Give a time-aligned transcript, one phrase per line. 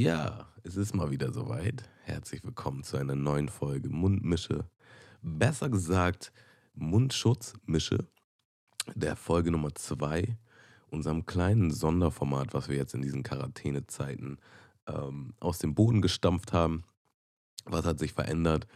[0.00, 1.82] Ja, es ist mal wieder soweit.
[2.04, 4.64] Herzlich willkommen zu einer neuen Folge Mundmische.
[5.22, 6.32] Besser gesagt,
[6.74, 8.06] Mundschutzmische.
[8.94, 10.38] Der Folge Nummer zwei,
[10.88, 14.38] unserem kleinen Sonderformat, was wir jetzt in diesen Quarantänezeiten
[14.86, 16.84] ähm, aus dem Boden gestampft haben.
[17.64, 18.68] Was hat sich verändert?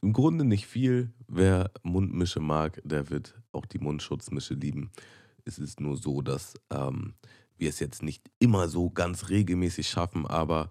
[0.00, 1.12] Im Grunde nicht viel.
[1.28, 4.92] Wer Mundmische mag, der wird auch die Mundschutzmische lieben.
[5.44, 7.12] Es ist nur so, dass ähm,
[7.60, 10.70] wir es jetzt nicht immer so ganz regelmäßig schaffen, aber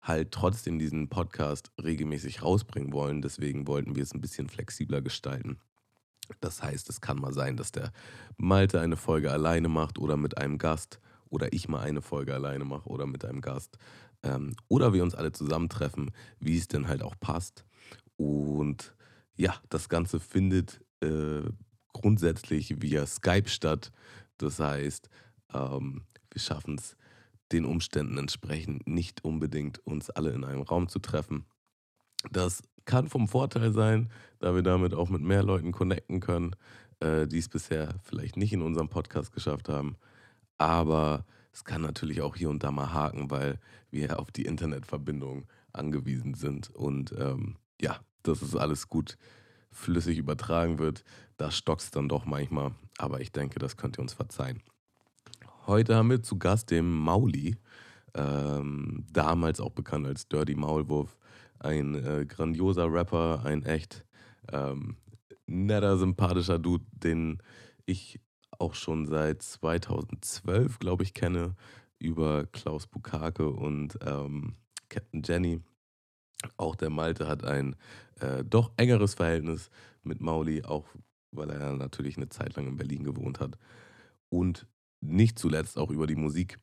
[0.00, 3.22] halt trotzdem diesen Podcast regelmäßig rausbringen wollen.
[3.22, 5.58] Deswegen wollten wir es ein bisschen flexibler gestalten.
[6.40, 7.92] Das heißt, es kann mal sein, dass der
[8.36, 12.64] Malte eine Folge alleine macht oder mit einem Gast oder ich mal eine Folge alleine
[12.64, 13.78] mache oder mit einem Gast.
[14.22, 17.64] Ähm, oder wir uns alle zusammentreffen, wie es denn halt auch passt.
[18.16, 18.94] Und
[19.36, 21.42] ja, das Ganze findet äh,
[21.92, 23.92] grundsätzlich via Skype statt.
[24.38, 25.08] Das heißt,
[25.52, 26.96] ähm, wir schaffen es
[27.52, 31.44] den Umständen entsprechend nicht unbedingt, uns alle in einem Raum zu treffen.
[32.30, 36.56] Das kann vom Vorteil sein, da wir damit auch mit mehr Leuten connecten können,
[37.00, 39.96] äh, die es bisher vielleicht nicht in unserem Podcast geschafft haben.
[40.56, 45.46] Aber es kann natürlich auch hier und da mal haken, weil wir auf die Internetverbindung
[45.72, 46.70] angewiesen sind.
[46.70, 49.18] Und ähm, ja, dass es alles gut
[49.70, 51.04] flüssig übertragen wird,
[51.36, 52.72] da stockt es dann doch manchmal.
[52.98, 54.62] Aber ich denke, das könnt ihr uns verzeihen.
[55.66, 57.56] Heute haben wir zu Gast den Mauli,
[58.14, 61.16] ähm, damals auch bekannt als Dirty Maulwurf.
[61.60, 64.04] Ein äh, grandioser Rapper, ein echt
[64.50, 64.96] ähm,
[65.46, 67.38] netter, sympathischer Dude, den
[67.86, 68.18] ich
[68.58, 71.54] auch schon seit 2012, glaube ich, kenne,
[72.00, 74.56] über Klaus Bukake und ähm,
[74.88, 75.60] Captain Jenny.
[76.56, 77.76] Auch der Malte hat ein
[78.18, 79.70] äh, doch engeres Verhältnis
[80.02, 80.88] mit Mauli, auch
[81.30, 83.56] weil er natürlich eine Zeit lang in Berlin gewohnt hat.
[84.28, 84.66] Und
[85.02, 86.58] nicht zuletzt auch über die Musik.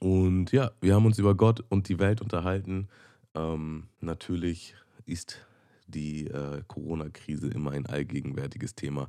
[0.00, 2.88] Und ja, wir haben uns über Gott und die Welt unterhalten.
[3.34, 4.74] Ähm, natürlich
[5.06, 5.46] ist
[5.86, 9.08] die äh, Corona-Krise immer ein allgegenwärtiges Thema,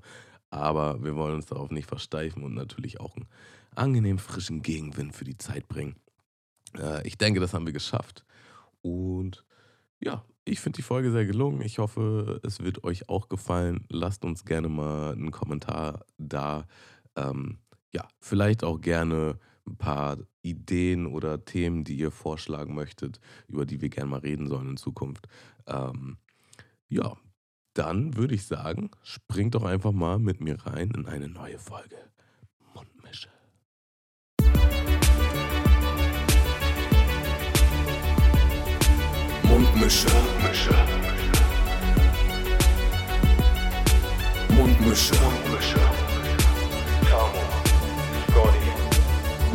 [0.49, 3.27] aber wir wollen uns darauf nicht versteifen und natürlich auch einen
[3.75, 5.95] angenehm frischen Gegenwind für die Zeit bringen.
[6.77, 8.25] Äh, ich denke, das haben wir geschafft.
[8.81, 9.43] Und
[9.99, 11.61] ja, ich finde die Folge sehr gelungen.
[11.61, 13.85] Ich hoffe, es wird euch auch gefallen.
[13.89, 16.67] Lasst uns gerne mal einen Kommentar da.
[17.15, 17.57] Ähm,
[17.95, 23.81] ja, vielleicht auch gerne ein paar Ideen oder Themen, die ihr vorschlagen möchtet, über die
[23.81, 25.27] wir gerne mal reden sollen in Zukunft.
[25.65, 26.17] Ähm,
[26.89, 27.15] ja,
[27.73, 31.95] dann würde ich sagen, springt doch einfach mal mit mir rein in eine neue Folge
[32.73, 33.29] Mundmische.
[39.43, 40.07] Mundmische.
[40.09, 40.75] Mundmische.
[44.49, 45.15] Mundmische.
[45.15, 46.04] Mundmische.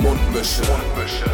[0.01, 0.63] Mundmische.
[0.63, 1.31] Mundmische.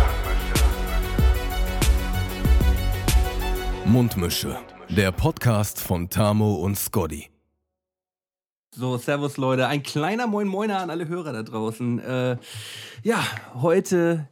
[3.85, 4.59] Mundmische.
[4.89, 7.31] Der Podcast von Tamo und Scotty.
[8.75, 12.01] So, Servus Leute, ein kleiner Moin Moiner an alle Hörer da draußen.
[12.01, 12.39] Äh,
[13.05, 14.29] ja, heute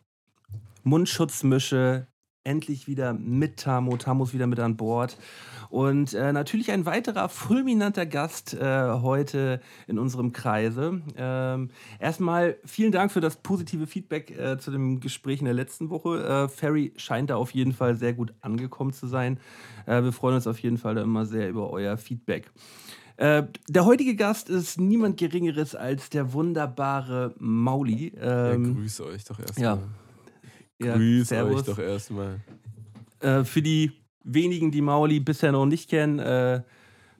[0.83, 2.09] Mundschutzmische,
[2.45, 3.97] endlich wieder mit Tamo.
[3.97, 5.17] Tamo ist wieder mit an Bord.
[5.71, 11.01] Und äh, natürlich ein weiterer fulminanter Gast äh, heute in unserem Kreise.
[11.17, 15.91] Ähm, erstmal vielen Dank für das positive Feedback äh, zu dem Gespräch in der letzten
[15.91, 16.23] Woche.
[16.25, 19.41] Äh, Ferry scheint da auf jeden Fall sehr gut angekommen zu sein.
[19.87, 22.51] Äh, wir freuen uns auf jeden Fall da immer sehr über euer Feedback.
[23.17, 28.13] Äh, der heutige Gast ist niemand Geringeres als der wunderbare Mauli.
[28.17, 29.45] Ja, Ähm, grüß euch doch ja.
[29.47, 29.65] erstmal.
[29.65, 29.79] ja,
[30.81, 31.61] grüß servus.
[31.61, 32.41] euch doch erstmal.
[33.21, 33.93] Äh, für die
[34.25, 36.63] wenigen, die Mauli bisher noch nicht kennen, äh,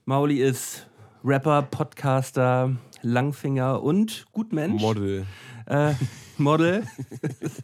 [0.05, 0.87] Mauli ist
[1.25, 4.83] Rapper, Podcaster, Langfinger und Gutmensch.
[4.83, 5.27] Model.
[5.67, 5.95] Äh,
[6.37, 6.87] Model.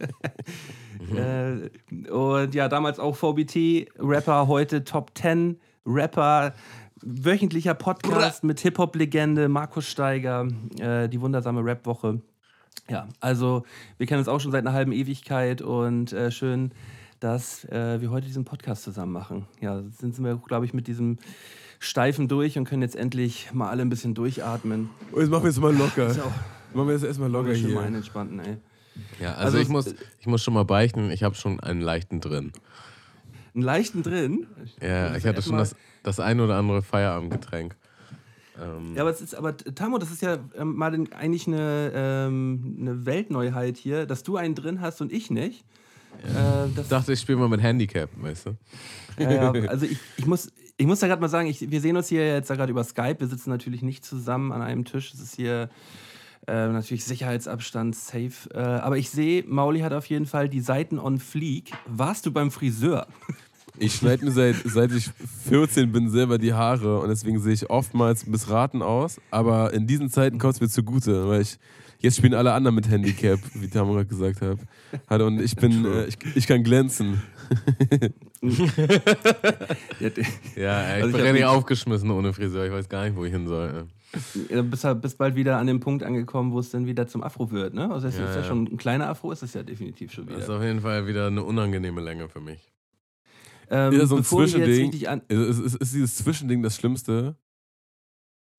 [1.15, 6.55] äh, und ja, damals auch VBT-Rapper, heute Top 10 Rapper,
[7.03, 10.47] wöchentlicher Podcast mit Hip-Hop-Legende Markus Steiger,
[10.79, 12.21] äh, die wundersame Rap-Woche.
[12.91, 13.65] Ja, also
[13.99, 16.73] wir kennen uns auch schon seit einer halben Ewigkeit und äh, schön,
[17.21, 19.47] dass äh, wir heute diesen Podcast zusammen machen.
[19.61, 21.19] Ja, sind wir, glaube ich, mit diesem
[21.79, 24.91] Steifen durch und können jetzt endlich mal alle ein bisschen durchatmen.
[25.13, 26.09] Oh, jetzt machen wir es mal locker.
[26.09, 26.33] Ist auch
[26.75, 27.81] Machen wir es erstmal locker schön mal hier.
[27.83, 28.57] einen entspannten, ey.
[29.21, 32.21] Ja, also, Also ich, muss, ich muss schon mal beichten, ich habe schon einen leichten
[32.21, 32.53] drin.
[33.55, 34.47] Einen leichten drin.
[34.83, 37.77] Ja, ich hatte schon das, das ein oder andere Feierabendgetränk.
[38.59, 42.77] Ähm, Ja, aber es ist, aber Tamo, das ist ja ähm, mal eigentlich eine, ähm,
[42.81, 45.65] eine Weltneuheit hier, dass du einen drin hast und ich nicht.
[46.23, 48.57] Äh, das, ich dachte, ich spiele mal mit Handicap, weißt du?
[49.19, 51.97] ja, ja, also ich, ich muss, ich muss da gerade mal sagen, ich, wir sehen
[51.97, 53.17] uns hier jetzt da gerade über Skype.
[53.21, 55.13] Wir sitzen natürlich nicht zusammen an einem Tisch.
[55.15, 55.69] Es ist hier
[56.47, 58.49] Äh, natürlich Sicherheitsabstand, safe.
[58.55, 61.71] Äh, aber ich sehe, Mauli hat auf jeden Fall die Seiten on fleek.
[61.87, 63.07] Warst du beim Friseur?
[63.81, 65.11] Ich schneide mir seit, seit ich
[65.49, 69.21] 14 bin selber die Haare und deswegen sehe ich oftmals missraten aus.
[69.31, 71.59] Aber in diesen Zeiten kommt es mir zugute, weil ich
[71.99, 74.59] jetzt spielen alle anderen mit Handicap, wie Tamara gesagt hat.
[75.09, 75.21] hat.
[75.23, 77.23] Und ich bin, äh, ich, ich kann glänzen.
[80.57, 82.65] Ja, ey, ich Also ich bin hab richtig mich- aufgeschmissen ohne Friseur.
[82.67, 83.87] Ich weiß gar nicht, wo ich hin soll.
[84.51, 87.23] Du bist, halt- bist bald wieder an dem Punkt angekommen, wo es dann wieder zum
[87.23, 87.91] Afro wird, ne?
[87.93, 88.47] Also das Ja, ist ja ja.
[88.47, 90.57] schon ein kleiner Afro, ist es ja definitiv schon Das ist wieder.
[90.59, 92.70] auf jeden Fall wieder eine unangenehme Länge für mich.
[93.71, 95.07] Ähm, Ja, so ein bevor wir jetzt Zwischending.
[95.07, 97.37] an, Ist, ist, ist dieses Zwischending das Schlimmste?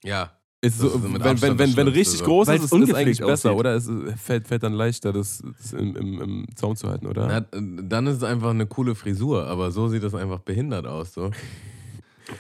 [0.04, 0.32] Ja,
[0.62, 3.52] Ist so, ist wenn, wenn, wenn, wenn richtig groß Weil's ist, ist es eigentlich besser,
[3.52, 3.60] aussieht.
[3.60, 3.76] oder?
[3.76, 3.90] Es
[4.22, 7.28] fällt, fällt dann leichter, das, das im, im, im Zaum zu halten, oder?
[7.28, 7.40] Na,
[7.82, 11.14] dann ist es einfach eine coole Frisur, aber so sieht das einfach behindert aus.
[11.14, 11.32] So.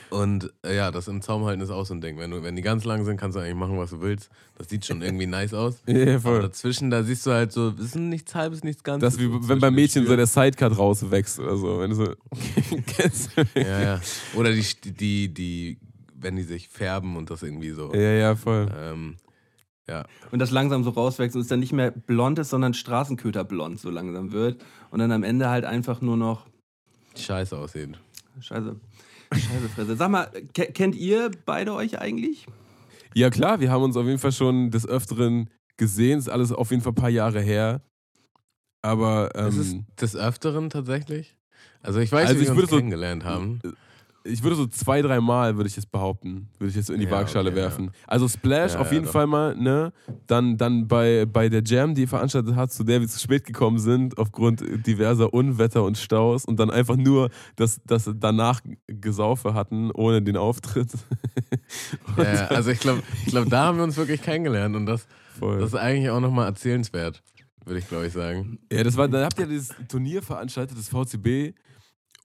[0.09, 2.17] Und äh, ja, das im Zaum halten ist auch so ein Ding.
[2.17, 4.29] Wenn, du, wenn die ganz lang sind, kannst du eigentlich machen, was du willst.
[4.57, 5.81] Das sieht schon irgendwie nice aus.
[5.87, 6.41] Ja, Aber voll.
[6.41, 9.01] dazwischen, da siehst du halt so, es ist nichts halbes, nichts ganzes.
[9.01, 11.79] Das ist wie so wenn beim Mädchen so der Sidecut rauswächst oder so.
[11.79, 12.15] Wenn du so.
[12.87, 13.43] Kennst du?
[13.59, 14.01] Ja, ja.
[14.35, 15.77] Oder die, die, die,
[16.15, 17.93] wenn die sich färben und das irgendwie so.
[17.93, 18.69] ja, ja, voll.
[18.75, 19.17] Ähm,
[19.87, 20.05] ja.
[20.31, 23.89] und das langsam so rauswächst und es dann nicht mehr blond ist, sondern Straßenköterblond so
[23.89, 24.63] langsam wird.
[24.89, 26.45] Und dann am Ende halt einfach nur noch
[27.15, 27.97] Scheiße aussieht.
[28.39, 28.75] Scheiße.
[29.33, 29.95] Scheiße Fresse.
[29.95, 32.45] Sag mal, ke kennt ihr beide euch eigentlich?
[33.13, 36.19] Ja, klar, wir haben uns auf jeden Fall schon des Öfteren gesehen.
[36.19, 37.81] Ist alles auf jeden Fall ein paar Jahre her.
[38.81, 41.35] Aber ist es ähm, des Öfteren tatsächlich?
[41.81, 43.61] Also ich weiß, Also wie ich wir würde uns so- kennengelernt haben.
[44.23, 46.99] Ich würde so zwei, drei Mal, würde ich jetzt behaupten, würde ich jetzt so in
[46.99, 47.91] die Ja, Waagschale okay, werfen.
[48.07, 49.11] Also Splash Ja, auf ja, jeden doch.
[49.11, 49.91] Fall mal, ne?
[50.27, 53.45] Dann, dann bei, bei der Jam, die ihr veranstaltet hat, zu der wir zu spät
[53.45, 59.53] gekommen sind, aufgrund diverser Unwetter und Staus und dann einfach nur das, das danach Gesaufe
[59.53, 60.89] hatten, ohne den Auftritt.
[62.17, 65.07] Ja, ja, also ich glaube, ich glaub, da haben wir uns wirklich kennengelernt und das,
[65.39, 65.59] Voll.
[65.59, 67.23] das ist eigentlich auch nochmal erzählenswert,
[67.65, 68.59] würde ich glaube ich sagen.
[68.71, 71.55] Ja, das war, da habt ihr dieses Turnier veranstaltet, das VCB.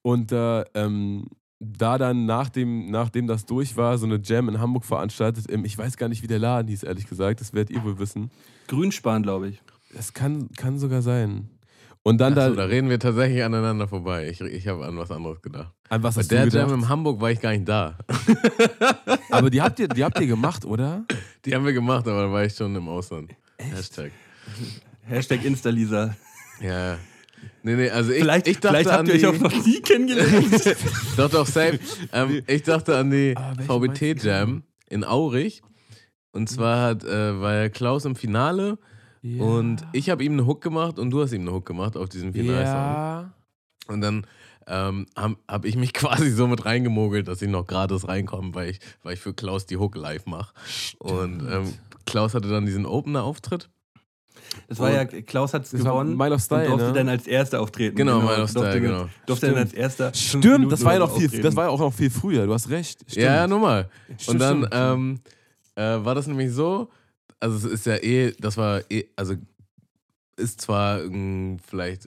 [0.02, 1.26] Und da, ähm,
[1.58, 5.46] da dann, nachdem, nachdem das durch war, so eine Jam in Hamburg veranstaltet.
[5.50, 7.40] Ähm, ich weiß gar nicht, wie der Laden hieß, ehrlich gesagt.
[7.40, 8.30] Das werdet ihr wohl wissen.
[8.68, 9.62] Grünspan, glaube ich.
[9.94, 11.48] Das kann, kann sogar sein.
[12.02, 12.62] Und dann Achso, da.
[12.62, 14.28] da reden wir tatsächlich aneinander vorbei.
[14.28, 15.72] Ich, ich habe an was anderes gedacht.
[15.88, 16.70] an was Bei hast der du gedacht?
[16.70, 17.98] Jam in Hamburg war ich gar nicht da.
[19.30, 21.04] Aber die habt, ihr, die habt ihr gemacht, oder?
[21.44, 23.32] Die haben wir gemacht, aber da war ich schon im Ausland.
[23.58, 24.12] Hashtag.
[25.02, 26.14] Hashtag Insta-Lisa.
[26.60, 26.98] Ja.
[27.62, 29.80] Nee, nee, also ich, Vielleicht, ich dachte vielleicht habt an ihr euch auch noch nie
[29.82, 30.76] kennengelernt.
[31.16, 31.80] Doch, doch, safe.
[32.12, 35.62] Ähm, ich dachte an die Ah, VBT-Jam in Aurich.
[36.32, 38.78] Und zwar hat, äh, war ja Klaus im Finale
[39.38, 42.08] und ich habe ihm eine Hook gemacht und du hast ihm eine Hook gemacht auf
[42.08, 42.64] diesem Finalsong.
[42.64, 43.32] Ja.
[43.88, 44.26] Und dann
[44.68, 48.70] ähm, habe hab ich mich quasi so mit reingemogelt, dass ich noch gratis reinkomme, weil
[48.70, 50.54] ich, weil ich für Klaus die Hook live mache.
[50.98, 51.72] Und ähm,
[52.04, 53.68] Klaus hatte dann diesen Opener-Auftritt.
[54.68, 56.16] Das war ja, Klaus hat es gewonnen.
[56.16, 56.92] Mile of Style, und durfte ne?
[56.94, 57.96] dann als Erster auftreten.
[57.96, 59.08] Genau, Mile of durfte Style, dann- genau.
[59.26, 59.72] Durfte dann Stimmt.
[59.72, 60.14] als Erster.
[60.14, 61.42] Stimmt, das war ja noch viel, auftreten.
[61.44, 63.00] das war ja auch noch viel früher, du hast recht.
[63.08, 63.16] Stimmt.
[63.24, 63.88] Ja, ja, nun mal.
[64.18, 65.20] Stimmt, Und dann ähm,
[65.74, 66.88] äh, war das nämlich so,
[67.40, 69.34] also es ist ja eh, das war eh, also
[70.36, 72.06] ist zwar ein, vielleicht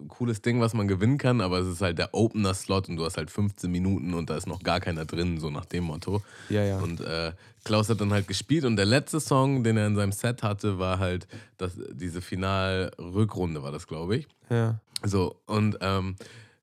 [0.00, 3.04] ein cooles Ding, was man gewinnen kann, aber es ist halt der Opener-Slot und du
[3.04, 6.22] hast halt 15 Minuten und da ist noch gar keiner drin, so nach dem Motto.
[6.48, 6.78] Ja, ja.
[6.78, 7.32] Und äh,
[7.64, 10.78] Klaus hat dann halt gespielt und der letzte Song, den er in seinem Set hatte,
[10.78, 11.26] war halt
[11.58, 14.28] das, diese Final-Rückrunde, war das, glaube ich.
[14.50, 14.80] ja.
[15.02, 16.16] So, und ähm,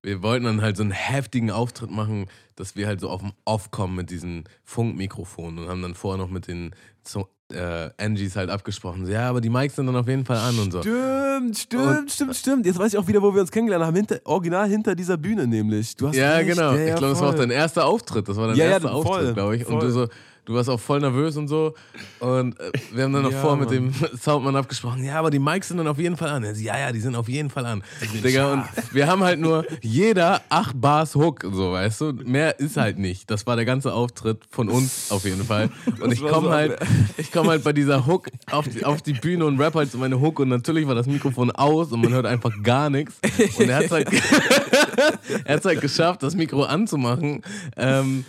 [0.04, 3.32] wir wollten dann halt so einen heftigen Auftritt machen, dass wir halt so auf dem
[3.46, 6.70] Off kommen mit diesen Funkmikrofonen und haben dann vorher noch mit den
[7.04, 9.08] so, äh, Angies halt abgesprochen.
[9.08, 10.82] So, ja, aber die Mics sind dann auf jeden Fall an und so.
[10.84, 12.66] Stimmt, stimmt, stimmt, stimmt.
[12.68, 13.96] Jetzt weiß ich auch wieder, wo wir uns kennengelernt haben.
[13.96, 15.96] Hinter, original hinter dieser Bühne nämlich.
[15.96, 16.50] Du hast Ja, recht.
[16.50, 16.74] genau.
[16.74, 18.30] Ja, ja, ich glaube, das war auch dein erster Auftritt.
[18.30, 19.66] Das war dein Ja, ja, erster voll, Auftritt, glaube ich.
[19.66, 19.82] Und voll.
[19.88, 20.08] du so,
[20.48, 21.76] du warst auch voll nervös und so.
[22.20, 25.04] Und äh, wir haben dann noch Ja, vor mit dem Soundmann abgesprochen.
[25.04, 26.44] Ja, aber die Mics sind dann auf jeden Fall an.
[26.56, 27.84] Ja, ja, die sind auf jeden Fall an.
[28.24, 28.64] Digga, und
[28.94, 32.14] wir haben halt nur jeder acht Bars Hook, so, weißt du.
[32.24, 33.30] Mehr ist halt nicht.
[33.30, 35.70] Das war der ganze Auftritt von uns auf jeden Fall.
[36.02, 36.80] Und ich komme so halt,
[37.18, 39.98] ich komme halt bei dieser Hook auf die, auf die Bühne und rap halt so
[39.98, 43.20] meine Hook und natürlich war das Mikrofon aus und man hört einfach gar nichts.
[43.60, 44.10] Und er hat halt
[45.46, 47.42] er es halt geschafft, das Mikro anzumachen,
[47.76, 48.24] ähm,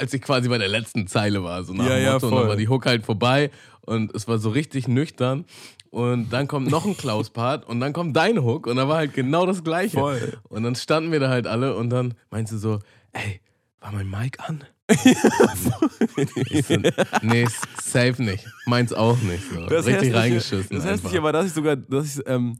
[0.00, 1.64] als ich quasi bei der letzten Zeile war.
[1.64, 2.28] So nach Ja, dem ja, Motto.
[2.28, 3.50] Und dann war die Hook halt vorbei
[3.82, 5.44] und es war so richtig nüchtern.
[5.90, 9.14] Und dann kommt noch ein Klaus-Part und dann kommt dein Hook und da war halt
[9.14, 9.98] genau das Gleiche.
[9.98, 10.38] Voll.
[10.48, 12.80] Und dann standen wir da halt alle und dann meinst du so,
[13.12, 13.40] ey,
[13.80, 14.64] war mein Mic an?
[14.90, 16.76] ich so,
[17.22, 17.46] nee,
[17.82, 18.44] safe nicht.
[18.66, 19.42] Meins auch nicht.
[19.50, 19.60] So.
[19.66, 20.76] Das Richtig Hässliche- reingeschissen.
[20.76, 20.92] Das einfach.
[21.04, 22.58] Hässliche war, dass ich sogar, dass ich, ähm,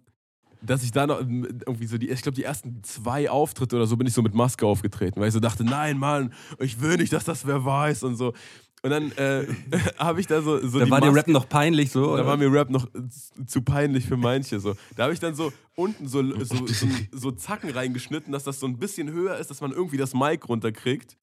[0.67, 3.87] dass ich da noch ähm, irgendwie so die, ich glaube, die ersten zwei Auftritte oder
[3.87, 6.97] so bin ich so mit Maske aufgetreten, weil ich so dachte, nein, Mann, ich will
[6.97, 8.33] nicht, dass das wer weiß und so.
[8.83, 9.47] Und dann äh,
[9.99, 12.05] habe ich da so, so Da war dir Maske- Rap noch peinlich so.
[12.05, 12.27] Da oder?
[12.27, 12.87] war mir Rap noch
[13.47, 14.61] zu peinlich für manche.
[14.61, 14.75] So.
[14.97, 18.67] Da habe ich dann so unten so, so, so, so Zacken reingeschnitten, dass das so
[18.67, 21.17] ein bisschen höher ist, dass man irgendwie das Mic runterkriegt.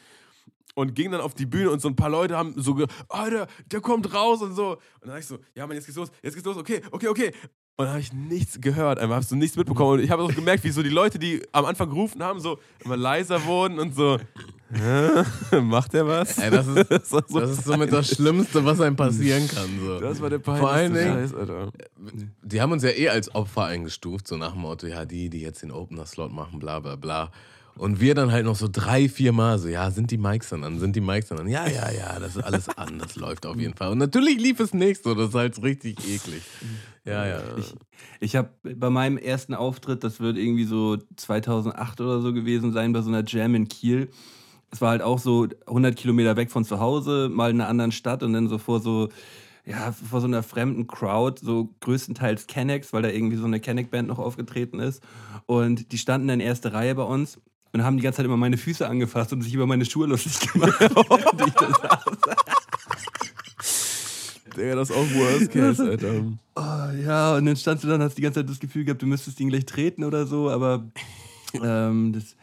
[0.73, 3.47] Und ging dann auf die Bühne und so ein paar Leute haben so ge Alter,
[3.69, 4.71] der kommt raus und so.
[4.71, 7.09] Und dann habe ich so, ja Mann, jetzt geht's los, jetzt geht's los, okay, okay,
[7.09, 7.31] okay.
[7.77, 9.93] Und habe ich nichts gehört, einfach habe so nichts mitbekommen.
[9.93, 12.59] Und ich habe auch gemerkt, wie so die Leute, die am Anfang gerufen haben, so
[12.83, 14.19] immer leiser wurden und so,
[15.61, 16.37] macht er was?
[16.37, 19.79] Ey, das ist, Das so das ist somit das Schlimmste, was einem passieren kann.
[19.83, 19.99] So.
[19.99, 21.71] Das war der peinlichste Vor allen Dingen- Scheiß, Alter.
[22.43, 25.41] Die haben uns ja eh als Opfer eingestuft, so nach dem Motto, ja, die, die
[25.41, 27.31] jetzt den Opener-Slot machen, bla bla bla.
[27.77, 30.63] Und wir dann halt noch so drei, vier Mal so, ja, sind die Mics dann
[30.63, 31.47] an, sind die Mics dann an?
[31.47, 33.91] Ja, ja, ja, das ist alles an, das läuft auf jeden Fall.
[33.91, 36.43] Und natürlich lief es nicht so, das ist halt richtig eklig.
[37.05, 37.39] Ja, ja.
[38.19, 42.93] Ich habe bei meinem ersten Auftritt, das wird irgendwie so 2008 oder so gewesen sein,
[42.93, 44.09] bei so einer Jam in Kiel.
[44.69, 47.91] Es war halt auch so 100 Kilometer weg von zu Hause, mal in einer anderen
[47.91, 49.09] Stadt und dann so vor so,
[49.65, 54.07] ja, vor so einer fremden Crowd, so größtenteils Kennex, weil da irgendwie so eine Kenneck-Band
[54.07, 55.01] noch aufgetreten ist.
[55.47, 57.39] Und die standen in erste Reihe bei uns
[57.73, 60.51] und haben die ganze Zeit immer meine Füße angefasst und sich über meine Schuhe lustig
[60.51, 60.73] gemacht.
[60.79, 62.51] während ich da saß.
[64.57, 66.25] Digga, das ist auch Worst Case, Alter.
[66.55, 69.05] Oh, ja, und dann standst du dann, hast die ganze Zeit das Gefühl gehabt, du
[69.05, 70.85] müsstest ihn gleich treten oder so, aber
[71.61, 72.35] ähm, das,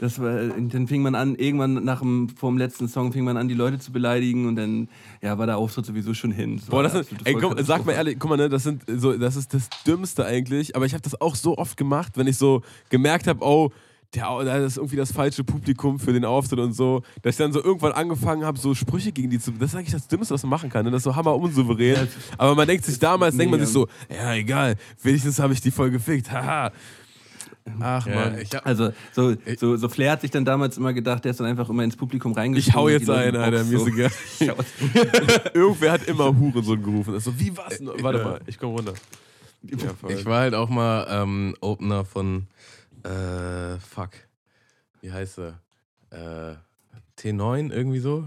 [0.00, 3.36] das war, dann fing man an, irgendwann nach dem, vor dem letzten Song fing man
[3.36, 4.88] an, die Leute zu beleidigen und dann
[5.20, 6.56] ja, war der Auftritt sowieso schon hin.
[6.56, 9.16] Das Boah, das absolute ey, komm, sag mal ehrlich, guck mal, ne, das, sind so,
[9.16, 12.36] das ist das Dümmste eigentlich, aber ich habe das auch so oft gemacht, wenn ich
[12.36, 13.70] so gemerkt habe, oh,
[14.14, 17.52] der, das ist irgendwie das falsche Publikum für den Auftritt und so, dass ich dann
[17.52, 19.52] so irgendwann angefangen habe, so Sprüche gegen die zu.
[19.52, 20.84] Das ist eigentlich das Dümmste, was man machen kann.
[20.84, 20.90] Ne?
[20.90, 22.08] Das ist so hammer unsouverän.
[22.36, 25.70] Aber man denkt sich damals, denkt man sich so, ja, egal, wenigstens habe ich die
[25.70, 26.30] voll gefickt.
[26.30, 26.72] Haha.
[27.80, 28.40] Ach ja man.
[28.40, 31.46] ich Also, so, so, so Flair hat sich dann damals immer gedacht, der ist dann
[31.46, 32.76] einfach immer ins Publikum Ich reingesprungen.
[32.80, 34.10] hau und jetzt ein, Alter, mir ist egal.
[34.40, 34.56] Ich hau-
[35.54, 37.14] Irgendwer hat immer Hurensohn gerufen.
[37.14, 37.78] Das ist so, wie was?
[38.02, 38.94] Warte mal, ich komm runter.
[39.62, 42.46] Ja, ich war halt auch mal ähm, Opener von,
[43.04, 44.10] äh, fuck,
[45.00, 45.60] wie heißt er?
[46.10, 46.56] Äh,
[47.18, 48.24] T9 irgendwie so?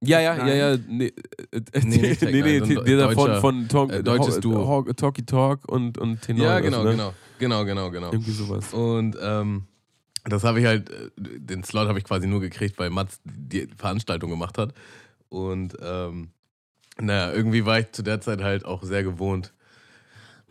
[0.00, 0.48] Ja, ja, Nein.
[0.48, 0.78] ja, ja.
[0.86, 1.12] Nee,
[1.50, 4.82] äh, äh, Nee, nicht nee, nee, so ein der von, von Talk, äh, deutsches Duo.
[4.94, 6.44] Talkie Talk und, und Tenor.
[6.44, 6.90] ja, das, genau, ne?
[6.90, 8.12] genau, genau, genau, genau.
[8.12, 8.72] Irgendwie sowas.
[8.72, 9.64] Und ähm,
[10.24, 13.68] das habe ich halt, äh, den Slot habe ich quasi nur gekriegt, weil Mats die
[13.76, 14.74] Veranstaltung gemacht hat.
[15.28, 16.28] Und ähm,
[17.00, 19.52] naja, irgendwie war ich zu der Zeit halt auch sehr gewohnt,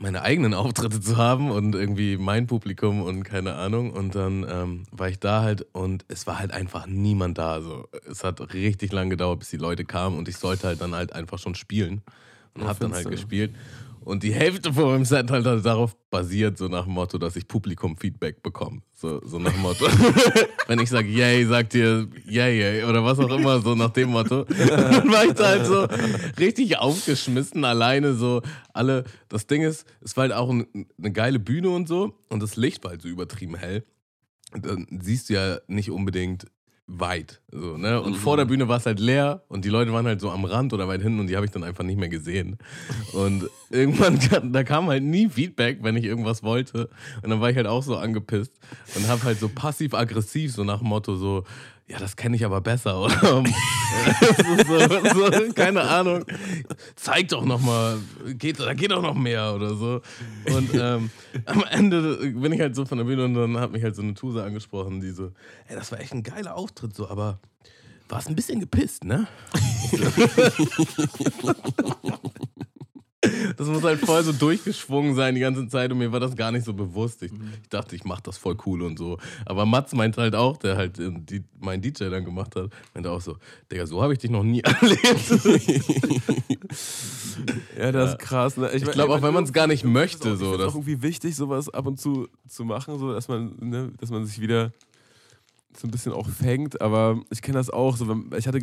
[0.03, 3.91] meine eigenen Auftritte zu haben und irgendwie mein Publikum und keine Ahnung.
[3.91, 7.53] Und dann ähm, war ich da halt und es war halt einfach niemand da.
[7.53, 10.93] Also es hat richtig lang gedauert, bis die Leute kamen und ich sollte halt dann
[10.93, 12.01] halt einfach schon spielen
[12.53, 13.55] und Ja, habe dann halt gespielt.
[14.03, 17.36] Und die Hälfte von meinem Set halt, halt darauf basiert, so nach dem Motto, dass
[17.36, 18.81] ich Publikum-Feedback bekomme.
[18.93, 19.86] So, so nach dem Motto.
[20.67, 24.10] Wenn ich sage, yay, sagt ihr yay, yay, oder was auch immer, so nach dem
[24.10, 24.43] Motto.
[24.67, 25.88] Dann war ich da halt so
[26.39, 28.41] richtig aufgeschmissen, alleine so.
[28.74, 32.13] Alle, das Ding ist, es war halt auch ein, eine geile Bühne und so.
[32.29, 33.83] Und das Licht war halt so übertrieben hell.
[34.51, 36.45] Dann siehst du ja nicht unbedingt
[37.00, 37.41] weit.
[37.51, 38.01] So, ne?
[38.01, 40.45] Und vor der Bühne war es halt leer und die Leute waren halt so am
[40.45, 42.57] Rand oder weit hinten und die habe ich dann einfach nicht mehr gesehen.
[43.13, 46.89] Und irgendwann, kam- da kam halt nie Feedback, wenn ich irgendwas wollte.
[47.21, 48.53] Und dann war ich halt auch so angepisst
[48.95, 51.43] und habe halt so passiv-aggressiv, so nach dem Motto so,
[51.87, 53.01] ja, das kenne ich aber besser.
[53.01, 53.13] Oder
[54.67, 54.79] so,
[55.13, 56.25] so, keine Ahnung.
[56.95, 57.99] Zeig doch noch mal,
[58.37, 60.01] geht, da geht doch noch mehr oder so.
[60.45, 61.09] Und ähm,
[61.45, 64.01] am Ende bin ich halt so von der Bühne und dann hat mich halt so
[64.01, 65.31] eine Tuse angesprochen, die so,
[65.67, 67.39] ey, das war echt ein geiler Auftritt, so, aber
[68.07, 69.27] warst ein bisschen gepisst, ne?
[73.58, 76.51] Das muss halt voll so durchgeschwungen sein die ganze Zeit und mir war das gar
[76.51, 77.24] nicht so bewusst.
[77.24, 79.18] Ich, ich dachte, ich mach das voll cool und so.
[79.46, 83.12] Aber Mats meint halt auch, der halt äh, die, mein DJ dann gemacht hat, meinte
[83.12, 83.38] auch so,
[83.72, 85.03] Digga, so habe ich dich noch nie erlebt.
[87.77, 88.58] Ja, das ist krass.
[88.58, 88.72] Ne?
[88.74, 90.53] Ich glaube auch, wenn man es gar nicht möchte, ist so.
[90.53, 94.10] auch Das, irgendwie wichtig, sowas ab und zu zu machen, so dass man, ne, dass
[94.10, 94.72] man sich wieder
[95.77, 96.82] so ein bisschen auch fängt.
[96.82, 97.98] Aber ich kenne das auch.
[97.98, 98.60] So, wenn, ich hatte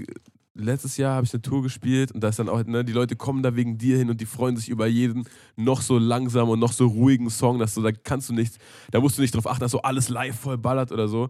[0.55, 3.17] letztes Jahr habe ich eine Tour gespielt und da ist dann auch, ne, die Leute
[3.17, 5.25] kommen da wegen dir hin und die freuen sich über jeden
[5.57, 8.59] noch so langsam und noch so ruhigen Song, dass du, da kannst du nicht,
[8.91, 11.29] da musst du nicht drauf achten, dass so alles live voll ballert oder so.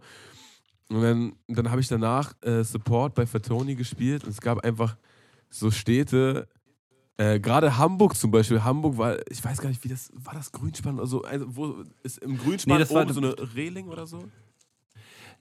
[0.89, 4.97] Und dann, dann habe ich danach äh, Support bei Fatoni gespielt und es gab einfach
[5.49, 6.47] so Städte,
[7.17, 8.63] äh, gerade Hamburg zum Beispiel.
[8.63, 11.21] Hamburg war, ich weiß gar nicht, wie das, war das Grünspann oder so?
[11.23, 14.23] Also, wo ist im Grünspann Nee, das war- oben so eine Reling oder so?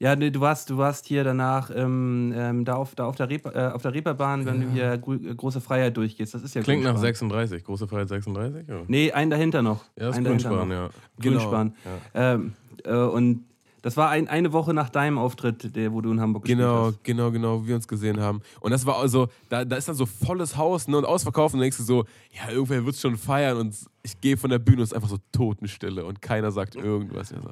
[0.03, 3.29] Ja, nee, du warst, du warst hier danach ähm, ähm, da, auf, da auf, der
[3.29, 6.33] Reeper, äh, auf der Reeperbahn, wenn du hier äh, große Freiheit durchgehst.
[6.33, 7.31] Das ist ja klingt nach Grünspan.
[7.31, 8.67] 36, große Freiheit 36.
[8.67, 9.85] Ja, Nee, einen dahinter noch.
[9.97, 10.89] ja das ist Grünspan, ja.
[11.21, 11.75] Grünspan.
[12.15, 12.55] Ähm,
[12.85, 13.45] äh, und
[13.83, 17.05] Das war ein, eine Woche nach deinem Auftritt, der, wo du in Hamburg Genau, gespielt
[17.05, 18.41] genau, genau, wie wir uns gesehen haben.
[18.61, 21.61] Und das war also, da, da ist dann so volles Haus ne, und ausverkauft und
[21.61, 24.79] dann denkst du so, ja, irgendwer wird schon feiern und ich gehe von der Bühne
[24.79, 27.31] und es ist einfach so Totenstille und keiner sagt irgendwas.
[27.31, 27.51] Ja, so,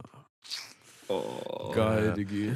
[1.08, 2.12] Oh, geil, ja.
[2.12, 2.52] Digi.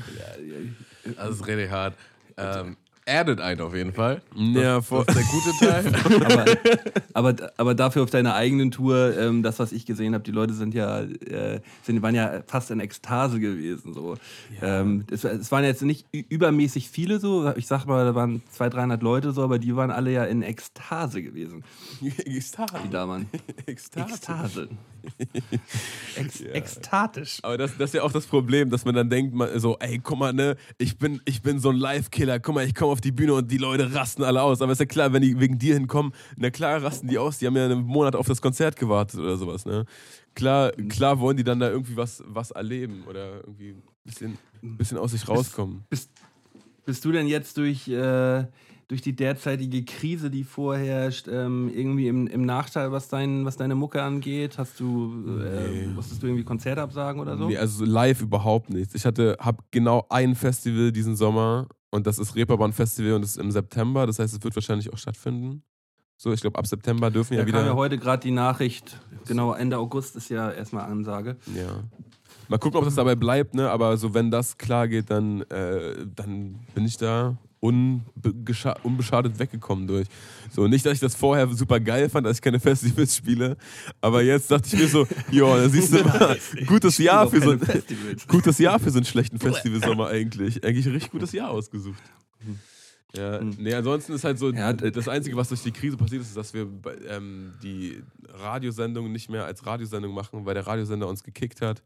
[1.16, 1.94] Das ist richtig hart.
[2.36, 4.22] Ähm, erdet einen auf jeden Fall.
[4.34, 5.04] Ja, voll.
[5.06, 6.92] Das ist der gute Teil.
[7.12, 10.30] aber, aber, aber dafür auf deiner eigenen Tour, ähm, das, was ich gesehen habe, die
[10.30, 13.94] Leute sind ja, äh, sind, waren ja fast in Ekstase gewesen.
[13.94, 14.16] So.
[14.60, 18.74] Ähm, es, es waren jetzt nicht übermäßig viele so, ich sag mal, da waren 200,
[18.74, 21.64] 300 Leute so, aber die waren alle ja in Ekstase gewesen,
[22.02, 22.74] Ekstase.
[22.84, 23.28] die da waren.
[23.66, 24.12] Ekstase.
[24.12, 24.68] Ekstase.
[26.16, 27.38] Ex Ekstatisch.
[27.42, 29.98] Aber das, das ist ja auch das Problem, dass man dann denkt, man, so, ey,
[29.98, 33.00] guck mal, ne, ich bin, ich bin so ein Live-Killer, guck mal, ich komme auf
[33.00, 34.62] die Bühne und die Leute rasten alle aus.
[34.62, 37.46] Aber ist ja klar, wenn die wegen dir hinkommen, na klar rasten die aus, die
[37.46, 39.84] haben ja einen Monat auf das Konzert gewartet oder sowas, ne?
[40.34, 44.98] Klar, klar wollen die dann da irgendwie was, was erleben oder irgendwie ein bisschen, bisschen
[44.98, 45.84] aus sich rauskommen.
[45.90, 46.10] Bist,
[46.86, 48.44] bist du denn jetzt durch, äh,
[48.88, 53.74] durch die derzeitige Krise, die vorherrscht, ähm, irgendwie im, im Nachteil, was, dein, was deine
[53.74, 54.58] Mucke angeht?
[54.58, 55.86] Hast du, äh, Nee.
[55.94, 57.46] musstest du irgendwie Konzerte absagen oder so?
[57.48, 58.94] Nee, also live überhaupt nichts.
[58.94, 63.32] Ich hatte, habe genau ein Festival diesen Sommer und das ist Reeperbahn Festival und das
[63.32, 64.06] ist im September.
[64.06, 65.62] Das heißt, es wird wahrscheinlich auch stattfinden.
[66.16, 67.76] So, ich glaube, ab September dürfen ja da kam ja wieder.
[67.76, 71.36] heute gerade die Nachricht, genau Ende August ist ja erstmal Ansage.
[71.54, 71.84] Ja.
[72.48, 73.70] Mal gucken, ob das dabei bleibt, ne?
[73.70, 80.08] Aber so, wenn das klar geht, dann, äh, dann bin ich da unbeschadet weggekommen durch.
[80.50, 83.56] So, nicht, dass ich das vorher super geil fand, dass ich keine Festivals spiele,
[84.00, 87.52] aber jetzt dachte ich mir so, ja, da siehst du mal, gutes Jahr für so
[87.52, 87.60] ein,
[88.28, 90.64] gutes Jahr für so einen schlechten Festivalsommer eigentlich.
[90.64, 92.02] Eigentlich ein richtig gutes Jahr ausgesucht.
[93.16, 96.28] Ja, nee, ansonsten ist halt so, Ja, das Einzige, was durch die Krise passiert ist,
[96.28, 96.66] ist, dass wir
[97.08, 101.82] ähm, die Radiosendung nicht mehr als Radiosendung machen, weil der Radiosender uns gekickt hat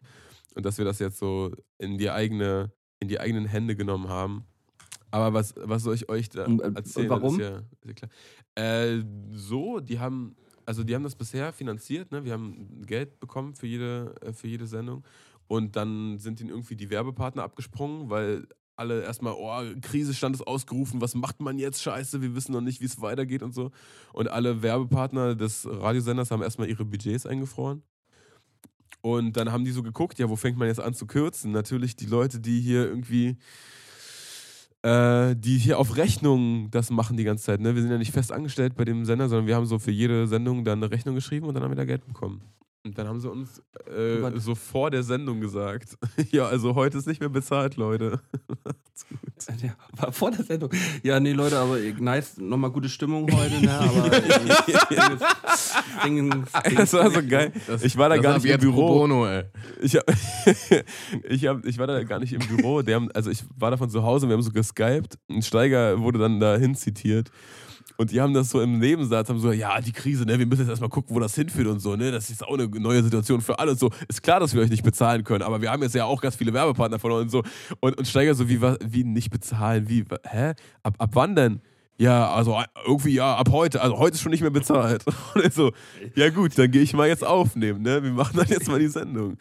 [0.54, 4.46] und dass wir das jetzt so in die eigene, in die eigenen Hände genommen haben.
[5.16, 7.08] Aber was, was soll ich euch da Und, äh, erzählen?
[7.08, 7.40] warum?
[7.40, 8.62] Ja, ja.
[8.62, 12.22] Äh, so, die haben, also die haben das bisher finanziert, ne?
[12.24, 15.04] Wir haben Geld bekommen für jede, äh, für jede Sendung.
[15.48, 18.46] Und dann sind ihnen irgendwie die Werbepartner abgesprungen, weil
[18.76, 21.82] alle erstmal, oh, Krisestand ist ausgerufen, was macht man jetzt?
[21.82, 23.70] Scheiße, wir wissen noch nicht, wie es weitergeht und so.
[24.12, 27.82] Und alle Werbepartner des Radiosenders haben erstmal ihre Budgets eingefroren.
[29.00, 31.52] Und dann haben die so geguckt, ja, wo fängt man jetzt an zu kürzen?
[31.52, 33.38] Natürlich die Leute, die hier irgendwie,
[34.86, 37.60] die hier auf Rechnung das machen die ganze Zeit.
[37.60, 37.74] Ne?
[37.74, 40.28] Wir sind ja nicht fest angestellt bei dem Sender, sondern wir haben so für jede
[40.28, 42.40] Sendung dann eine Rechnung geschrieben und dann haben wir da Geld bekommen.
[42.86, 45.98] Und dann haben sie uns äh, so vor der Sendung gesagt,
[46.30, 48.20] ja, also heute ist nicht mehr bezahlt, Leute.
[49.62, 50.70] Ja, war vor der Sendung.
[51.02, 53.78] Ja, nee, Leute, aber äh, nice, nochmal gute Stimmung heute, ne?
[53.78, 57.52] Aber äh, das Ding, das Ding, Das war so geil.
[57.66, 58.86] Das- ich war da das gar nicht im Büro.
[58.86, 59.44] Bono, ey.
[59.82, 60.04] Ich, hab,
[61.28, 62.80] ich, hab, ich war da gar nicht im Büro.
[62.82, 65.18] Die haben, also ich war da von zu Hause, wir haben so geskypt.
[65.28, 67.30] Ein Steiger wurde dann dahin zitiert.
[67.96, 70.62] Und die haben das so im Nebensatz, haben so, ja, die Krise, ne, wir müssen
[70.62, 73.40] jetzt erstmal gucken, wo das hinführt und so, ne, das ist auch eine neue Situation
[73.40, 73.90] für alle und so.
[74.08, 76.36] Ist klar, dass wir euch nicht bezahlen können, aber wir haben jetzt ja auch ganz
[76.36, 77.42] viele Werbepartner verloren und so.
[77.80, 80.52] Und, und Steiger so, wie, wie nicht bezahlen, wie, hä?
[80.82, 81.60] Ab, ab wann denn?
[81.98, 85.02] Ja, also irgendwie ja, ab heute, also heute ist schon nicht mehr bezahlt.
[85.34, 85.72] Und er so,
[86.14, 88.02] ja gut, dann gehe ich mal jetzt aufnehmen, ne?
[88.02, 89.38] Wir machen dann jetzt mal die Sendung.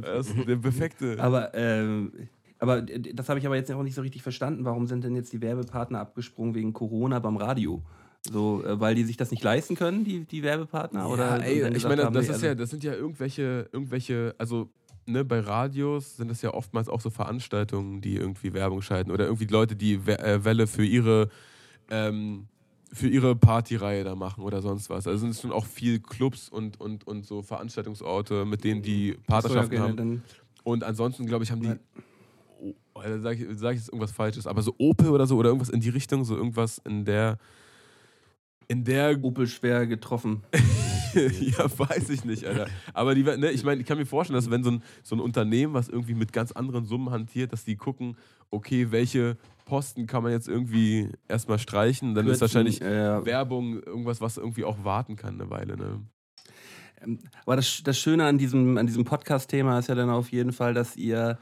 [0.00, 1.16] Das ist der perfekte.
[1.18, 2.12] Aber, ähm,
[2.58, 4.64] aber d- das habe ich aber jetzt auch nicht so richtig verstanden.
[4.64, 7.82] Warum sind denn jetzt die Werbepartner abgesprungen wegen Corona beim Radio?
[8.30, 11.08] So, äh, weil die sich das nicht leisten können, die, die Werbepartner?
[11.08, 13.68] Oder ja, ey, ich meine, haben, das nee, ist also- ja, das sind ja irgendwelche,
[13.72, 14.68] irgendwelche, also
[15.06, 19.24] ne, bei Radios sind das ja oftmals auch so Veranstaltungen, die irgendwie Werbung schalten oder
[19.26, 21.28] irgendwie Leute, die äh, Welle für ihre
[21.90, 22.48] ähm,
[22.90, 25.06] für ihre Partyreihe da machen oder sonst was.
[25.06, 29.12] Also sind es schon auch viel Clubs und, und, und so Veranstaltungsorte, mit denen die
[29.12, 30.22] Ach so, ja, Partnerschaften okay, haben.
[30.64, 31.72] Und ansonsten, glaube ich, haben die.
[32.98, 35.68] Oh, sage ich, sag ich jetzt irgendwas Falsches, aber so Opel oder so oder irgendwas
[35.68, 37.38] in die Richtung, so irgendwas in der.
[38.66, 39.18] In der.
[39.22, 40.42] Opel schwer getroffen.
[41.14, 42.66] ja, weiß ich nicht, Alter.
[42.92, 45.20] Aber die, ne, ich meine, ich kann mir vorstellen, dass wenn so ein, so ein
[45.20, 48.16] Unternehmen, was irgendwie mit ganz anderen Summen hantiert, dass die gucken,
[48.50, 53.82] okay, welche Posten kann man jetzt irgendwie erstmal streichen, dann ist Kürzen, wahrscheinlich äh, Werbung
[53.82, 56.00] irgendwas, was irgendwie auch warten kann eine Weile, ne?
[57.02, 60.52] Ähm, Aber das, das Schöne an diesem, an diesem Podcast-Thema ist ja dann auf jeden
[60.52, 61.38] Fall, dass ihr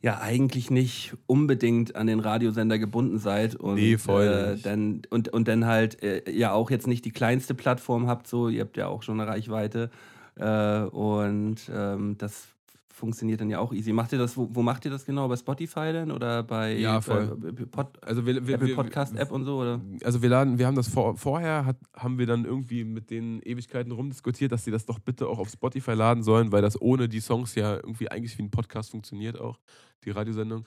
[0.00, 5.28] ja eigentlich nicht unbedingt an den Radiosender gebunden seid und, Nee, voll äh, dann, und,
[5.30, 8.76] und dann halt äh, ja auch jetzt nicht die kleinste Plattform habt, so ihr habt
[8.76, 9.90] ja auch schon eine Reichweite
[10.36, 12.55] äh, und ähm, das
[12.96, 13.92] funktioniert dann ja auch easy.
[13.92, 15.28] Macht ihr das, wo, wo macht ihr das genau?
[15.28, 17.36] Bei Spotify denn oder bei, Ja, voll.
[17.36, 19.58] bei Pod, Also wir, wir, Apple Podcast App und so?
[19.58, 19.82] Oder?
[20.02, 23.42] also wir laden, wir haben das vor, vorher, hat, haben wir dann irgendwie mit den
[23.42, 27.06] Ewigkeiten rumdiskutiert, dass sie das doch bitte auch auf Spotify laden sollen, weil das ohne
[27.06, 29.58] die Songs ja irgendwie eigentlich wie ein Podcast funktioniert auch,
[30.06, 30.64] die Radiosendung.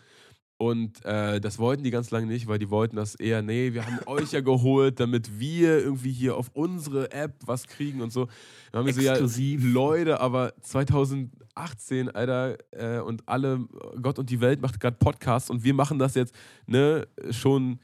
[0.62, 3.86] Und äh, das wollten die ganz lange nicht, weil die wollten das eher, nee, wir
[3.86, 8.28] haben euch ja geholt, damit wir irgendwie hier auf unsere App was kriegen und so.
[8.74, 9.62] Dann haben wir so, ja, Exklusiv.
[9.64, 13.70] Leute, aber 2018, Alter, äh, und alle,
[14.02, 16.36] Gott und die Welt macht gerade Podcasts und wir machen das jetzt,
[16.68, 17.80] ne, schon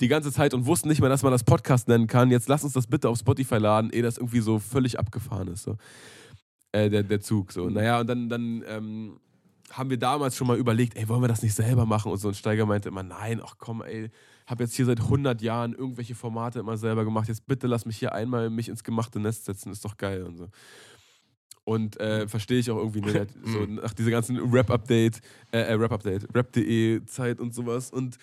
[0.00, 2.32] die ganze Zeit und wussten nicht mehr, dass man das Podcast nennen kann.
[2.32, 5.62] Jetzt lass uns das bitte auf Spotify laden, ehe das irgendwie so völlig abgefahren ist.
[5.62, 5.76] So.
[6.72, 7.52] Äh, der, der Zug.
[7.52, 7.70] So.
[7.70, 9.20] Naja, und dann, dann ähm,
[9.72, 12.12] haben wir damals schon mal überlegt, ey, wollen wir das nicht selber machen?
[12.12, 14.10] Und so ein Steiger meinte immer, nein, ach komm, ey,
[14.46, 17.28] hab jetzt hier seit 100 Jahren irgendwelche Formate immer selber gemacht.
[17.28, 20.36] Jetzt bitte lass mich hier einmal mich ins gemachte Nest setzen, ist doch geil und
[20.36, 20.48] so.
[21.64, 26.32] Und äh, verstehe ich auch irgendwie nicht, so nach dieser ganzen Rap-Update, äh, äh, Rap-Update,
[26.32, 28.18] Rap.de Zeit und sowas und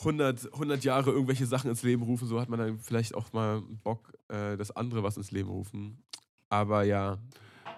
[0.00, 3.62] 100, 100 Jahre irgendwelche Sachen ins Leben rufen, so hat man dann vielleicht auch mal
[3.84, 6.02] Bock, äh, das andere was ins Leben rufen.
[6.48, 7.18] Aber ja,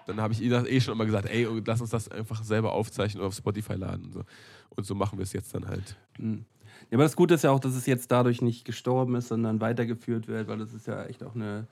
[0.07, 2.73] dann habe ich ihr das eh schon immer gesagt, ey, lass uns das einfach selber
[2.73, 4.21] aufzeichnen und auf Spotify laden und so.
[4.69, 5.95] Und so machen wir es jetzt dann halt.
[6.17, 6.45] Hm.
[6.91, 9.61] Ja, aber das Gute ist ja auch, dass es jetzt dadurch nicht gestorben ist, sondern
[9.61, 11.67] weitergeführt wird, weil das ist ja echt auch eine,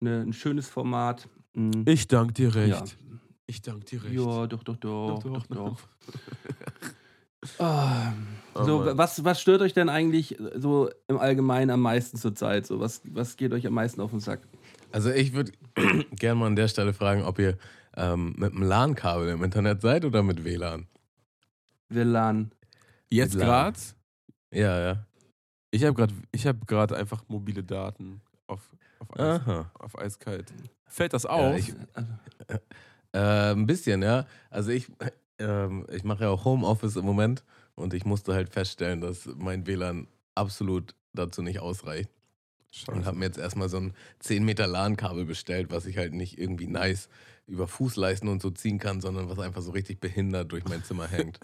[0.00, 1.28] eine, ein schönes Format.
[1.54, 1.84] Hm.
[1.86, 2.70] Ich danke dir recht.
[2.70, 2.84] Ja.
[3.46, 4.14] Ich danke dir recht.
[4.14, 5.78] Ja, doch, doch, doch, Doch, doch, doch.
[7.58, 8.12] Ah,
[8.54, 8.98] Oh so, Mann.
[8.98, 12.66] was, was stört euch denn eigentlich so im Allgemeinen am meisten zurzeit?
[12.66, 14.40] So, was, was geht euch am meisten auf den Sack?
[14.92, 15.52] Also ich würde
[16.12, 17.56] gerne mal an der Stelle fragen, ob ihr
[17.96, 20.86] ähm, mit einem LAN-Kabel im Internet seid oder mit WLAN.
[21.88, 22.52] WLAN.
[23.10, 23.78] Jetzt gerade?
[24.52, 25.06] Ja, ja.
[25.70, 28.60] Ich habe gerade hab grad einfach mobile Daten auf,
[28.98, 29.70] auf, Eis, Aha.
[29.78, 30.52] auf eiskalt.
[30.86, 31.56] Fällt das Ja, auf?
[31.58, 31.74] ich,
[33.12, 34.26] äh, ein bisschen, ja.
[34.50, 34.88] Also ich,
[35.38, 39.66] ähm, ich mache ja auch Homeoffice im Moment und ich musste halt feststellen, dass mein
[39.66, 42.10] WLAN absolut dazu nicht ausreicht.
[42.86, 46.38] Und habe mir jetzt erstmal so ein 10 Meter LAN-Kabel bestellt, was ich halt nicht
[46.38, 47.08] irgendwie nice
[47.46, 51.06] über Fußleisten und so ziehen kann, sondern was einfach so richtig behindert durch mein Zimmer
[51.06, 51.38] hängt.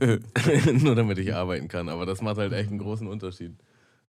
[0.82, 1.88] Nur damit ich arbeiten kann.
[1.88, 3.54] Aber das macht halt echt einen großen Unterschied.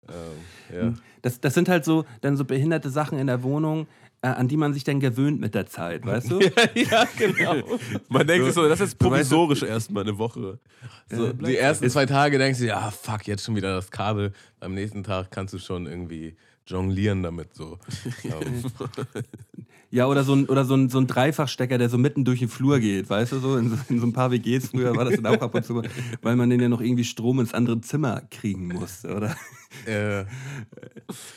[0.08, 0.94] Ähm, ja.
[1.22, 3.86] Das, das sind halt so dann so behinderte Sachen in der Wohnung,
[4.22, 6.40] an die man sich dann gewöhnt mit der Zeit, weißt du?
[6.74, 7.78] ja, genau.
[8.08, 10.58] Man denkt sich so, das ist provisorisch erstmal eine Woche.
[11.10, 14.32] So, die ersten zwei Tage denkst du, ja, fuck, jetzt schon wieder das Kabel.
[14.60, 17.54] Am nächsten Tag kannst du schon irgendwie jonglieren damit.
[17.54, 17.78] So.
[19.96, 22.50] Ja, oder so ein, oder so ein, so ein Dreifachstecker, der so mitten durch den
[22.50, 23.56] Flur geht, weißt du so?
[23.56, 23.76] In, so?
[23.88, 25.80] in so ein paar WGs früher war das dann auch ab und zu,
[26.20, 29.34] weil man den ja noch irgendwie Strom ins andere Zimmer kriegen musste, oder?
[29.86, 30.26] äh,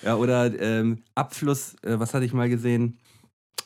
[0.03, 2.99] Ja, oder ähm, Abfluss, äh, was hatte ich mal gesehen?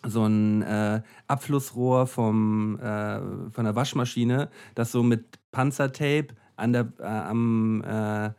[0.05, 6.93] So ein äh, Abflussrohr vom, äh, von der Waschmaschine, das so mit Panzertape an der,
[6.99, 8.29] äh, am, äh,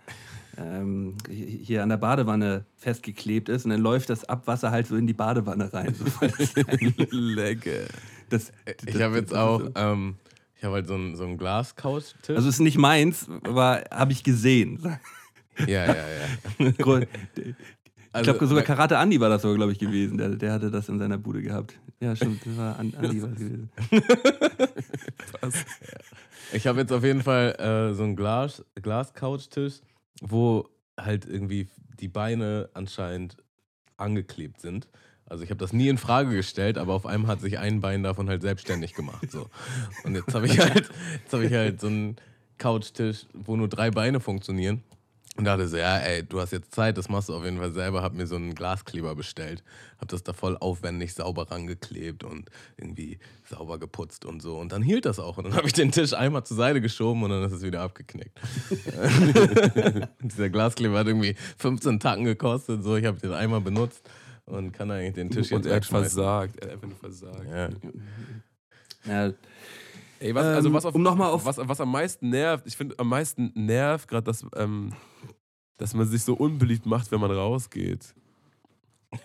[0.59, 5.07] ähm, hier an der Badewanne festgeklebt ist und dann läuft das Abwasser halt so in
[5.07, 5.95] die Badewanne rein.
[5.95, 6.55] So, weil das,
[7.11, 7.71] Lecker.
[8.31, 8.53] das,
[8.87, 10.17] ich habe jetzt auch, ähm,
[10.57, 12.37] ich habe halt so einen so einen Glas-Couch-Tisch.
[12.37, 14.79] Also ist nicht meins, aber habe ich gesehen.
[15.67, 16.29] ja, ja, ja.
[16.59, 16.87] Ich
[18.13, 20.19] Also, glaube, sogar Karate Andi war das so, glaube ich, gewesen.
[20.19, 21.75] Der, der hatte das in seiner Bude gehabt.
[22.01, 23.71] Ja, stimmt, das war An- Andi war es gewesen.
[26.53, 29.81] Ich habe jetzt auf jeden Fall äh, so einen Glas, Glas-Couch-Tisch,
[30.21, 31.69] wo halt irgendwie
[32.01, 33.37] die Beine anscheinend
[33.97, 34.89] angeklebt sind.
[35.27, 38.03] Also ich habe das nie in Frage gestellt, aber auf einmal hat sich ein Bein
[38.03, 39.31] davon halt selbstständig gemacht.
[39.31, 39.49] So.
[40.05, 40.91] Und jetzt habe ich halt,
[41.23, 42.17] jetzt habe ich halt so einen
[42.59, 44.83] Couchtisch, wo nur drei Beine funktionieren.
[45.37, 47.73] Und dachte so, ja, ey, du hast jetzt Zeit, das machst du auf jeden Fall
[47.73, 48.03] selber.
[48.03, 49.65] Hab mir so einen Glaskleber bestellt.
[49.99, 53.19] Hab das da voll aufwendig sauber rangeklebt und irgendwie
[53.51, 54.59] sauber geputzt und so.
[54.59, 55.37] Und dann hielt das auch.
[55.37, 57.81] Und dann habe ich den Tisch einmal zur Seite geschoben und dann ist es wieder
[57.83, 58.39] abgeknickt.
[60.21, 62.85] Dieser Glaskleber hat irgendwie 15 Tacken gekostet.
[62.85, 64.09] So, ich habe den einmal benutzt
[64.47, 66.57] und kann eigentlich den Tisch Und jetzt er hat versagt.
[66.61, 67.47] Er hat einfach nur versagt.
[67.51, 67.69] Ja.
[69.27, 69.33] Ja,
[70.21, 72.67] Ey, was, also Ähm, was, auf, um noch mal auf- was, was am meisten nervt,
[72.67, 74.93] ich finde am meisten nervt gerade, dass, ähm,
[75.77, 78.15] dass man sich so unbeliebt macht, wenn man rausgeht.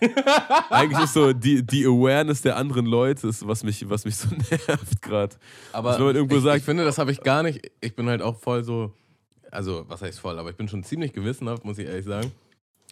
[0.70, 4.28] Eigentlich ist so die, die Awareness der anderen Leute, ist, was, mich, was mich so
[4.50, 5.36] nervt gerade.
[5.72, 7.70] Aber man irgendwo ich, sagt- ich finde, das habe ich gar nicht.
[7.80, 8.92] Ich bin halt auch voll so,
[9.50, 12.30] also was heißt voll, aber ich bin schon ziemlich gewissenhaft, muss ich ehrlich sagen.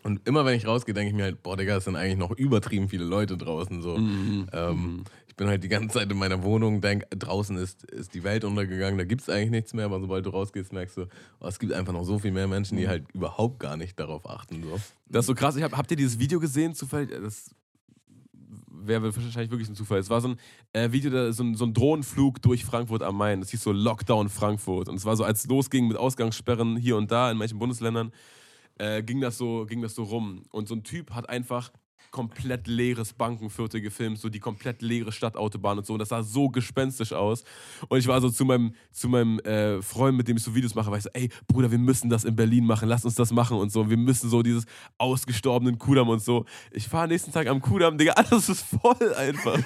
[0.04, 2.30] Und immer wenn ich rausgehe, denke ich mir halt, boah, Digga, es sind eigentlich noch
[2.30, 3.82] übertrieben viele Leute draußen.
[3.82, 3.96] So.
[3.98, 4.46] Mhm.
[4.52, 8.24] Ähm, ich bin halt die ganze Zeit in meiner Wohnung, denk, draußen ist, ist die
[8.24, 11.06] Welt untergegangen, da gibt es eigentlich nichts mehr, aber sobald du rausgehst, merkst du,
[11.40, 12.80] oh, es gibt einfach noch so viel mehr Menschen, Mhm.
[12.80, 14.62] die halt überhaupt gar nicht darauf achten.
[14.62, 14.78] So.
[15.08, 15.56] Das ist so krass.
[15.56, 16.74] Ich hab, habt ihr dieses Video gesehen?
[16.74, 17.54] Zufällig, das
[18.70, 19.98] wäre wahrscheinlich wirklich ein Zufall.
[19.98, 20.38] Es war so ein
[20.72, 23.40] äh, Video, da, so, ein, so ein Drohnenflug durch Frankfurt am Main.
[23.40, 24.88] Das hieß so Lockdown Frankfurt.
[24.88, 28.12] Und es war so, als es losging mit Ausgangssperren hier und da in manchen Bundesländern,
[28.78, 30.42] äh, ging, das so, ging das so rum.
[30.50, 31.70] Und so ein Typ hat einfach
[32.10, 35.92] komplett leeres Bankenviertel gefilmt, so die komplett leere Stadtautobahn und so.
[35.92, 37.44] Und das sah so gespenstisch aus.
[37.88, 40.74] Und ich war so zu meinem, zu meinem äh, Freund, mit dem ich so Videos
[40.74, 43.32] mache, war ich so, ey, Bruder, wir müssen das in Berlin machen, lass uns das
[43.32, 43.88] machen und so.
[43.88, 44.64] Wir müssen so dieses
[44.98, 46.44] ausgestorbenen Kudamm und so.
[46.72, 49.58] Ich fahre nächsten Tag am Kudamm, Digga, alles ist voll einfach.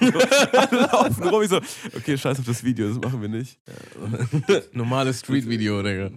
[0.53, 1.43] Alle laufen rum.
[1.43, 1.61] Ich so,
[1.97, 3.59] okay, scheiß auf das Video, das machen wir nicht.
[4.73, 6.11] Normales Street-Video, Digga.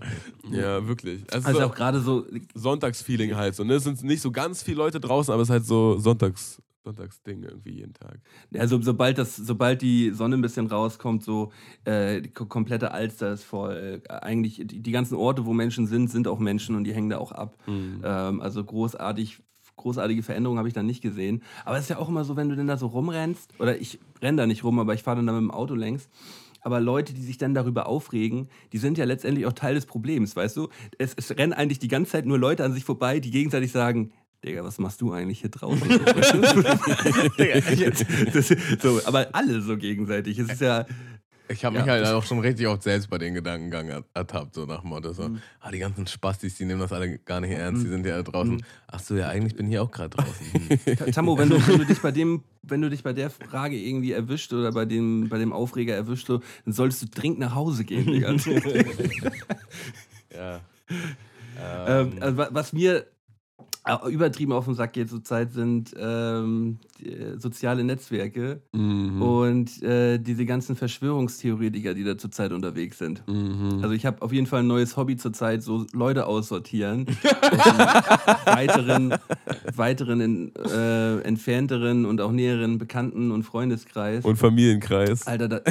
[0.52, 1.24] Ja, wirklich.
[1.32, 3.64] Also, Also so auch gerade so, Sonntagsfeeling halt so.
[3.64, 3.76] Ne?
[3.76, 7.44] Es sind nicht so ganz viele Leute draußen, aber es ist halt so Sonntags, Sonntagsding
[7.44, 8.20] irgendwie jeden Tag.
[8.58, 11.52] also sobald das, sobald die Sonne ein bisschen rauskommt, so
[11.84, 14.02] äh, die ko- komplette Alster ist voll.
[14.08, 17.10] Äh, eigentlich die, die ganzen Orte, wo Menschen sind, sind auch Menschen und die hängen
[17.10, 17.58] da auch ab.
[17.68, 18.02] Mhm.
[18.04, 19.42] Ähm, also großartig,
[19.78, 21.42] großartige Veränderungen habe ich da nicht gesehen.
[21.66, 24.00] Aber es ist ja auch immer so, wenn du denn da so rumrennst, oder ich
[24.22, 26.08] renne da nicht rum, aber ich fahre dann da mit dem Auto längs.
[26.62, 30.36] Aber Leute, die sich dann darüber aufregen, die sind ja letztendlich auch Teil des Problems,
[30.36, 30.70] weißt du?
[30.98, 34.12] Es, es rennen eigentlich die ganze Zeit nur Leute an sich vorbei, die gegenseitig sagen,
[34.46, 35.82] Digga, was machst du eigentlich hier draußen?
[38.34, 38.48] Das,
[38.82, 40.38] so, aber alle so gegenseitig.
[40.40, 40.86] Es ist ja,
[41.48, 44.04] Ich habe Ja, mich halt das- auch schon richtig oft selbst bei den Gedankengang er-
[44.14, 45.30] ertappt, so nach dem Motto, so,
[45.62, 48.64] ah, die ganzen Spastis, die nehmen das alle gar nicht ernst, die sind ja draußen.
[48.88, 50.36] Ach so, ja, eigentlich bin ich auch gerade draußen.
[50.86, 51.12] Hm.
[51.12, 54.12] Tammo, wenn du, wenn du dich bei dem, wenn du dich bei der Frage irgendwie
[54.12, 57.84] erwischt oder bei dem, bei dem Aufreger erwischt, so, dann solltest du dringend nach Hause
[57.86, 58.36] gehen, Digga.
[60.36, 60.62] ja.
[61.88, 63.06] ähm, also, wa- was mir
[64.10, 69.22] übertrieben auf den Sack geht zurzeit sind ähm, die, äh, soziale Netzwerke Mhm.
[69.22, 73.24] und äh, diese ganzen Verschwörungstheoretiker, die da zurzeit unterwegs sind.
[73.28, 73.80] Mhm.
[73.84, 77.06] Also ich habe auf jeden Fall ein neues Hobby zurzeit, so Leute aussortieren.
[78.46, 79.14] weiteren,
[79.76, 84.26] weiteren in, äh, entfernteren und auch näheren Bekannten- und Freundeskreis.
[84.26, 85.28] Und Familienkreis.
[85.28, 85.62] Alter, da,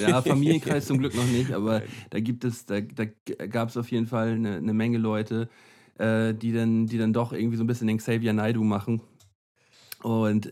[0.00, 3.04] ja, Familienkreis zum Glück noch nicht, aber da gibt es, da, da
[3.46, 5.48] gab es auf jeden Fall eine, eine Menge Leute,
[5.98, 9.00] äh, die, dann, die dann doch irgendwie so ein bisschen den Xavier Naidu machen.
[10.02, 10.50] Und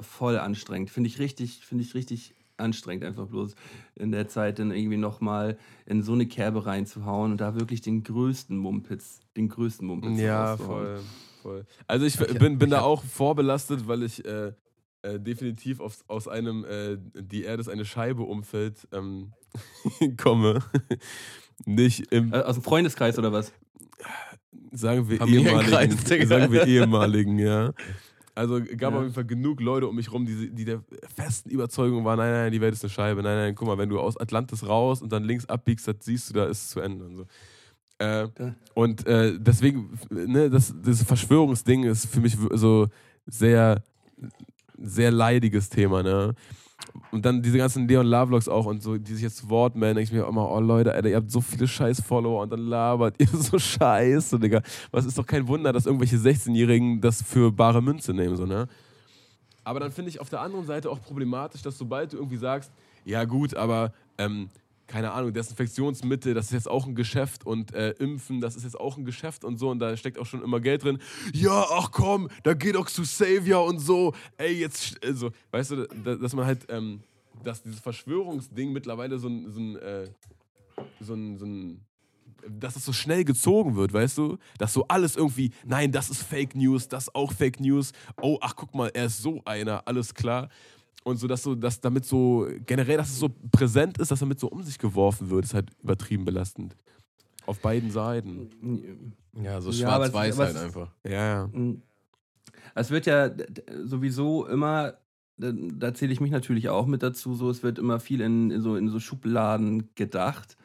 [0.00, 0.90] voll anstrengend.
[0.90, 3.54] Finde ich richtig, finde ich richtig anstrengend, einfach bloß
[3.94, 8.02] in der Zeit dann irgendwie nochmal in so eine Kerbe reinzuhauen und da wirklich den
[8.02, 11.04] größten Mumpitz, den größten Mumpitz Ja, voll,
[11.42, 11.64] voll.
[11.86, 14.52] Also ich, Ich- bin, bin ich da auch vorbelastet, weil ich äh,
[15.02, 19.32] äh, definitiv aus, aus einem äh, Die Erde ist eine Scheibe Umfeld ähm,
[20.16, 20.58] komme.
[21.64, 23.52] Nicht im, Äh, aus dem Freundeskreis oder was?
[24.72, 27.72] Sagen wir ehemaligen, sagen wir ehemaligen, ja.
[28.34, 28.98] Also gab Ja.
[28.98, 30.82] auf jeden Fall genug Leute um mich rum, die, die der
[31.16, 33.88] festen Überzeugung waren, nein, nein, die Welt ist eine Scheibe, nein, nein, guck mal, wenn
[33.88, 36.80] du aus Atlantis raus und dann links abbiegst, das siehst du, da ist es zu
[36.80, 37.26] Ende und so.
[37.98, 38.54] Äh, Ja.
[38.74, 42.86] und äh, deswegen, ne, das, das Verschwörungsding ist für mich so
[43.26, 43.82] sehr,
[44.80, 46.34] sehr leidiges Thema, ne?
[47.10, 50.08] Und dann diese ganzen Leon Lovelogs auch und so, die sich jetzt Wort melden, denke
[50.08, 52.60] ich mir auch immer, oh Leute, Alter, ihr habt so viele scheiß Follower und dann
[52.60, 54.62] labert ihr so scheiße, Digga.
[54.90, 58.68] Was ist doch kein Wunder, dass irgendwelche 16-Jährigen das für bare Münze nehmen, so, ne?
[59.64, 62.72] Aber dann finde ich auf der anderen Seite auch problematisch, dass sobald du irgendwie sagst,
[63.04, 64.48] ja gut, aber ähm,
[64.88, 68.80] keine Ahnung, Desinfektionsmittel, das ist jetzt auch ein Geschäft und äh, Impfen, das ist jetzt
[68.80, 70.98] auch ein Geschäft und so und da steckt auch schon immer Geld drin.
[71.32, 74.14] Ja, ach komm, da geh doch zu Savior und so.
[74.38, 77.00] Ey, jetzt, also, weißt du, da, dass man halt, ähm,
[77.44, 80.08] dass dieses Verschwörungsding mittlerweile so ein, so ein, äh,
[81.00, 81.80] so ein, so ein
[82.48, 84.38] dass es so schnell gezogen wird, weißt du?
[84.58, 87.92] Dass so alles irgendwie, nein, das ist Fake News, das auch Fake News.
[88.22, 90.48] Oh, ach, guck mal, er ist so einer, alles klar.
[91.04, 94.40] Und so, dass so, dass damit so, generell, dass es so präsent ist, dass damit
[94.40, 96.76] so um sich geworfen wird, ist halt übertrieben belastend.
[97.46, 99.14] Auf beiden Seiten.
[99.42, 100.90] Ja, so Ja, schwarz-weiß halt es- einfach.
[101.04, 101.46] Ja, ja.
[101.46, 101.82] Mm.
[102.74, 103.30] Es wird ja
[103.84, 104.94] sowieso immer,
[105.38, 108.50] da, da zähle ich mich natürlich auch mit dazu, so es wird immer viel in,
[108.50, 110.56] in, so, in so Schubladen gedacht.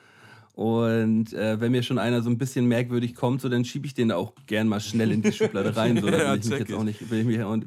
[0.54, 3.94] Und äh, wenn mir schon einer so ein bisschen merkwürdig kommt, so dann schiebe ich
[3.94, 5.98] den auch gern mal schnell in die Schublade rein.
[5.98, 6.76] So, will ich mich check jetzt ich.
[6.76, 7.58] auch nicht, will ich mich, auch-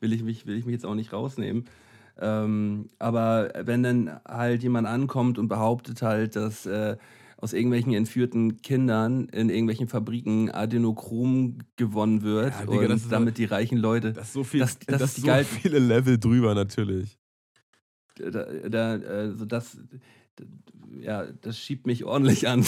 [0.00, 1.64] will ich mich, will ich mich jetzt auch nicht rausnehmen.
[2.20, 6.96] Ähm, aber wenn dann halt jemand ankommt und behauptet halt, dass äh,
[7.38, 13.46] aus irgendwelchen entführten Kindern in irgendwelchen Fabriken Adenochrom gewonnen wird Ja, Digga, und damit die
[13.46, 16.54] reichen Leute, Das ist so viel, Das- das, das ist so geil- viele Level drüber
[16.54, 17.18] natürlich.
[18.16, 19.78] da, da, äh, so das,
[20.98, 22.64] ja, das schiebt mich ordentlich an.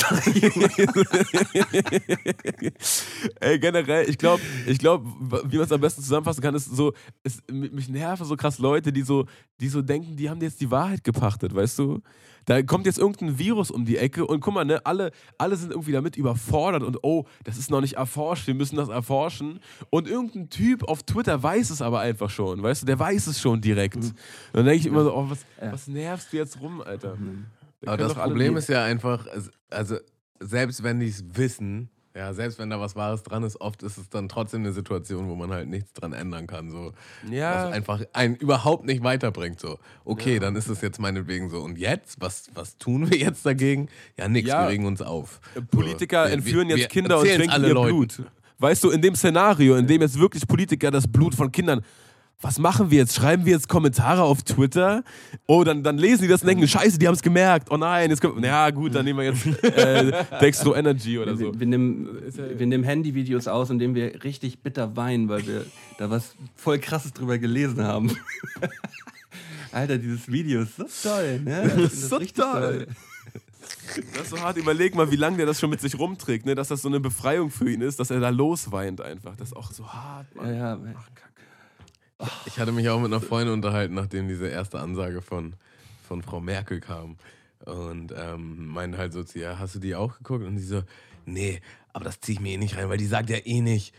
[3.41, 5.05] Ey, generell, ich glaube, ich glaub,
[5.45, 6.93] wie man es am besten zusammenfassen kann, ist so,
[7.25, 9.27] ist, mich nerven so krass Leute, die so,
[9.61, 12.01] die so denken, die haben jetzt die Wahrheit gepachtet, weißt du?
[12.45, 15.71] Da kommt jetzt irgendein Virus um die Ecke und guck mal, ne, alle, alle sind
[15.71, 19.61] irgendwie damit überfordert und oh, das ist noch nicht erforscht, wir müssen das erforschen.
[19.91, 23.41] Und irgendein Typ auf Twitter weiß es aber einfach schon, weißt du, der weiß es
[23.41, 23.97] schon direkt.
[23.97, 24.15] Und
[24.53, 27.17] dann denke ich immer so, oh, was, was nervst du jetzt rum, Alter?
[27.19, 27.45] Wir
[27.87, 29.27] Aber das Problem ist ja einfach,
[29.71, 29.97] also
[30.40, 33.97] selbst wenn die es wissen, ja, selbst wenn da was Wahres dran ist, oft ist
[33.97, 36.71] es dann trotzdem eine Situation, wo man halt nichts dran ändern kann.
[36.71, 36.92] So.
[37.31, 37.64] Ja.
[37.68, 39.59] Was einfach einen überhaupt nicht weiterbringt.
[39.59, 39.79] So.
[40.05, 41.61] Okay, dann ist es jetzt meinetwegen so.
[41.62, 42.21] Und jetzt?
[42.21, 43.88] Was, was tun wir jetzt dagegen?
[44.18, 44.64] Ja, nix, Ja.
[44.64, 45.40] wir regen uns auf.
[45.71, 46.29] Politiker So.
[46.29, 47.88] Wir- entführen wir- jetzt Kinder und trinken alle ihr Leuten.
[47.97, 48.23] Blut.
[48.59, 51.81] Weißt du, in dem Szenario, in dem jetzt wirklich Politiker das Blut von Kindern.
[52.43, 53.15] Was machen wir jetzt?
[53.15, 55.05] Schreiben wir jetzt Kommentare auf Twitter?
[55.47, 57.69] Oh, dann, dann lesen die das und denken, scheiße, die haben es gemerkt.
[57.71, 58.45] Oh nein, jetzt kommt.
[58.45, 61.53] Ja, gut, dann nehmen wir jetzt äh, Dextro Energy oder so.
[61.53, 62.09] Wir, wir, nehmen,
[62.57, 65.67] wir nehmen Handyvideos aus, in denen wir richtig bitter weinen, weil wir
[65.99, 68.11] da was voll krasses drüber gelesen haben.
[69.73, 71.71] Alter, dieses Video ist so toll, ne?
[71.83, 72.87] Das so richtig toll.
[74.15, 74.57] Das ist so hart.
[74.57, 76.55] Überleg mal, wie lange der das schon mit sich rumträgt, ne?
[76.55, 79.37] dass das so eine Befreiung für ihn ist, dass er da losweint einfach.
[79.37, 80.55] Das ist auch so hart, Ja, Mann.
[80.57, 80.77] ja.
[82.47, 85.55] Ich hatte mich auch mit einer Freundin unterhalten, nachdem diese erste Ansage von,
[86.07, 87.17] von Frau Merkel kam.
[87.65, 90.45] Und ähm, meinte halt so zu ihr, hast du die auch geguckt?
[90.45, 90.83] Und sie so,
[91.27, 91.61] nee,
[91.93, 93.95] aber das ziehe ich mir eh nicht rein, weil die sagt ja eh nicht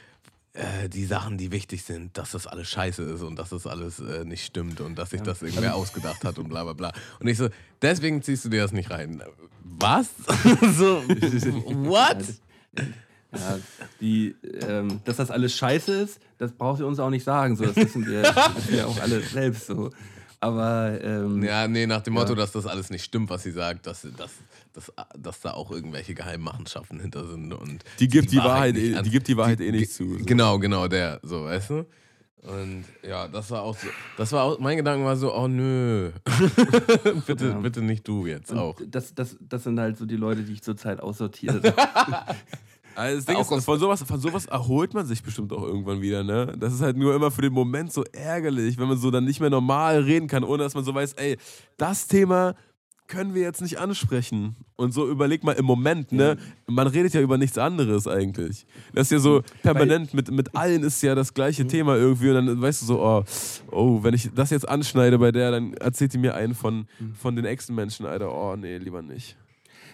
[0.54, 4.00] äh, die Sachen, die wichtig sind, dass das alles scheiße ist und dass das alles
[4.00, 6.94] äh, nicht stimmt und dass sich das irgendwer ausgedacht hat und bla bla bla.
[7.20, 7.50] Und ich so,
[7.82, 9.24] deswegen ziehst du dir das nicht rein.
[9.64, 10.10] Was?
[10.78, 12.24] so, what?
[13.34, 13.60] Ja,
[14.00, 14.36] die,
[14.68, 17.56] ähm, dass das alles scheiße ist, das braucht sie uns auch nicht sagen.
[17.56, 19.90] So, das wissen wir, das wissen wir auch alle selbst so.
[20.40, 22.36] Aber ähm, Ja, nee, nach dem Motto, Ja.
[22.40, 24.32] dass das alles nicht stimmt, was sie sagt, dass, dass,
[24.74, 27.54] dass, dass da auch irgendwelche Geheimmachenschaften hinter sind.
[27.54, 30.18] Und Die gibt die Wahrheit nicht eh- an- die gibt die Wahrheit eh nicht zu,
[30.20, 30.26] so.
[30.26, 31.86] Genau, genau, der, so, weißt du?
[32.42, 36.12] Und ja, das war auch so, das war auch, mein Gedanke war so, oh nö,
[37.26, 37.60] bitte, Ja.
[37.60, 38.76] bitte nicht du jetzt und auch.
[38.86, 41.62] Das, das, das sind halt so die Leute, die ich zurzeit aussortiere.
[42.96, 46.24] Also das Ding ist, von sowas, von sowas erholt man sich bestimmt auch irgendwann wieder,
[46.24, 46.56] ne?
[46.58, 49.40] Das ist halt nur immer für den Moment so ärgerlich, wenn man so dann nicht
[49.40, 51.38] mehr normal reden kann, ohne dass man so weiß, ey,
[51.78, 52.56] das Thema
[53.08, 54.56] können wir jetzt nicht ansprechen.
[54.76, 56.38] Und so überleg mal im Moment, ne?
[56.68, 58.66] Man redet ja über nichts anderes eigentlich.
[58.94, 62.30] Das ist ja so permanent, mit, mit allen ist ja das gleiche Thema irgendwie.
[62.30, 63.24] Und dann weißt du so, oh,
[63.72, 66.88] oh, wenn ich das jetzt anschneide bei der, dann erzählt die mir einen von,
[67.20, 68.34] von den Echsenmenschen, Alter.
[68.34, 69.38] Oh, nee, lieber nicht.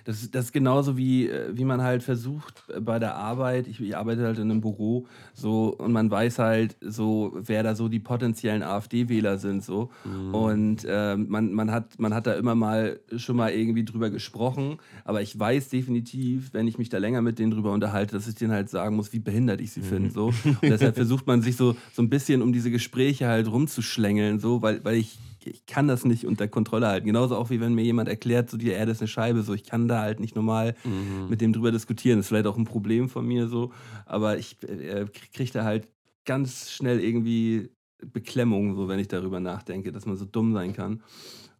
[0.09, 3.67] Das, ist- das ist genauso wie, äh, wie man halt versucht äh, bei der Arbeit,
[3.67, 7.75] ich, ich arbeite halt in einem Büro, so und man weiß halt so, wer da
[7.75, 9.91] so die potenziellen AfD-Wähler sind, so.
[10.33, 14.77] Und ähm, man, man, hat, man hat da immer mal schon mal irgendwie drüber gesprochen,
[15.05, 18.35] aber ich weiß definitiv, wenn ich mich da länger mit denen drüber unterhalte, dass ich
[18.35, 20.27] denen halt sagen muss, wie behindert ich sie finde, so.
[20.27, 24.61] Und deshalb versucht man sich so, so ein bisschen um diese Gespräche halt rumzuschlängeln, so,
[24.63, 27.07] weil, weil ich ich kann das nicht unter Kontrolle halten.
[27.07, 29.63] Genauso auch wie wenn mir jemand erklärt, so die Erde ist eine Scheibe, so ich
[29.63, 30.75] kann da halt nicht normal
[31.29, 32.17] mit dem drüber diskutieren.
[32.17, 33.71] Das ist vielleicht auch ein Problem von mir so,
[34.05, 35.87] aber ich äh, kriege da halt
[36.25, 37.69] ganz schnell irgendwie
[38.05, 41.01] Beklemmung, so wenn ich darüber nachdenke, dass man so dumm sein kann.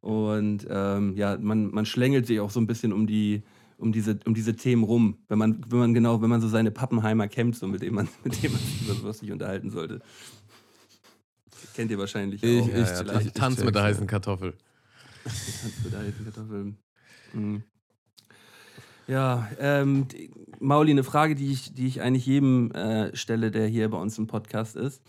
[0.01, 3.43] Und ähm, ja, man, man schlängelt sich auch so ein bisschen um die
[3.79, 6.69] um diese, um diese Themen rum, wenn man, wenn man genau, wenn man so seine
[6.69, 10.01] Pappenheimer kennt, so mit dem man, mit dem man sich über sowas nicht unterhalten sollte.
[11.79, 12.67] Kennt ihr wahrscheinlich Ich- auch.
[12.67, 13.03] ich- Ja, ja.
[13.03, 14.53] Tanz, ich Tanz mit der heißen Kartoffel.
[15.23, 16.73] Tanz mit der heißen Kartoffel.
[17.31, 17.63] Mhm.
[19.07, 23.65] Ja, ähm, die- Mauli, eine Frage, die ich, die ich eigentlich jedem äh, stelle, der
[23.67, 25.01] hier bei uns im Podcast ist.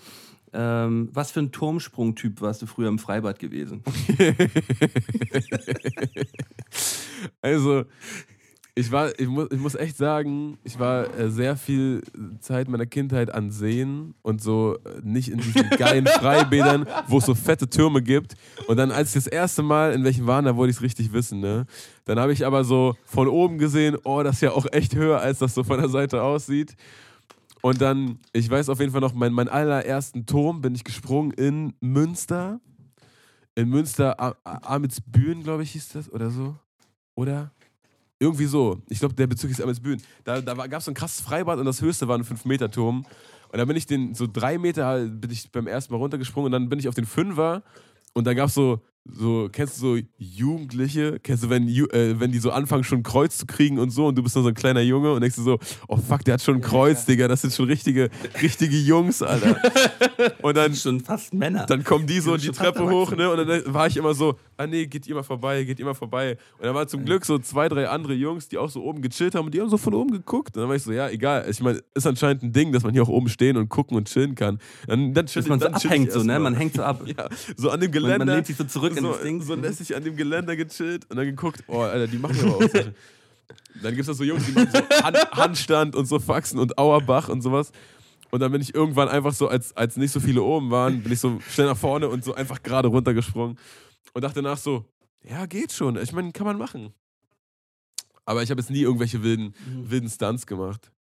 [0.53, 3.83] Ähm, was für ein Turmsprungtyp warst du früher im Freibad gewesen?
[7.43, 7.85] Also,
[8.81, 12.03] ich war, ich muss, ich muss echt sagen, ich war äh, sehr viel
[12.41, 17.27] Zeit meiner Kindheit an Seen und so äh, nicht in diesen geilen Freibädern, wo es
[17.27, 18.37] so fette Türme gibt.
[18.69, 21.13] Und dann, als ich das erste Mal in welchen waren, da wollte ich es richtig
[21.13, 21.67] wissen, ne?
[22.07, 25.21] Dann habe ich aber so von oben gesehen, oh, das ist ja auch echt höher,
[25.21, 26.75] als das so von der Seite aussieht.
[27.61, 31.33] Und dann, ich weiß auf jeden Fall noch, mein, meinen allerersten Turm bin ich gesprungen
[31.33, 32.61] in Münster.
[33.55, 36.57] In Münster, Amitsbüren, glaube ich, hieß das, oder so.
[37.15, 37.53] Oder?
[38.21, 38.83] Irgendwie so.
[38.89, 40.01] Ich glaube, der Bezug ist Amitsbüren.
[40.25, 43.07] Da, da gab es so ein krasses Freibad und das höchste war ein 5-Meter-Turm.
[43.53, 46.53] Und dann bin ich den, so drei Meter bin ich beim ersten Mal runtergesprungen und
[46.53, 47.63] dann bin ich auf den Fünfer
[48.13, 52.33] und da gab es so, so, kennst du so Jugendliche, kennst du, wenn, äh, wenn
[52.33, 54.49] die so anfangen, schon ein Kreuz zu kriegen und so und du bist nur so
[54.51, 55.59] ein kleiner Junge und denkst du so,
[55.89, 58.11] oh fuck, der hat schon ein Kreuz, Digga, das sind schon richtige,
[58.43, 59.57] richtige Jungs, Alter.
[60.43, 61.65] Und dann, Schon fast Männer.
[61.67, 63.31] dann kommen die so die fast Treppe hoch, ne?
[63.31, 66.37] Und dann war ich immer so, ah nee, geht immer vorbei, geht immer vorbei.
[66.59, 69.35] Und dann waren zum Glück so zwei, drei andere Jungs, die auch so oben gechillt
[69.35, 70.57] haben und die haben so von oben geguckt.
[70.57, 71.47] Und dann war ich so, ja, egal.
[71.49, 74.09] Ich meine, ist anscheinend ein Ding, dass man hier auch oben stehen und gucken und
[74.09, 74.59] chillen kann.
[74.87, 76.39] Dann, dann chill, Dass man so dann abhängt, so, ne?
[76.39, 77.03] Man hängt so ab.
[77.11, 78.25] Ja, so an dem Man, Geländer.
[78.27, 79.43] man lehnt sich so zurück zurück in so, das Ding.
[79.43, 82.71] so lässig an dem Geländer gechillt und dann geguckt, oh, Alter, die machen aber auch.
[83.83, 86.79] Dann gibt es da so Jungs, die machen so Hand, Handstand und so Faxen und
[86.79, 87.73] Auerbach und sowas.
[88.31, 91.13] Und dann bin ich irgendwann einfach so, als, als nicht so viele oben waren, bin
[91.13, 93.59] ich so schnell nach vorne und so einfach gerade runtergesprungen
[94.13, 94.85] und dachte danach so,
[95.29, 95.97] ja, geht schon.
[95.97, 96.95] Ich meine, kann man machen.
[98.25, 100.93] Aber ich habe jetzt nie irgendwelche wilden, wilden Stunts gemacht.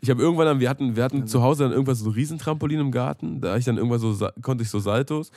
[0.00, 2.80] Ich habe irgendwann dann, wir hatten, wir hatten zu Hause dann irgendwas so ein Riesentrampolin
[2.80, 5.30] im Garten, da ich dann irgendwann so, konnte ich so Saltos.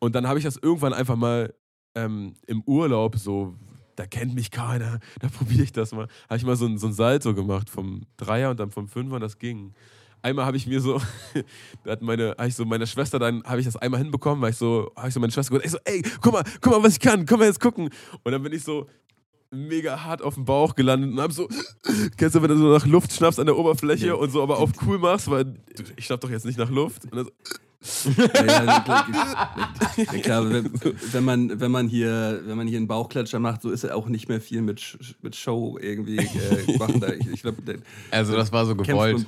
[0.00, 1.54] Und dann habe ich das irgendwann einfach mal
[1.94, 3.54] ähm, im Urlaub so,
[3.96, 6.08] da kennt mich keiner, da probiere ich das mal.
[6.28, 9.16] Habe ich mal so ein, so ein Salto gemacht vom Dreier und dann vom Fünfer
[9.16, 9.74] und das ging.
[10.20, 11.00] Einmal habe ich mir so,
[11.84, 14.50] da hat meine, habe ich so meiner Schwester dann, habe ich das einmal hinbekommen, weil
[14.50, 16.82] ich so, habe ich so meine Schwester gesagt, ich so, ey, guck mal, guck mal,
[16.82, 17.90] was ich kann, komm mal jetzt gucken.
[18.24, 18.86] Und dann bin ich so
[19.50, 21.48] mega hart auf dem Bauch gelandet und hab so,
[22.16, 24.70] kennst du, wenn du so nach Luft schnappst an der Oberfläche und so aber auf
[24.86, 25.54] cool machst, weil
[25.96, 27.04] ich schnapp doch jetzt nicht nach Luft.
[27.04, 27.32] Und dann so,
[27.80, 28.84] Ja,
[29.96, 30.70] ja, klar, wenn,
[31.12, 34.08] wenn, man, wenn, man hier, wenn man hier einen Bauchklatscher macht, so ist er auch
[34.08, 37.00] nicht mehr viel mit, mit Show irgendwie äh, machen.
[37.00, 37.76] Da, ich, ich glaub, der
[38.10, 39.16] Also das war so gewollt.
[39.16, 39.26] und-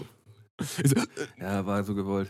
[1.41, 2.29] Ja, war so gewollt.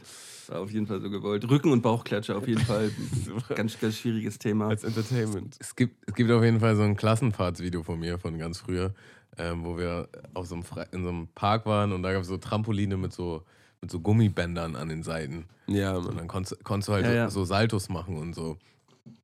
[0.49, 1.49] War auf jeden Fall so gewollt.
[1.49, 2.91] Rücken- und Bauchklatscher auf jeden Fall.
[3.55, 4.69] Ganz, ganz schwieriges Thema.
[4.69, 5.57] als Entertainment.
[5.59, 8.93] Es gibt, es gibt auf jeden Fall so ein Klassenfahrtsvideo von mir von ganz früher,
[9.39, 12.23] ähm, wo wir auf so einem Fre in so einem Park waren und da gab
[12.23, 13.43] es so Trampoline mit so,
[13.81, 15.47] mit so Gummibändern an den Seiten.
[15.67, 16.17] Ja, Und Mann.
[16.19, 17.31] dann konntest, konntest du halt Ja, ja.
[17.31, 18.59] So, Saltos machen und so.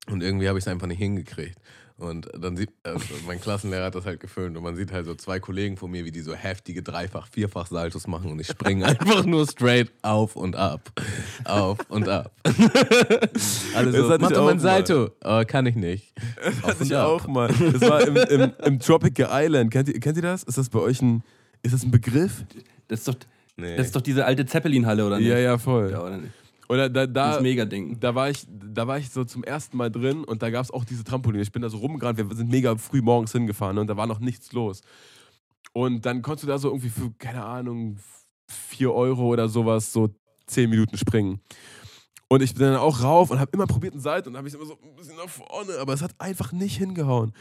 [0.09, 1.59] Und irgendwie habe ich es einfach nicht hingekriegt.
[1.99, 5.15] Und dann sieht, also mein Klassenlehrer hat das halt gefilmt und man sieht halt so
[5.15, 9.25] zwei Kollegen von mir, wie die so heftige Dreifach-, Vierfach-Saltos machen und ich springe einfach
[9.25, 10.93] nur straight auf und ab.
[11.45, 12.33] Auf und ab.
[13.75, 14.59] Alles Das so, mach doch mal ein auch mal.
[14.61, 15.11] Salto.
[15.21, 16.13] Aber kann ich nicht.
[16.63, 17.49] Auf Hatte ich auch mal.
[17.49, 19.71] Das war im, im, im Tropical Island.
[19.71, 20.43] Kennt ihr, kennt ihr das?
[20.43, 21.23] Ist das bei euch ein,
[21.63, 22.45] ist das ein Begriff?
[22.89, 23.15] Das ist doch,
[23.57, 23.77] Nee.
[23.77, 25.29] das ist doch diese alte Zeppelin-Halle, oder nicht?
[25.29, 25.91] Ja, ja, voll.
[25.91, 26.33] Ja, oder nicht?
[26.69, 28.01] Oder da, da, Das Mega-Ding.
[28.01, 30.71] da war ich, da war ich so zum ersten Mal drin und da gab es
[30.71, 31.43] auch diese Trampoline.
[31.43, 34.19] Ich bin da so rumgerannt, wir sind mega früh morgens hingefahren und da war noch
[34.19, 34.83] nichts los.
[35.73, 37.99] Und dann konntest du da so irgendwie für, keine Ahnung,
[38.49, 40.11] 4 Euro oder sowas, so
[40.47, 41.41] 10 Minuten springen.
[42.29, 44.55] Und ich bin dann auch rauf und habe immer probiert einen Salto und habe ich
[44.55, 47.33] immer so ein bisschen nach vorne, aber es hat einfach nicht hingehauen.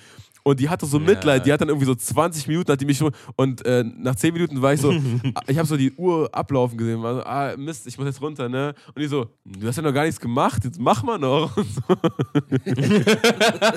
[0.44, 1.06] Und die hatte so Ja.
[1.08, 4.14] Mitleid, die hat dann irgendwie so 20 Minuten, hat die mich schon, und äh, nach
[4.16, 4.92] 10 Minuten war ich so,
[5.48, 8.48] ich habe so die Uhr ablaufen gesehen, war so, ah Mist, ich muss jetzt runter,
[8.48, 8.76] ne?
[8.94, 11.58] Und die so, du hast ja noch gar nichts gemacht, jetzt mach mal noch.
[11.58, 11.82] Und so,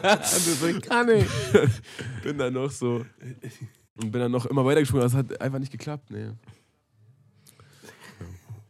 [0.02, 1.26] Also, kann ich.
[2.22, 3.04] bin dann noch so,
[4.00, 6.36] und bin dann noch immer weitergesprungen, aber es hat einfach nicht geklappt, ne.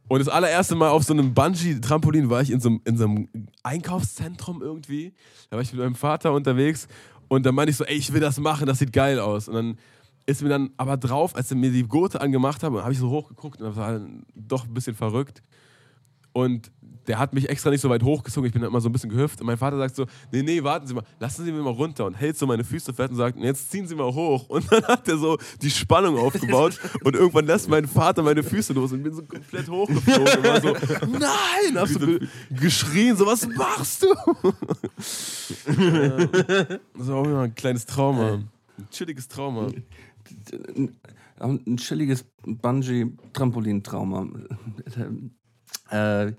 [0.08, 3.04] Und das allererste Mal auf so einem Bungee-Trampolin war ich in so, einem, in so
[3.04, 3.28] einem
[3.62, 5.12] Einkaufszentrum irgendwie.
[5.50, 6.88] Da war ich mit meinem Vater unterwegs
[7.28, 9.48] und dann meinte ich so, ey, ich will das machen, das sieht geil aus.
[9.48, 9.78] Und dann
[10.24, 13.10] ist mir dann aber drauf, als er mir die Gurte angemacht hat, habe ich so
[13.10, 15.42] hochgeguckt und das war dann doch ein bisschen verrückt.
[16.32, 16.70] Und
[17.08, 19.08] der hat mich extra nicht so weit hochgezogen, ich bin dann immer so ein bisschen
[19.08, 19.40] gehüpft.
[19.40, 22.04] Und mein Vater sagt so, nee, nee, warten Sie mal, lassen Sie mich mal runter.
[22.04, 24.48] Und hält so meine Füße fest und sagt, jetzt ziehen Sie mal hoch.
[24.48, 28.74] Und dann hat er so die Spannung aufgebaut und irgendwann lässt mein Vater meine Füße
[28.74, 30.36] los und bin so komplett hochgeflogen.
[30.36, 34.08] Und war so, nein, hab so ge geschrien, so, was machst du?
[36.98, 38.34] Das war auch immer ein kleines Trauma.
[38.34, 38.50] Ein
[38.90, 39.68] chilliges Trauma.
[41.40, 44.28] Ein, ein chilliges Bungee-Trampolin-Trauma.
[45.90, 46.32] Äh,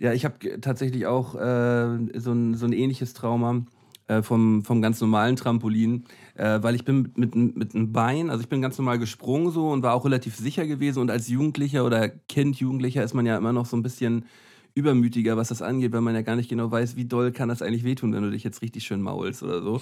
[0.00, 3.62] ja, ich habe tatsächlich auch äh, so, ein, so ein ähnliches Trauma
[4.08, 8.42] äh, vom, vom ganz normalen Trampolin, äh, weil ich bin mit, mit einem Bein, also
[8.42, 11.84] ich bin ganz normal gesprungen so und war auch relativ sicher gewesen und als Jugendlicher
[11.84, 14.24] oder Kind, Jugendlicher ist man ja immer noch so ein bisschen
[14.72, 17.60] übermütiger, was das angeht, weil man ja gar nicht genau weiß, wie doll kann das
[17.60, 19.74] eigentlich wehtun, wenn du dich jetzt richtig schön maulst oder so.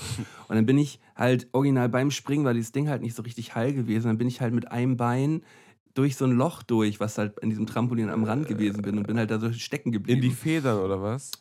[0.49, 3.55] Und dann bin ich halt original beim Springen, weil dieses Ding halt nicht so richtig
[3.55, 5.43] heil gewesen, dann bin ich halt mit einem Bein
[5.99, 9.07] durch so ein Loch durch, was halt in diesem Trampolin am Rand gewesen bin und
[9.07, 10.23] bin halt da so stecken geblieben.
[10.23, 11.33] In die Federn oder was?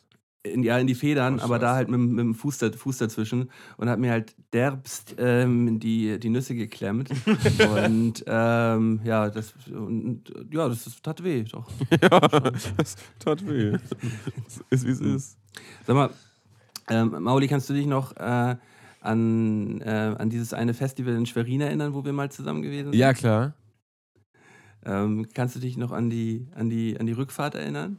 [0.42, 3.50] in, ja, in die Federn, Oh, aber da halt mit, mit dem Fuß, Fuß dazwischen
[3.76, 7.10] und hat mir halt derbst ähm, die, die Nüsse geklemmt.
[7.86, 11.68] und ähm, ja, das, und, ja, das, das tat weh, doch.
[12.02, 12.20] ja,
[12.76, 13.76] das tat weh.
[14.70, 15.38] ist wie es ist.
[15.86, 16.10] Sag mal,
[16.88, 18.56] ähm, Mauli, kannst du dich noch äh,
[19.00, 22.98] an, äh, an dieses eine Festival in Schwerin erinnern, wo wir mal zusammen gewesen sind?
[22.98, 23.54] Ja, klar.
[24.88, 27.98] Ähm, kannst du dich noch an die, an die, an die Rückfahrt erinnern?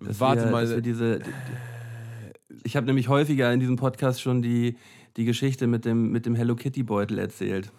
[0.00, 0.64] Dass Warte wir, mal.
[0.64, 4.78] Dass wir diese, die, die, ich habe nämlich häufiger in diesem Podcast schon die,
[5.18, 7.70] die Geschichte mit dem, mit dem Hello Kitty Beutel erzählt.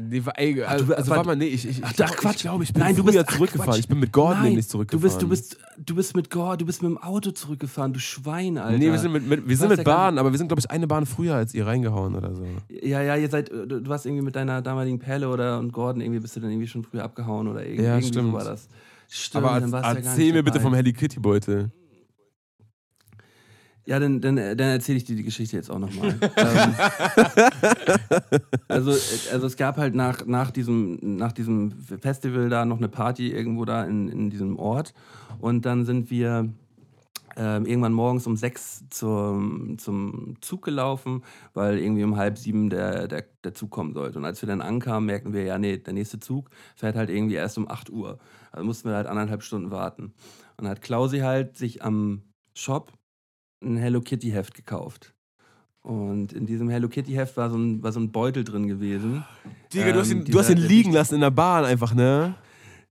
[0.00, 1.26] Nee, wa- ey, also, du- also warte.
[1.26, 2.36] mal, nee, ich, ich, Ach, ich glaube, ach, Quatsch.
[2.36, 3.70] ich, glaub, ich bin Nein, du früher bist- ach, zurückgefahren.
[3.72, 3.80] Quatsch.
[3.80, 5.02] ich bin mit Gordon Nein, nämlich Du zurückgefahren.
[5.02, 8.58] bist, du bist, du bist mit Gore, du bist mit dem Auto zurückgefahren, du Schwein,
[8.58, 8.78] Alter.
[8.78, 10.86] Nee, wir sind mit, mit, wir sind mit Bahn, aber wir sind, glaube ich, eine
[10.86, 12.44] Bahn früher als ihr reingehauen oder so.
[12.70, 16.00] Ja, ja, ihr seid, du du warst irgendwie mit deiner damaligen Perle oder und Gordon
[16.00, 18.30] irgendwie bist du dann irgendwie schon früher abgehauen oder irgendwie, Ja, irgendwie stimmt.
[18.30, 18.68] so war das.
[19.08, 20.62] Stimmt, aber dann warst du ja gar erzähl nicht mir bitte dabei.
[20.70, 21.70] vom Hello Kitty Beutel.
[23.88, 26.14] Ja, dann, dann, dann erzähle ich dir die Geschichte jetzt auch nochmal.
[26.36, 26.74] ähm,
[28.68, 33.32] also, also es gab halt nach, nach, diesem, nach diesem Festival da noch eine Party
[33.32, 34.92] irgendwo da in, in diesem Ort.
[35.40, 36.50] Und dann sind wir
[37.38, 41.22] ähm, irgendwann morgens um sechs zum, zum Zug gelaufen,
[41.54, 44.18] weil irgendwie um halb sieben der, der, der Zug kommen sollte.
[44.18, 47.36] Und als wir dann ankamen, merkten wir, ja, nee, der nächste Zug fährt halt irgendwie
[47.36, 48.18] erst um 8 Uhr.
[48.52, 50.12] Also mussten wir halt anderthalb Stunden warten.
[50.58, 52.20] Und dann hat Klausi halt sich am
[52.52, 52.97] Shop
[53.62, 55.14] ein Hello Kitty Heft gekauft.
[55.82, 59.24] Und in diesem Hello Kitty Heft war so ein, war so ein Beutel drin gewesen.
[59.72, 62.34] Digga, du hast Ähm, ihn, du hast ihn liegen lassen in der Bahn einfach, ne?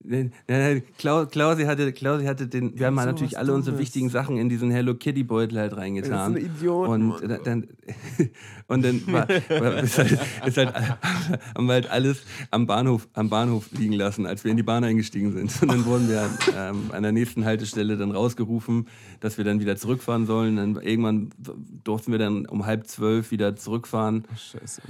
[0.10, 4.38] Nee, Klau, Klausi hatte, Klausi hatte den, wir haben halt natürlich alle unsere wichtigen Sachen
[4.38, 6.34] in diesen Hello Kitty Beutel halt reingetan.
[6.34, 7.68] Das ist ein Idiot, Und da- dann,
[8.68, 10.74] und dann war, war, ist halt, ist halt,
[11.55, 14.84] haben wir halt alles am Bahnhof, am Bahnhof liegen lassen, als wir in die Bahn
[14.84, 15.62] eingestiegen sind.
[15.62, 18.88] Und dann wurden wir ähm, an der nächsten Haltestelle dann rausgerufen,
[19.20, 20.55] dass wir dann wieder zurückfahren sollen.
[20.55, 21.32] Dann irgendwann
[21.84, 24.82] durften wir dann um halb zwölf wieder zurückfahren Scheiße.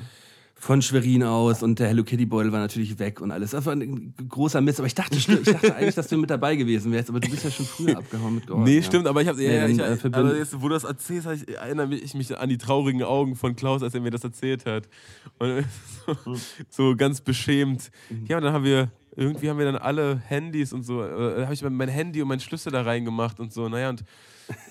[0.59, 3.51] Von Schwerin aus und der Hello Kitty Beutel war natürlich weg und alles.
[3.51, 4.79] Das war ein großer Mist.
[4.79, 7.43] Aber ich dachte, ich dachte eigentlich, dass du mit dabei gewesen wärst, aber du bist
[7.43, 8.63] ja schon früher abgehauen mit Gordon.
[8.63, 8.81] Nee, ja.
[8.83, 11.55] stimmt, aber ich habe Nee, ja, ich, äh, verbind- jetzt, wo du das erzählst, ich,
[11.55, 14.89] erinnere ich mich an die traurigen Augen von Klaus, als er mir das erzählt hat.
[15.37, 15.63] Und
[16.25, 16.35] so,
[16.69, 17.91] so ganz beschämt.
[18.27, 21.53] Ja, und dann haben wir, irgendwie haben wir dann alle Handys und so, äh, habe
[21.53, 23.69] ich mein Handy und mein Schlüssel da reingemacht und so.
[23.69, 24.03] Naja, und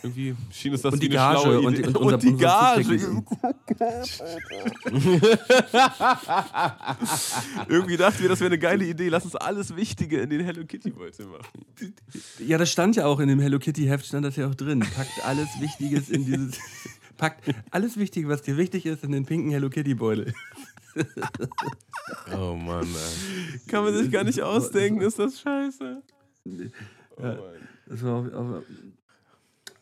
[0.02, 2.96] irgendwie schien es das Und die Gage und- und Und, unser- die unser Gage.
[7.68, 9.08] Irgendwie dachten wir, das wäre eine geile Idee.
[9.08, 11.94] Lass uns alles Wichtige in den Hello Kitty Beutel machen.
[12.38, 14.80] Ja, das stand ja auch in dem Hello Kitty Heft, stand das ja auch drin.
[14.80, 16.58] Packt alles Wichtiges in dieses.
[17.16, 20.32] Packt alles Wichtige, was dir wichtig ist, in den pinken Hello Kitty Beutel.
[22.32, 23.58] Oh Mann, ey.
[23.66, 26.02] Kann man sich gar nicht ausdenken, ist das scheiße.
[27.16, 27.38] Oh, Mann.
[27.86, 28.62] Das war auf, auf,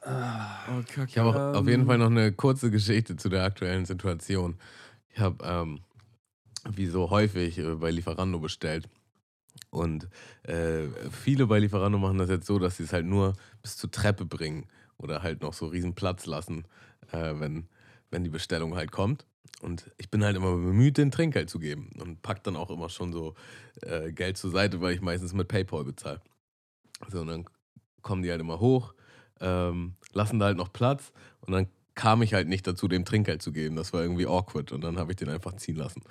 [0.07, 1.05] oh Kacke.
[1.09, 4.57] Ich habe auch auf jeden Fall noch eine kurze Geschichte zu der aktuellen Situation.
[5.09, 5.80] Ich habe, ähm,
[6.68, 8.88] wie so häufig, äh, bei Lieferando bestellt.
[9.70, 10.09] Und
[10.44, 13.90] äh, viele bei Lieferando machen das jetzt so, dass sie es halt nur bis zur
[13.90, 14.66] Treppe bringen
[14.98, 16.64] oder halt noch so riesen Platz lassen,
[17.12, 17.68] äh, wenn,
[18.11, 19.26] wenn die Bestellung halt kommt.
[19.62, 22.88] Und ich bin halt immer bemüht, den Trinkgeld zu geben und pack dann auch immer
[22.88, 23.34] schon so
[23.82, 26.20] äh, Geld zur Seite, weil ich meistens mit PayPal bezahle.
[27.09, 27.44] So, und dann
[28.02, 28.93] kommen die halt immer hoch,
[29.41, 33.43] ähm, lassen da halt noch Platz und dann kam ich halt nicht dazu, dem Trinkgeld
[33.43, 33.76] zu geben.
[33.76, 36.03] Das war irgendwie awkward und dann habe ich den einfach ziehen lassen.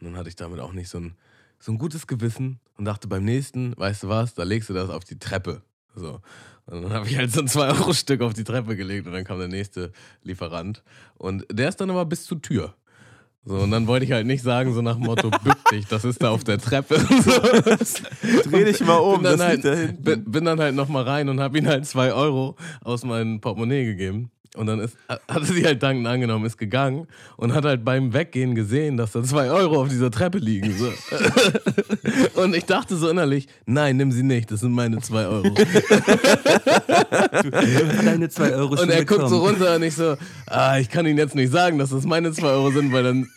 [0.00, 1.14] Und dann hatte ich damit auch nicht so ein,
[1.58, 4.90] so ein gutes Gewissen und dachte beim nächsten, weißt du was, da legst du das
[4.90, 5.62] auf die Treppe.
[5.94, 6.20] So.
[6.66, 9.38] Und dann habe ich halt so ein 2-Euro-Stück auf die Treppe gelegt und dann kam
[9.38, 9.92] der nächste
[10.22, 10.82] Lieferant.
[11.14, 12.74] Und der ist dann aber bis zur Tür.
[13.44, 16.04] So, und dann wollte ich halt nicht sagen, so nach dem Motto, bück dich, das
[16.04, 16.96] ist da auf der Treppe.
[17.82, 18.50] So.
[18.50, 21.40] Dreh dich mal um, bin dann halt, da bin, bin dann halt nochmal rein und
[21.40, 24.30] habe ihm halt zwei Euro aus meinem Portemonnaie gegeben.
[24.54, 28.12] Und dann ist, hat er sie halt dankend angenommen, ist gegangen und hat halt beim
[28.12, 30.74] Weggehen gesehen, dass da zwei Euro auf dieser Treppe liegen.
[30.76, 30.92] So.
[32.42, 35.48] und ich dachte so innerlich, nein, nimm sie nicht, das sind meine zwei Euro.
[38.04, 41.18] deine 2 Euro Und er guckt so runter und ich so, ah, ich kann Ihnen
[41.18, 43.28] jetzt nicht sagen, dass das meine zwei Euro sind, weil dann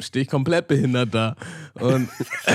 [0.00, 1.36] stehe ich komplett behindert da.
[1.74, 2.08] Und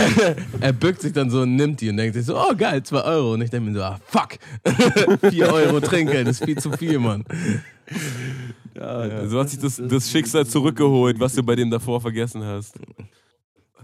[0.60, 3.01] er bückt sich dann so und nimmt die und denkt sich so, oh geil, zwei
[3.01, 3.34] Euro.
[3.34, 4.38] Und ich denke mir so, ah, fuck,
[5.30, 7.24] vier Euro Trinkgeld ist viel zu viel, Mann.
[8.75, 12.75] So hat sich das, das Schicksal zurückgeholt, was du bei dem davor vergessen hast.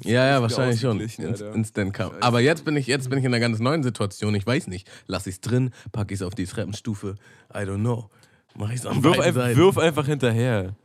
[0.01, 0.99] Ja, ja, wahrscheinlich schon.
[0.99, 2.11] Ins, instant kam.
[2.19, 4.33] Aber jetzt bin ich, jetzt bin ich in einer ganz neuen Situation.
[4.35, 4.89] Ich weiß nicht.
[5.07, 7.15] Lass ich es drin, packe ich es auf die Treppenstufe.
[7.53, 8.09] I don't know.
[8.55, 10.75] Mach ich es am Wirf, ein, wirf einfach hinterher.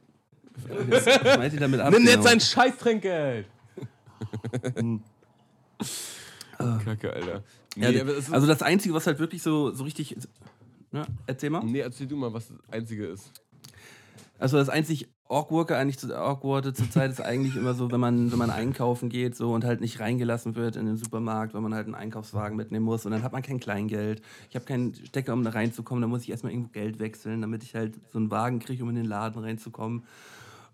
[0.89, 1.05] Was
[1.39, 1.93] meint ihr damit ab?
[1.93, 3.47] Nimm jetzt sein scheiß Trinkgeld.
[6.85, 7.43] Kacke, Alter.
[7.77, 10.17] Ja, Nee, aber es ist- also das Einzige, was halt wirklich so, so richtig.
[10.93, 11.65] Ja, erzähl mal.
[11.65, 13.33] nee, erzähl du mal, was das Einzige ist.
[14.39, 18.51] Also das einzig Awkward eigentlich zur Zeit ist eigentlich immer so, wenn man, wenn man
[18.51, 21.95] einkaufen geht so und halt nicht reingelassen wird in den Supermarkt, weil man halt einen
[21.95, 24.23] Einkaufswagen mitnehmen muss und dann hat man kein Kleingeld.
[24.49, 27.63] Ich habe keinen Stecker, um da reinzukommen, dann muss ich erstmal irgendwo Geld wechseln, damit
[27.63, 30.05] ich halt so einen Wagen kriege, um in den Laden reinzukommen.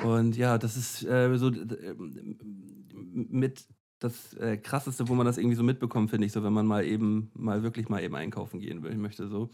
[0.05, 1.95] Und ja, das ist äh, so äh,
[3.12, 3.67] mit
[3.99, 6.85] das äh, krasseste, wo man das irgendwie so mitbekommt, finde ich, so wenn man mal
[6.85, 9.51] eben, mal wirklich mal eben einkaufen gehen will, möchte so.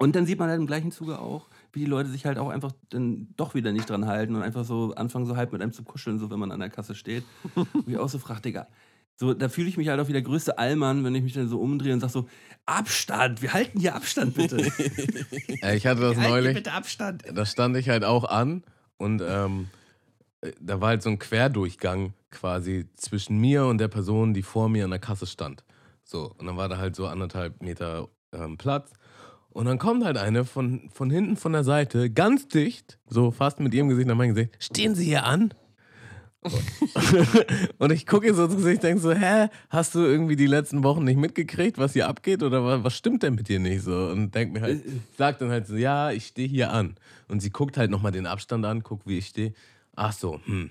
[0.00, 2.48] Und dann sieht man halt im gleichen Zuge auch, wie die Leute sich halt auch
[2.48, 5.74] einfach dann doch wieder nicht dran halten und einfach so anfangen, so halb mit einem
[5.74, 7.22] zu kuscheln, so wenn man an der Kasse steht.
[7.54, 8.66] Und ich auch so frage, Digga,
[9.16, 11.50] so, da fühle ich mich halt auch wie der größte Allmann, wenn ich mich dann
[11.50, 12.28] so umdrehe und sage so,
[12.64, 14.56] Abstand, wir halten hier Abstand bitte.
[15.74, 16.54] Ich hatte das Halten hier neulich.
[16.54, 17.24] bitte Abstand.
[17.30, 18.64] da stand ich halt auch an
[18.96, 19.68] und ähm,
[20.40, 24.70] äh, da war halt so ein Querdurchgang quasi zwischen mir und der Person, die vor
[24.70, 25.62] mir an der Kasse stand.
[26.04, 28.92] So, und dann war da halt so anderthalb Meter ähm, Platz.
[29.52, 33.60] Und dann kommt halt eine von, von hinten von der Seite, ganz dicht, so fast
[33.60, 34.56] mit ihrem Gesicht nach meinem Gesicht.
[34.60, 35.52] Stehen Sie hier an?
[37.78, 40.82] und ich gucke ihr so ins Gesicht, denke so, hä, hast du irgendwie die letzten
[40.82, 44.06] Wochen nicht mitgekriegt, was hier abgeht oder was, was stimmt denn mit dir nicht so?
[44.06, 44.82] Und denke mir halt,
[45.18, 46.96] sag dann halt so, ja, ich stehe hier an.
[47.28, 49.52] Und sie guckt halt nochmal den Abstand an, guckt, wie ich stehe.
[49.96, 50.70] Ach so, hm.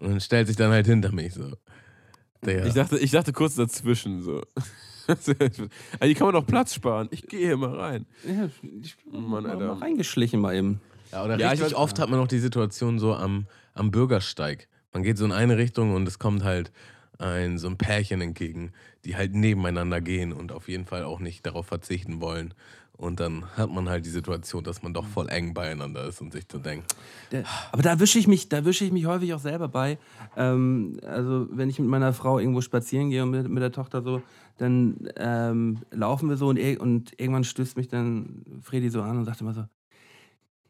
[0.00, 1.52] Und stellt sich dann halt hinter mich so.
[2.44, 4.42] Der, Ich dachte, ich dachte kurz dazwischen so.
[5.08, 7.08] Also, hier kann man doch Platz sparen.
[7.10, 8.06] Ich gehe hier mal rein.
[8.26, 8.48] Ja,
[8.82, 9.66] ich Mann, mal, Alter.
[9.74, 10.80] mal reingeschlichen mal eben.
[11.12, 14.68] Ja, oder Ja, ich richtig oft hat man noch die Situation so am, am Bürgersteig.
[14.92, 16.72] Man geht so in eine Richtung und es kommt halt
[17.18, 18.72] ein, so ein Pärchen entgegen,
[19.04, 22.54] die halt nebeneinander gehen und auf jeden Fall auch nicht darauf verzichten wollen.
[22.98, 26.32] Und dann hat man halt die Situation, dass man doch voll eng beieinander ist und
[26.32, 26.94] sich so denkt,
[27.30, 29.98] Der, aber da wische ich mich, da wische ich mich häufig auch selber bei.
[30.34, 34.00] Ähm, also wenn ich mit meiner Frau irgendwo spazieren gehe und mit, mit der Tochter
[34.00, 34.22] so,
[34.58, 39.24] dann ähm, laufen wir so und, und irgendwann stößt mich dann Fredi so an und
[39.24, 39.64] sagt immer so,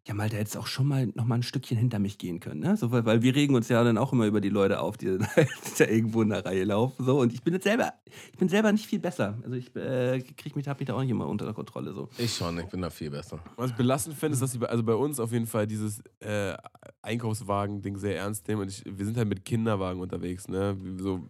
[0.07, 2.77] ja Malte, hättest auch schon mal noch mal ein Stückchen hinter mich gehen können, ne?
[2.77, 5.19] So, weil, weil wir regen uns ja dann auch immer über die Leute auf, die
[5.79, 7.05] da irgendwo in der Reihe laufen.
[7.05, 7.19] So.
[7.19, 7.93] Und ich bin jetzt selber,
[8.33, 9.37] ich bin selber nicht viel besser.
[9.43, 11.93] Also ich äh, krieg mich, hab mich da auch nicht immer unter Kontrolle.
[11.93, 12.09] So.
[12.19, 13.41] ich schon, ich bin da viel besser.
[13.57, 16.01] Was ich belastend finde, ist, dass sie bei, also bei uns auf jeden Fall dieses
[16.21, 16.55] äh,
[17.03, 18.63] Einkaufswagen-Ding sehr ernst nehmen.
[18.63, 20.47] Und ich, wir sind halt mit Kinderwagen unterwegs.
[20.47, 20.77] Ne?
[20.99, 21.27] So,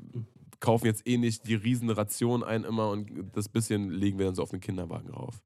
[0.61, 4.35] kaufen jetzt eh nicht die riesen Ration ein immer und das bisschen legen wir dann
[4.35, 5.41] so auf den Kinderwagen rauf.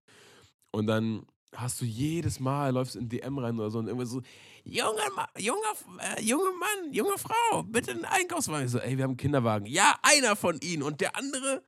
[0.71, 4.23] Und dann hast du jedes Mal, läufst in DM rein oder so und immer so,
[4.65, 5.59] junger, Ma junger,
[5.99, 8.67] äh, junger Mann, junge Frau, bitte einen Einkaufswagen.
[8.67, 9.67] Ich so, ey, wir haben einen Kinderwagen.
[9.67, 11.63] Ja, einer von ihnen und der andere.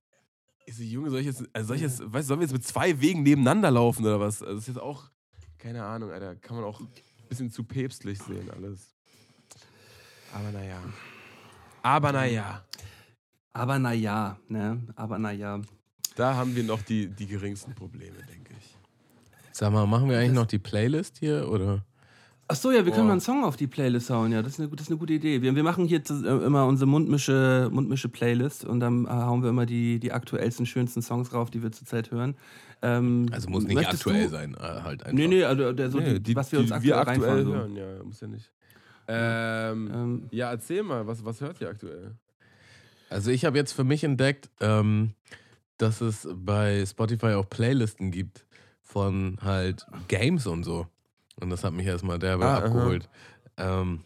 [0.66, 2.64] Ich so, Junge, soll ich jetzt, also soll ich jetzt, weißt sollen wir jetzt mit
[2.64, 4.42] zwei Wegen nebeneinander laufen oder was?
[4.42, 5.10] Also das ist jetzt auch,
[5.58, 6.88] keine Ahnung, Alter, kann man auch ein
[7.28, 8.94] bisschen zu päpstlich sehen alles.
[10.32, 10.80] Aber naja.
[11.82, 12.64] Aber naja.
[13.52, 14.80] Aber naja, ne?
[14.96, 15.60] Aber naja.
[16.16, 18.76] Da haben wir noch die, die geringsten Probleme, denke ich.
[19.52, 21.84] Sag mal, machen wir eigentlich noch die Playlist hier oder?
[22.48, 23.04] Ach so, ja, wir können Boah.
[23.04, 24.32] mal einen Song auf die Playlist hauen.
[24.32, 25.40] Ja, das ist eine, das ist eine gute Idee.
[25.40, 29.50] Wir, wir machen hier äh, immer unsere Mundmische, Mundmische Playlist und dann äh, hauen wir
[29.50, 32.34] immer die, die aktuellsten, schönsten Songs drauf, die wir zurzeit hören.
[32.82, 35.12] Ähm, Also muss nicht aktuell du- sein, äh, halt einfach.
[35.16, 37.44] Nee, nee, also der, so Nee, die, was wir uns aktuell, reinfahren.
[37.44, 37.54] so.
[37.54, 38.50] hören, ja, muss ja nicht.
[39.08, 42.12] Ähm, Ähm, ja, erzähl mal, was, was hört ihr aktuell?
[43.12, 45.14] Also ich habe jetzt für mich entdeckt, ähm,
[45.78, 48.44] dass es bei Spotify auch Playlisten gibt
[48.82, 50.86] von halt Games und so.
[51.40, 53.08] Und das hat mich erstmal derbe Ah, abgeholt.
[53.56, 54.00] Ähm,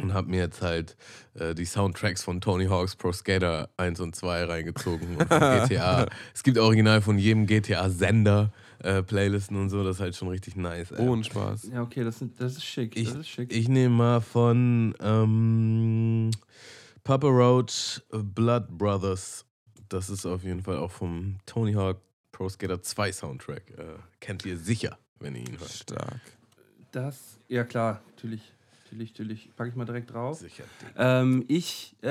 [0.00, 0.96] und habe mir jetzt halt
[1.34, 5.16] äh, die Soundtracks von Tony Hawk's Pro Skater 1 und 2 reingezogen.
[5.16, 6.06] Und von GTA.
[6.34, 9.84] es gibt original von jedem GTA-Sender äh, Playlisten und so.
[9.84, 10.92] Das ist halt schon richtig nice.
[10.92, 11.06] ey.
[11.06, 11.68] Ohne Spaß.
[11.74, 12.96] ja, okay, das, sind- das ist schick.
[12.96, 13.52] Ich, das ist schick.
[13.52, 16.30] ich nehme mal von ähm,
[17.04, 19.44] Papa Roach äh, Blood Brothers.
[19.88, 22.00] Das ist auf jeden Fall auch vom Tony Hawk
[22.30, 23.70] Pro Skater 2 Soundtrack.
[23.76, 23.84] Äh,
[24.20, 25.70] kennt ihr sicher, wenn ihr ihn hört.
[25.70, 26.20] Stark.
[26.92, 28.52] das, ja klar, natürlich.
[28.84, 29.56] Natürlich, natürlich.
[29.56, 30.38] Packe ich mal direkt drauf.
[30.38, 30.64] Sicher.
[30.96, 32.08] Ähm, ich äh,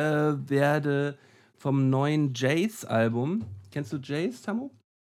[0.50, 1.18] werde
[1.58, 3.46] vom neuen Jace-Album.
[3.72, 4.72] Kennst du Jace, Tammo?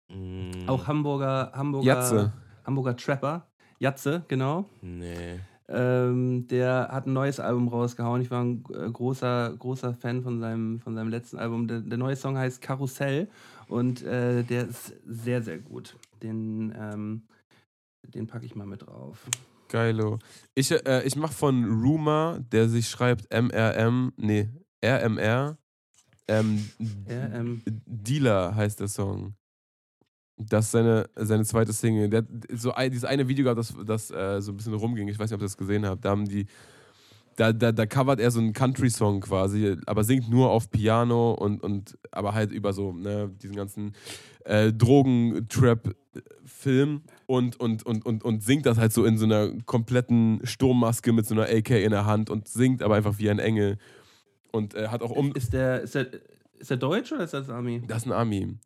[0.09, 2.33] Mm, Auch Hamburger, Hamburger, Jatze.
[2.65, 3.47] Hamburger Trapper.
[3.79, 4.65] Jatze, genau.
[4.81, 5.39] Nee.
[5.69, 8.21] Ähm, der hat ein neues Album rausgehauen.
[8.21, 11.67] Ich war ein äh, großer, großer Fan von seinem, von seinem letzten Album.
[11.67, 13.27] Der, der neue Song heißt Karussell
[13.67, 15.97] und äh, der ist sehr, sehr gut.
[16.23, 17.23] Den, ähm,
[18.03, 19.25] den packe ich mal mit drauf.
[19.67, 20.19] Geilo.
[20.55, 24.49] Ich, äh, ich mach von Rumor, der sich schreibt MRM, nee,
[24.83, 25.57] RMR.
[26.29, 26.69] Ähm,
[27.09, 27.61] RM.
[27.85, 29.33] Dealer heißt der Song.
[30.37, 32.09] Das ist seine, seine zweite Single.
[32.09, 35.07] Der hat so ein, dieses eine Video gehabt, das, das äh, so ein bisschen rumging.
[35.07, 36.05] Ich weiß nicht, ob ihr das gesehen habt.
[36.05, 36.45] Da haben die.
[37.35, 41.61] Da, da, da covert er so einen Country-Song quasi, aber singt nur auf Piano und,
[41.61, 43.93] und aber halt über so ne, diesen ganzen
[44.43, 50.41] äh, Drogen-Trap-Film und, und, und, und, und singt das halt so in so einer kompletten
[50.45, 53.77] Sturmmaske mit so einer AK in der Hand und singt aber einfach wie ein Engel.
[54.51, 55.35] Und äh, hat auch um.
[55.35, 56.07] Ist der, ist, der,
[56.57, 57.83] ist der Deutsch oder ist das Ami?
[57.87, 58.57] Das ist ein Ami.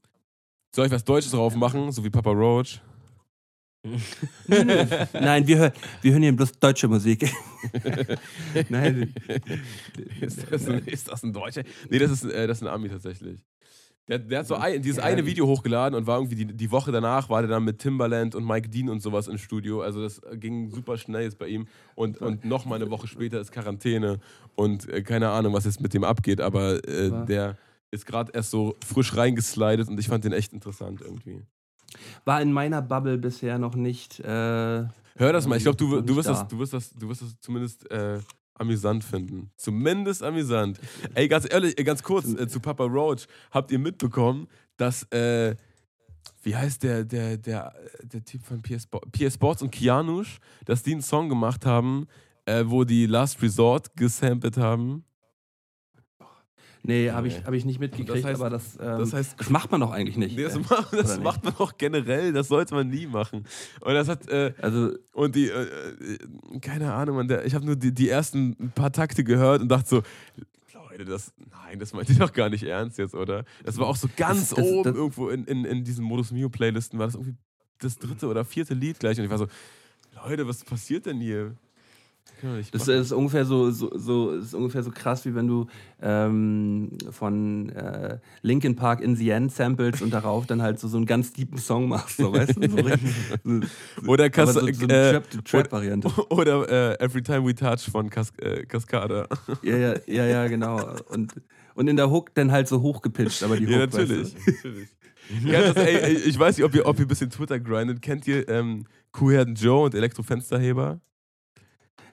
[0.74, 2.82] Soll ich was Deutsches drauf machen, so wie Papa Roach?
[4.47, 7.30] Nein, wir, hör, wir hören hier bloß deutsche Musik.
[8.69, 9.13] Nein.
[10.22, 11.63] ist, das ein, ist das ein Deutscher?
[11.89, 13.43] Nee, das ist, äh, das ist ein Ami tatsächlich.
[14.07, 16.91] Der, der hat so ein, dieses eine Video hochgeladen und war irgendwie die, die Woche
[16.91, 19.82] danach, war der dann mit Timbaland und Mike Dean und sowas im Studio.
[19.82, 21.67] Also das ging super schnell jetzt bei ihm.
[21.95, 24.19] Und, und noch mal eine Woche später ist Quarantäne
[24.55, 27.57] und äh, keine Ahnung, was jetzt mit dem abgeht, aber äh, der
[27.91, 31.43] ist gerade erst so frisch reingeslidet und ich fand den echt interessant irgendwie.
[32.25, 34.19] War in meiner Bubble bisher noch nicht.
[34.21, 36.33] Äh, Hör das mal, ich glaube, du, du, wirst da.
[36.33, 38.19] das, du, wirst das, du wirst das zumindest äh,
[38.53, 39.51] amüsant finden.
[39.57, 40.79] Zumindest amüsant.
[41.13, 43.27] Ey, ganz ehrlich, äh, ganz kurz äh, zu Papa Roach.
[43.51, 45.55] Habt ihr mitbekommen, dass äh,
[46.43, 47.73] wie heißt der, der, der,
[48.03, 52.07] der Typ von PS, PS Sports und Kianush, dass die einen Song gemacht haben,
[52.45, 55.03] äh, wo die Last Resort gesampelt haben.
[56.84, 59.49] Nee, habe ich, hab ich nicht mitgekriegt, Das heißt- aber das, ähm, das heißt- das
[59.49, 60.36] macht man doch eigentlich nicht.
[60.36, 63.45] Nee, das äh, macht, das macht man auch generell, das sollte man nie machen.
[63.82, 67.65] Und das hat, äh, Also, und die, äh, äh, keine Ahnung, man, der, ich habe
[67.65, 70.01] nur die, die ersten paar Takte gehört und dachte so,
[70.73, 73.45] Leute, das, nein, das meint ihr doch gar nicht ernst jetzt, oder?
[73.63, 76.97] Das war auch so ganz Das- oben irgendwo in, in, in diesen Modus Mio Playlisten,
[76.99, 77.36] war das irgendwie
[77.79, 79.47] das dritte oder vierte Lied gleich und ich war so,
[80.25, 81.55] Leute, was passiert denn hier?
[82.72, 85.67] Das ist ungefähr so, so, so, ist ungefähr so krass, wie wenn du
[86.01, 90.97] ähm, von äh, Linkin Park in the End samples und darauf dann halt so, so
[90.97, 92.67] einen ganz deepen Song machst, so, weißt du?
[92.69, 93.13] So richtig,
[93.43, 96.07] so, Oder, Kas so, so äh, eine Trap- Trap-Variante.
[96.32, 99.28] oder äh, Every Time We Touch von Kas äh, Cascada.
[99.61, 100.95] ja, ja, ja, ja, genau.
[101.09, 101.34] Und,
[101.76, 104.34] und in der Hook dann halt so hochgepitcht, aber die Hook, Ja, weißt natürlich.
[104.34, 104.51] du?
[104.51, 104.89] natürlich.
[105.45, 108.01] Ja, das, ey, ich weiß nicht, ob ihr, ob ihr ein bisschen Twitter grindet.
[108.01, 110.99] Kennt ihr ähm, Kuhherden Joe und Elektrofensterheber?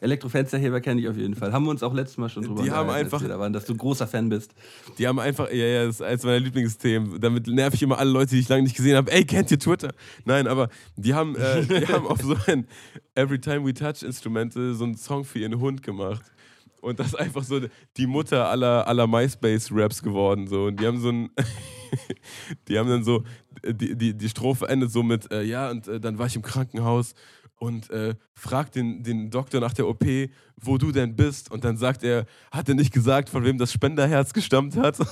[0.01, 1.53] Elektrofensterheber kenne ich auf jeden Fall.
[1.53, 3.75] Haben wir uns auch letztes Mal schon drüber Die haben einfach- da waren, dass du
[3.77, 4.53] großer Fan bist.
[4.99, 7.21] Die haben einfach, ja, ja, das ist eines meiner Lieblingsthemen.
[7.21, 9.11] Damit nerv ich immer alle Leute, die ich lange nicht gesehen habe.
[9.13, 9.93] Ey, kennt ihr Twitter?
[10.25, 12.67] Nein, aber die haben, äh, die haben auf so ein
[13.15, 16.23] Every Time We Touch Instrumente so einen Song für ihren Hund gemacht.
[16.81, 17.61] Und das ist einfach so
[17.97, 20.47] die Mutter aller, aller MySpace-Raps geworden.
[20.47, 20.67] So.
[20.67, 21.31] Und die haben so ein.
[22.69, 23.25] die haben dann so.
[23.67, 26.43] Die, die, die Strophe endet so mit: äh, Ja, und äh, dann war ich im
[26.43, 27.15] Krankenhaus
[27.59, 30.05] und äh, fragt den, den Doktor nach der OP,
[30.57, 31.51] wo du denn bist.
[31.51, 34.99] Und dann sagt er: Hat er nicht gesagt, von wem das Spenderherz gestammt hat?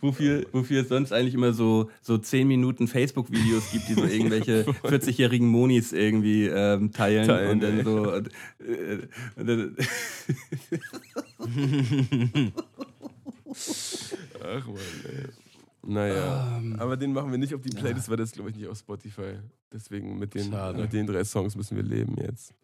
[0.00, 4.62] Wofür, wofür es sonst eigentlich immer so, so 10 Minuten Facebook-Videos gibt, die so irgendwelche
[4.84, 7.84] 40-jährigen Monis irgendwie ähm, teilen, Teilen, und dann ey.
[7.84, 8.12] so.
[8.12, 8.28] Und,
[8.60, 9.76] äh, und dann,
[14.42, 15.28] Ach man, ey.
[15.84, 18.68] Naja, Ähm, aber den machen wir nicht auf die Playlist, weil das glaube ich nicht
[18.68, 19.34] auf Spotify.
[19.72, 20.80] Deswegen mit den, Schade.
[20.80, 22.54] mit den drei Songs müssen wir leben jetzt.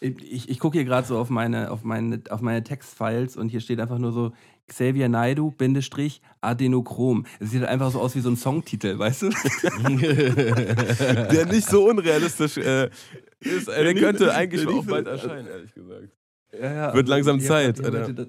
[0.00, 3.60] ich ich gucke hier gerade so auf meine, auf, meine, auf meine Textfiles und hier
[3.60, 4.32] steht einfach nur so
[4.68, 7.26] Xavier Naidu, Bindestrich, Adenochrom.
[7.40, 9.30] Es sieht halt einfach so aus wie so ein Songtitel, weißt du?
[11.32, 12.90] Der nicht so unrealistisch äh,
[13.40, 13.68] ist.
[13.68, 16.08] Der nicht- könnte eigentlich der auch nicht bald erscheinen, ehrlich gesagt.
[16.52, 17.90] Ja, ja, Wird langsam die Zeit, Alter.
[18.00, 18.28] Leute das-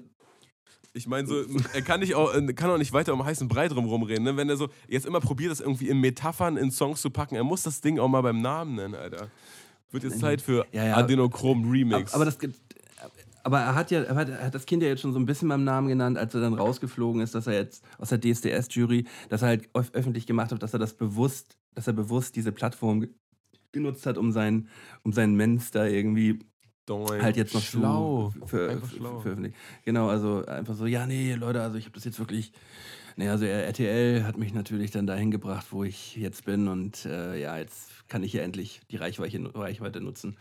[0.96, 1.34] Ich meine, so,
[1.74, 4.24] er kann, nicht auch, äh, kann auch nicht weiter um heißen Brei drum rumreden.
[4.24, 4.36] Ne?
[4.36, 7.44] Wenn er so jetzt immer probiert, das irgendwie in Metaphern in Songs zu packen, er
[7.44, 9.28] muss das Ding auch mal beim Namen nennen, Alter.
[9.90, 10.96] Wird jetzt Zeit für Ja, ja.
[10.96, 12.12] Adenochrom Remix.
[12.14, 12.58] Aber das gibt-
[13.44, 15.26] aber er hat ja, er hat, er hat das Kind ja jetzt schon so ein
[15.26, 19.04] bisschen beim Namen genannt, als er dann rausgeflogen ist, dass er jetzt aus der DSDS-Jury,
[19.28, 22.50] dass er halt öf- öffentlich gemacht hat, dass er das bewusst, dass er bewusst diese
[22.50, 23.10] Plattform ge-
[23.70, 24.68] genutzt hat, um sein,
[25.04, 26.40] um seinen Mensch da irgendwie
[26.86, 27.20] Doing.
[27.20, 28.32] halt jetzt noch schlau.
[28.46, 29.20] für, für, schlau.
[29.20, 29.56] veröffentlichen.
[29.84, 32.52] Genau, also einfach so, ja, nee, Leute, also ich habe das jetzt wirklich.
[33.16, 37.40] Nee, also RTL hat mich natürlich dann dahin gebracht, wo ich jetzt bin und äh,
[37.40, 40.36] ja, jetzt kann ich hier endlich die Reichweite, Reichweite nutzen.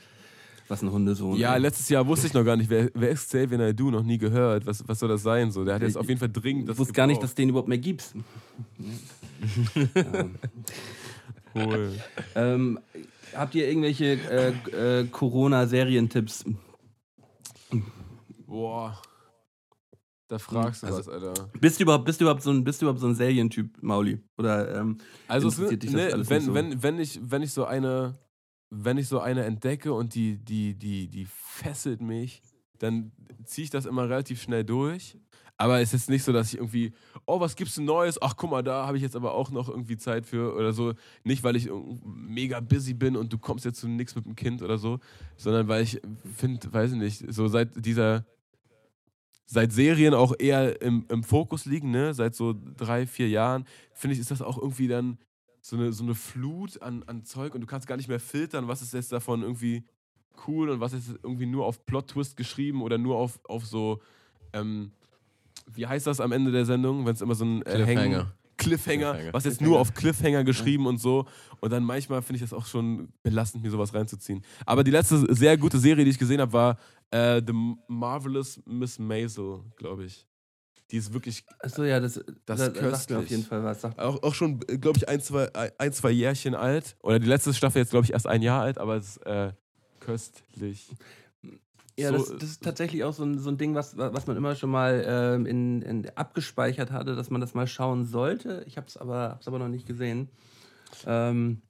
[0.67, 1.37] Was ein Hundesohn.
[1.37, 4.17] Ja, letztes Jahr wusste ich noch gar nicht, wer, wer ist Xavier Naidoo, noch nie
[4.17, 4.65] gehört.
[4.65, 5.51] Was, was soll das sein?
[5.51, 7.35] So, der hat jetzt auf jeden Fall dringend ich das wusste gar nicht, dass es
[7.35, 8.13] den überhaupt mehr gibt.
[11.55, 11.93] Cool.
[12.35, 12.79] Ähm,
[13.35, 14.05] habt ihr irgendwelche
[14.75, 16.45] äh, äh, Corona-Serientipps?
[18.45, 19.01] Boah.
[20.27, 21.49] Da fragst du Also- was, Alter.
[21.59, 24.19] Bist du überhaupt, bist du überhaupt so ein, bist du überhaupt so ein Serientyp, Mauli?
[24.37, 26.53] Oder ähm, Also es, interessiert dich das ne, wenn, nicht so?
[26.53, 28.17] wenn, wenn, ich, wenn ich so eine,
[28.71, 32.41] wenn ich so eine entdecke und die, die, die, die fesselt mich,
[32.79, 33.11] dann
[33.45, 35.17] ziehe ich das immer relativ schnell durch.
[35.57, 36.93] Aber es ist nicht so, dass ich irgendwie,
[37.25, 38.21] oh, was gibt's denn Neues?
[38.21, 40.93] Ach, guck mal, da habe ich jetzt aber auch noch irgendwie Zeit für oder so.
[41.23, 41.69] Nicht, weil ich
[42.03, 44.99] mega busy bin und du kommst jetzt zu nichts mit dem Kind oder so,
[45.37, 46.01] sondern weil ich
[46.35, 48.25] finde, weiß ich nicht, so seit dieser,
[49.45, 54.13] seit Serien auch eher im, im Fokus liegen, ne, seit so drei, vier Jahren, finde
[54.13, 55.17] ich, ist das auch irgendwie dann
[55.61, 58.67] so eine, so eine Flut an, an Zeug und du kannst gar nicht mehr filtern,
[58.67, 59.83] was ist jetzt davon irgendwie
[60.47, 64.01] cool und was ist irgendwie nur auf Plot-Twist geschrieben oder nur auf, auf so,
[64.53, 64.91] ähm,
[65.67, 68.01] wie heißt das am Ende der Sendung, wenn es immer so ein äh, Cliffhanger.
[68.01, 69.33] Hängen- Cliffhanger, Cliffhanger.
[69.33, 71.25] was jetzt nur auf Cliffhanger geschrieben und so.
[71.59, 74.43] Und dann manchmal finde ich das auch schon belastend, mir sowas reinzuziehen.
[74.65, 76.77] Aber die letzte sehr gute Serie, die ich gesehen habe, war
[77.11, 77.51] äh, The
[77.89, 80.25] Marvelous Miss Maisel, glaube ich.
[80.91, 83.17] Die ist wirklich Achso, ja, das, Das das, ist sagt mir köstlich.
[83.17, 83.83] auf jeden Fall was.
[83.83, 86.95] Auch, auch schon, glaube ich, ein zwei, ein, zwei Jährchen alt.
[87.03, 89.51] Oder die letzte Staffel jetzt, glaube ich, erst ein Jahr alt, aber es ist äh,
[89.99, 90.87] köstlich.
[91.97, 94.35] Ja, So, das, das ist tatsächlich auch so ein, so ein Ding, was, was man
[94.35, 98.63] immer schon mal ähm, in, in, abgespeichert hatte, dass man das mal schauen sollte.
[98.67, 100.29] Ich habe es aber, hab's aber noch nicht gesehen.
[101.05, 101.61] Ähm,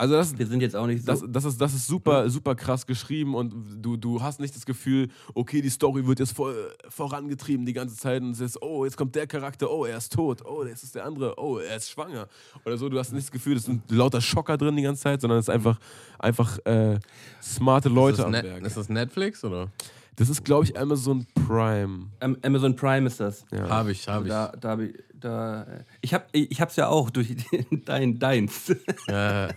[0.00, 1.12] Also das, Wir sind jetzt auch nicht so.
[1.12, 4.64] das, das, ist, das ist super, super krass geschrieben und du, du hast nicht das
[4.64, 6.54] Gefühl, okay, die Story wird jetzt voll
[6.88, 10.12] vorangetrieben die ganze Zeit und es ist, oh, jetzt kommt der Charakter, oh, er ist
[10.14, 12.28] tot, oh, jetzt ist der andere, oh, er ist schwanger
[12.64, 12.88] oder so.
[12.88, 15.44] Du hast nicht das Gefühl, es sind lauter Schocker drin die ganze Zeit, sondern es
[15.46, 15.78] ist einfach,
[16.18, 16.98] einfach äh,
[17.42, 18.64] smarte Leute ist, am Net- Werk.
[18.64, 19.70] ist das Netflix oder?
[20.16, 22.08] Das ist, glaube ich, Amazon Prime.
[22.20, 23.44] Am- Amazon Prime ist das.
[23.52, 23.68] Ja.
[23.68, 24.30] Habe ich, habe ich.
[24.30, 27.34] Da, da, hab ich- da, äh, ich habe ich hab's ja auch durch
[27.84, 28.74] dein, deins.
[29.08, 29.48] Ja,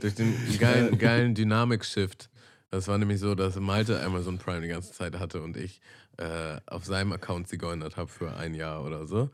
[0.00, 2.28] durch den geilen, geilen Dynamik-Shift.
[2.70, 5.80] Das war nämlich so, dass Malte Amazon Prime die ganze Zeit hatte und ich
[6.18, 9.30] äh, auf seinem Account sie geändert habe für ein Jahr oder so.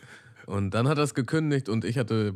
[0.47, 2.35] Und dann hat er es gekündigt und ich hatte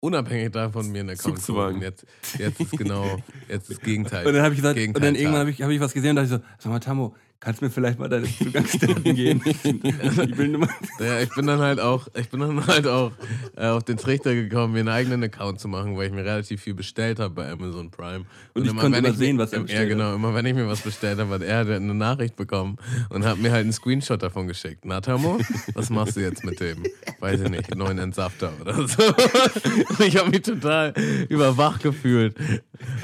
[0.00, 1.76] unabhängig davon mir einen Account Zugzwang.
[1.76, 2.04] Und jetzt,
[2.38, 3.18] jetzt ist genau,
[3.48, 4.26] jetzt ist das Gegenteil.
[4.26, 6.16] Und dann habe ich gesagt, und dann irgendwann habe ich, hab ich was gesehen und
[6.16, 9.42] dachte ich so, sag mal, Tammo, kannst du mir vielleicht mal deine Zugangsdaten geben?
[9.52, 10.68] Ich will nur mal.
[10.98, 13.12] Ja, ich bin dann halt auch, ich bin dann halt auch
[13.56, 16.60] äh, auf den Trichter gekommen, mir einen eigenen Account zu machen, weil ich mir relativ
[16.62, 18.24] viel bestellt habe bei Amazon Prime.
[18.54, 20.14] Und ich konnte wenn immer mir- sehen, was er Ja, bestellt genau.
[20.14, 22.76] Immer wenn ich mir was bestellt habe, hat er eine Nachricht bekommen
[23.08, 24.84] und hat mir halt einen Screenshot davon geschickt.
[24.84, 25.38] Na, Tamo,
[25.74, 26.82] was machst du jetzt mit dem?
[27.20, 29.02] Weiß ich nicht, neuen Entsafter oder so.
[29.04, 30.92] Und ich habe mich total
[31.28, 32.34] überwacht gefühlt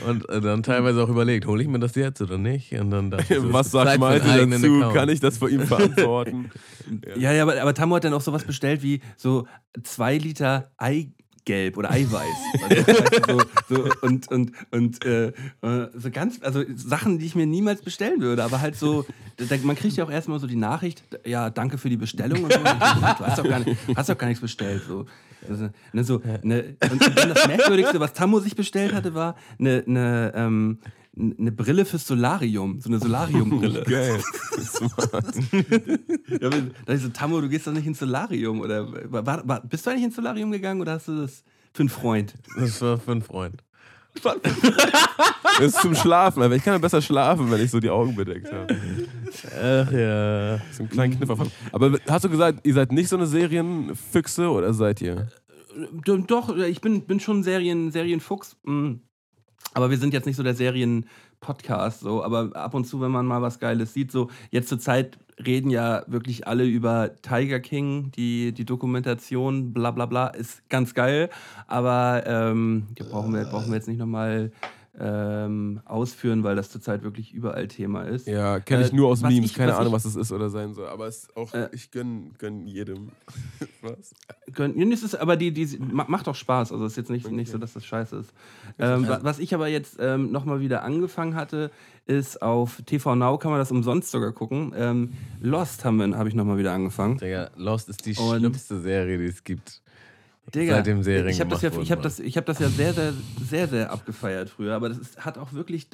[0.07, 2.73] und äh, dann teilweise auch überlegt, hole ich mir das jetzt oder nicht?
[2.73, 4.77] Und dann dachte ich, so, Was sagt Malte dazu?
[4.77, 4.95] Account.
[4.95, 6.51] Kann ich das vor ihm verantworten?
[7.17, 9.49] Ja, ja, aber, aber Tammo hat dann auch sowas bestellt wie so
[9.83, 10.71] zwei Liter
[11.47, 12.27] Eigelb oder Eiweiß.
[12.69, 13.39] Also, weißt du,
[13.69, 17.83] so, so, und und, und äh, äh, so ganz, also Sachen, die ich mir niemals
[17.83, 19.05] bestellen würde, aber halt so,
[19.63, 22.59] man kriegt ja auch erstmal so die Nachricht, ja, danke für die Bestellung und so.
[22.59, 24.83] Und ich so, du hast doch gar, nicht, hast doch gar nichts bestellt.
[24.89, 25.07] So.
[25.49, 29.85] Also, ne, so, ne, und dann das Merkwürdigste, was Tammo sich bestellt hatte, war eine,
[29.87, 30.79] eine, ähm,
[31.19, 33.83] eine Brille fürs Solarium, so eine Solariumbrille.
[33.85, 34.21] Geil.
[36.29, 38.61] Ja, da dachte ich so, Tammo, du gehst doch nicht ins Solarium.
[38.61, 41.43] Oder war, war, bist du eigentlich ins Solarium gegangen oder hast du das
[41.73, 42.35] für einen Freund?
[42.59, 43.63] Das war für einen Freund.
[45.59, 48.15] Das ist zum Schlafen, aber ich kann ja besser schlafen, wenn ich so die Augen
[48.15, 48.77] bedeckt habe.
[49.59, 50.59] Ach ja.
[50.71, 51.51] So einen kleinen Kniffer von.
[51.73, 55.29] Aber hast du gesagt, ihr seid nicht so eine Serienfüchse oder seid ihr?
[56.07, 58.57] D- Doch, ich bin, bin schon Serien, Serienfuchs.
[58.65, 58.97] mm.
[59.75, 62.01] Aber wir sind jetzt nicht so der Serien-Podcast.
[62.01, 62.25] So.
[62.25, 65.69] Aber ab und zu, wenn man mal was Geiles sieht, so jetzt zur Zeit reden
[65.69, 71.29] ja wirklich alle über Tiger King, die, die Dokumentation, bla bla bla, ist ganz geil.
[71.67, 74.51] Aber ähm, die brauchen, wir, brauchen wir jetzt nicht nochmal
[74.99, 78.27] ähm, ausführen, weil das zurzeit wirklich überall Thema ist.
[78.27, 79.51] Ja, kenne ich Äh, nur aus Memes.
[79.51, 80.89] ich- Keine was Ahnung, ich- was das ist oder sein soll.
[80.89, 81.69] Aber es ist auch, Äh.
[81.73, 83.11] ich gönn, gönn jedem.
[83.83, 84.15] was?
[84.55, 86.73] Gönn- Ja, es ist, aber die, die ma- macht doch Spaß.
[86.73, 88.33] Also es ist jetzt nicht, nicht so, dass das scheiße ist.
[88.79, 91.71] Ähm, wa- was ich aber jetzt ähm, nochmal wieder angefangen hatte,
[92.07, 94.73] ist auf TV Now kann man das umsonst sogar gucken.
[94.77, 97.19] Ähm, Lost haben wir- habe ich nochmal wieder angefangen.
[97.19, 99.83] Digga, Lost ist die Und- schlimmste Serie, die es gibt.
[100.55, 102.95] Digga, Seitdem Serien ich habe das, ja, ich hab das, ich hab das ja sehr,
[102.95, 103.13] sehr,
[103.49, 105.89] sehr, sehr abgefeiert früher, aber das ist, hat auch wirklich,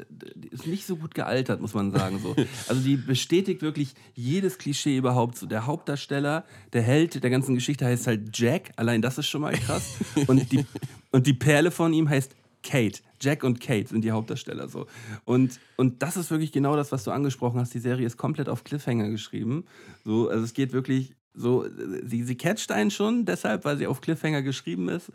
[0.50, 2.18] ist nicht so gut gealtert, muss man sagen.
[2.18, 2.36] So.
[2.68, 5.36] Also die bestätigt wirklich jedes Klischee überhaupt.
[5.38, 5.46] So.
[5.46, 9.54] Der Hauptdarsteller, der Held der ganzen Geschichte heißt halt Jack, allein das ist schon mal
[9.54, 9.96] krass.
[10.26, 10.64] Und die,
[11.10, 13.00] und die Perle von ihm heißt Kate.
[13.20, 14.86] Jack und Kate sind die Hauptdarsteller so.
[15.24, 17.72] Und, und das ist wirklich genau das, was du angesprochen hast.
[17.74, 19.64] Die Serie ist komplett auf Cliffhanger geschrieben.
[20.04, 21.66] So, also es geht wirklich so,
[22.04, 25.10] sie, sie catcht einen schon, deshalb, weil sie auf Cliffhanger geschrieben ist.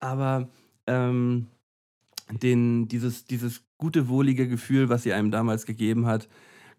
[0.00, 0.48] Aber
[0.86, 1.46] ähm,
[2.42, 6.28] den, dieses, dieses gute, wohlige Gefühl, was sie einem damals gegeben hat,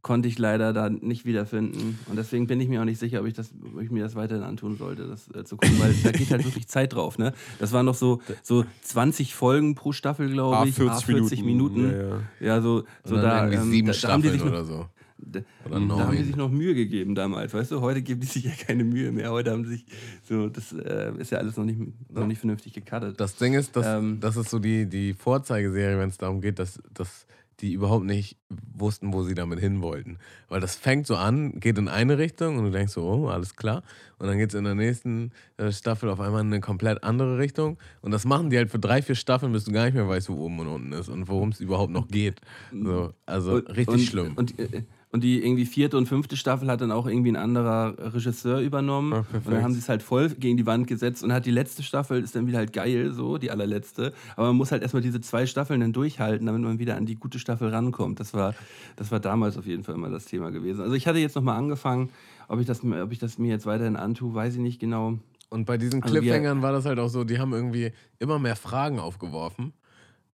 [0.01, 1.99] konnte ich leider da nicht wiederfinden.
[2.07, 4.15] Und deswegen bin ich mir auch nicht sicher, ob ich, das, ob ich mir das
[4.15, 7.19] weiterhin antun sollte, das äh, zu gucken, weil da geht halt wirklich Zeit drauf.
[7.19, 7.33] Ne?
[7.59, 10.75] Das waren noch so, so 20 Folgen pro Staffel, glaube ich.
[10.75, 11.81] 40 Ah, 40 Minuten.
[11.83, 11.91] Minuten.
[11.91, 12.55] Ja, ja.
[12.55, 14.87] Ja, so, so da, ähm, sieben da, haben die Staffeln sich oder so.
[15.25, 17.81] Da, haben die sich noch Mühe gegeben damals, weißt du?
[17.81, 19.31] Heute geben die sich ja keine Mühe mehr.
[19.31, 19.85] Heute haben sie sich
[20.23, 21.79] so, das äh, ist ja alles noch nicht,
[22.11, 23.19] noch nicht vernünftig gecuttet.
[23.19, 24.19] Das Ding ist, dass, Ähm.
[24.19, 27.25] das ist so die, die Vorzeigeserie, wenn es darum geht, dass, dass
[27.59, 28.37] die überhaupt nicht
[28.73, 30.17] wussten, wo sie damit hin wollten.
[30.49, 33.55] Weil das fängt so an, geht in eine Richtung und du denkst so, oh, alles
[33.55, 33.83] klar.
[34.17, 37.37] Und dann geht es in der nächsten äh, Staffel auf einmal in eine komplett andere
[37.37, 37.77] Richtung.
[38.01, 40.29] Und das machen die halt für drei, vier Staffeln, bis du gar nicht mehr weißt,
[40.29, 42.41] wo oben und unten ist und worum es überhaupt noch geht.
[42.73, 44.33] So, also Und- richtig und, schlimm.
[44.37, 47.95] Und, äh, und die irgendwie vierte und fünfte Staffel hat dann auch irgendwie ein anderer
[48.13, 49.13] Regisseur übernommen.
[49.13, 51.51] Ah, und dann haben sie es halt voll gegen die Wand gesetzt und hat die
[51.51, 54.13] letzte Staffel ist dann wieder halt geil, so, die allerletzte.
[54.35, 57.15] Aber man muss halt erstmal diese zwei Staffeln dann durchhalten, damit man wieder an die
[57.15, 58.19] gute Staffel rankommt.
[58.19, 58.55] Das war,
[58.95, 60.81] das war damals auf jeden Fall immer das Thema gewesen.
[60.81, 62.09] Also ich hatte jetzt nochmal angefangen,
[62.47, 65.19] ob ich, das, ob ich das mir jetzt weiterhin antue, weiß ich nicht genau.
[65.49, 68.55] Und bei diesen Also Cliffhangern war das halt auch so, die haben irgendwie immer mehr
[68.55, 69.73] Fragen aufgeworfen.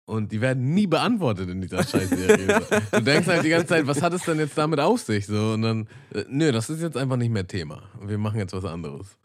[0.07, 2.63] Und die werden nie beantwortet in dieser Scheißserie.
[2.93, 5.27] Du denkst halt die ganze Zeit, was hat es denn jetzt damit auf sich?
[5.27, 7.83] So, und dann, äh, nö, das ist jetzt einfach nicht mehr Thema.
[8.01, 9.19] Wir machen jetzt was anderes.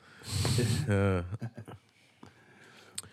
[0.90, 1.24] Ja.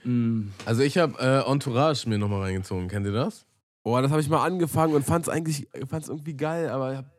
[0.04, 0.52] Mm.
[0.64, 2.88] Also ich habe äh, Entourage mir nochmal reingezogen.
[2.88, 3.44] Kennt ihr das?
[3.82, 6.98] Boah, das habe ich mal angefangen und fand es eigentlich fand's irgendwie geil, aber ich
[6.98, 7.10] habe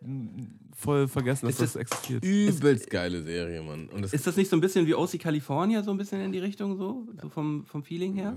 [0.80, 2.24] voll vergessen, dass Ist das, das existiert.
[2.24, 3.88] Übelst geile Serie, Mann.
[3.90, 6.32] Und das Ist das nicht so ein bisschen wie OC California, so ein bisschen in
[6.32, 8.36] die Richtung, so, so vom, vom Feeling her?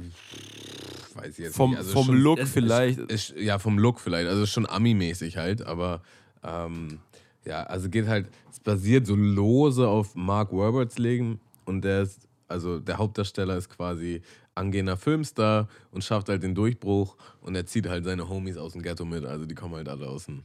[1.14, 1.78] weiß ich jetzt Vom, nicht.
[1.78, 2.99] Also vom schon, Look es- es- vielleicht.
[2.99, 4.28] Ist, ja, vom Look vielleicht.
[4.28, 6.03] Also schon Ami-mäßig halt, aber
[6.43, 6.99] ähm,
[7.45, 12.28] ja, also geht halt, es basiert so lose auf Mark Warburts Leben und der ist,
[12.49, 14.22] also der Hauptdarsteller ist quasi
[14.55, 18.82] angehender Filmstar und schafft halt den Durchbruch und er zieht halt seine Homies aus dem
[18.82, 20.43] Ghetto mit, also die kommen halt alle aus, dem,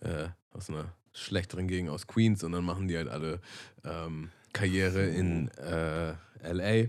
[0.00, 3.40] äh, aus einer schlechteren Gegend, aus Queens und dann machen die halt alle
[3.84, 6.88] ähm, Karriere in äh, L.A.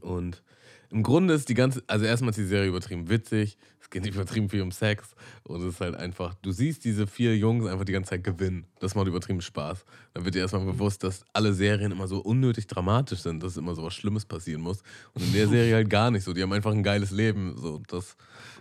[0.00, 0.42] Und
[0.90, 4.50] im Grunde ist die ganze, also erstmal ist die Serie übertrieben witzig, es geht übertrieben
[4.50, 7.92] viel um Sex und es ist halt einfach, du siehst diese vier Jungs einfach die
[7.92, 8.66] ganze Zeit gewinnen.
[8.78, 9.84] Das macht übertrieben Spaß.
[10.12, 13.74] Dann wird dir erstmal bewusst, dass alle Serien immer so unnötig dramatisch sind, dass immer
[13.74, 14.82] so was Schlimmes passieren muss.
[15.14, 16.34] Und in der Serie halt gar nicht so.
[16.34, 18.16] Die haben einfach ein geiles Leben, so das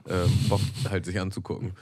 [0.06, 1.74] äh, Bock halt sich anzugucken.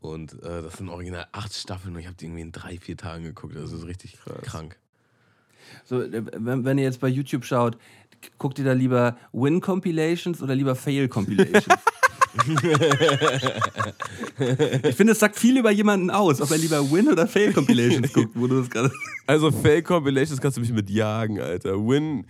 [0.00, 2.96] Und äh, das sind original acht Staffeln und ich habe die irgendwie in drei, vier
[2.96, 3.56] Tagen geguckt.
[3.56, 4.78] Das ist richtig krank.
[5.84, 7.78] So, äh, wenn, wenn ihr jetzt bei YouTube schaut,
[8.38, 11.66] guckt ihr da lieber Win-Compilations oder lieber Fail-Compilations?
[14.82, 18.32] ich finde, es sagt viel über jemanden aus, ob er lieber Win- oder Fail-Compilations guckt,
[18.34, 18.90] wo du das gerade.
[19.26, 21.76] Also Fake Compilations kannst du mich mit jagen, Alter.
[21.78, 22.26] Win,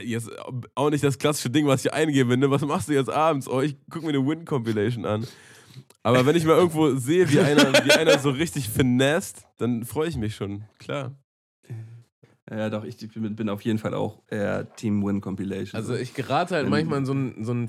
[0.00, 0.28] jetzt
[0.74, 2.50] auch nicht das klassische Ding, was ich eingebe, ne?
[2.50, 3.46] Was machst du jetzt abends?
[3.46, 5.24] Oh, ich guck mir eine Win Compilation an.
[6.08, 10.08] Aber wenn ich mal irgendwo sehe, wie einer, wie einer so richtig finest, dann freue
[10.08, 11.12] ich mich schon, klar.
[12.50, 15.78] Ja, doch, ich bin, auf jeden Fall auch eher Team Win-Compilation.
[15.78, 17.68] Also ich gerate halt manchmal in so einen so einen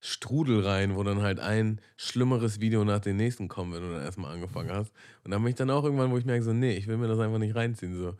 [0.00, 4.02] Facebook-Strudel rein, wo dann halt ein schlimmeres Video nach dem nächsten kommt, wenn du dann
[4.02, 4.92] erstmal angefangen hast.
[5.24, 7.06] Und dann bin ich dann auch irgendwann, wo ich merke, so, nee, ich will mir
[7.08, 7.94] das einfach nicht reinziehen.
[7.96, 8.14] So.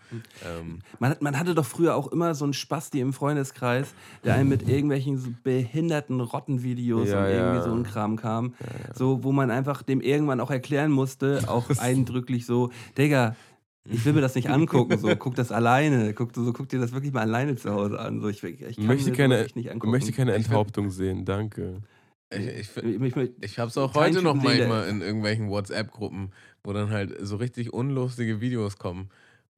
[0.44, 4.34] Ähm, Man, hat- man hatte doch früher auch immer so einen Spasti im Freundeskreis, der
[4.34, 7.62] einem mit irgendwelchen so behinderten Rottenvideos Ja, und irgendwie ja.
[7.62, 8.54] so ein Kram kam.
[8.94, 13.36] So, wo man einfach dem irgendwann auch erklären musste, auch eindrücklich so, Digga,
[13.84, 16.92] ich will mir das nicht angucken, so, guck das alleine, guck, so, guck dir das
[16.92, 18.20] wirklich mal alleine zu Hause an.
[18.20, 19.90] So, ich, ich möchte keine, nicht angucken.
[19.90, 21.82] möchte keine Enthauptung sehen, danke.
[22.30, 26.32] ich ich, ich, ich, ich, ich habe es auch heute noch manchmal in irgendwelchen WhatsApp-Gruppen,
[26.62, 29.10] wo dann halt so richtig unlustige Videos kommen,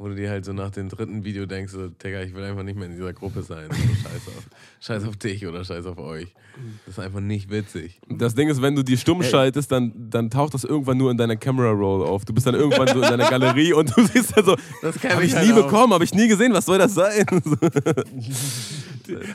[0.03, 2.64] wo du dir halt so nach dem dritten Video denkst, so, Digga, ich will einfach
[2.64, 3.68] nicht mehr in dieser Gruppe sein.
[3.70, 4.48] So, scheiß, auf,
[4.80, 6.34] scheiß auf dich oder scheiß auf euch.
[6.84, 8.00] Das ist einfach nicht witzig.
[8.09, 11.16] Das Ding ist, wenn du die stumm schaltest, dann, dann taucht das irgendwann nur in
[11.16, 12.24] deiner Camera Roll auf.
[12.24, 15.12] Du bist dann irgendwann so in deiner Galerie und du siehst dann so, Das kann
[15.12, 15.66] hab ich halt nie auch.
[15.66, 17.24] bekommen, habe ich nie gesehen, was soll das sein?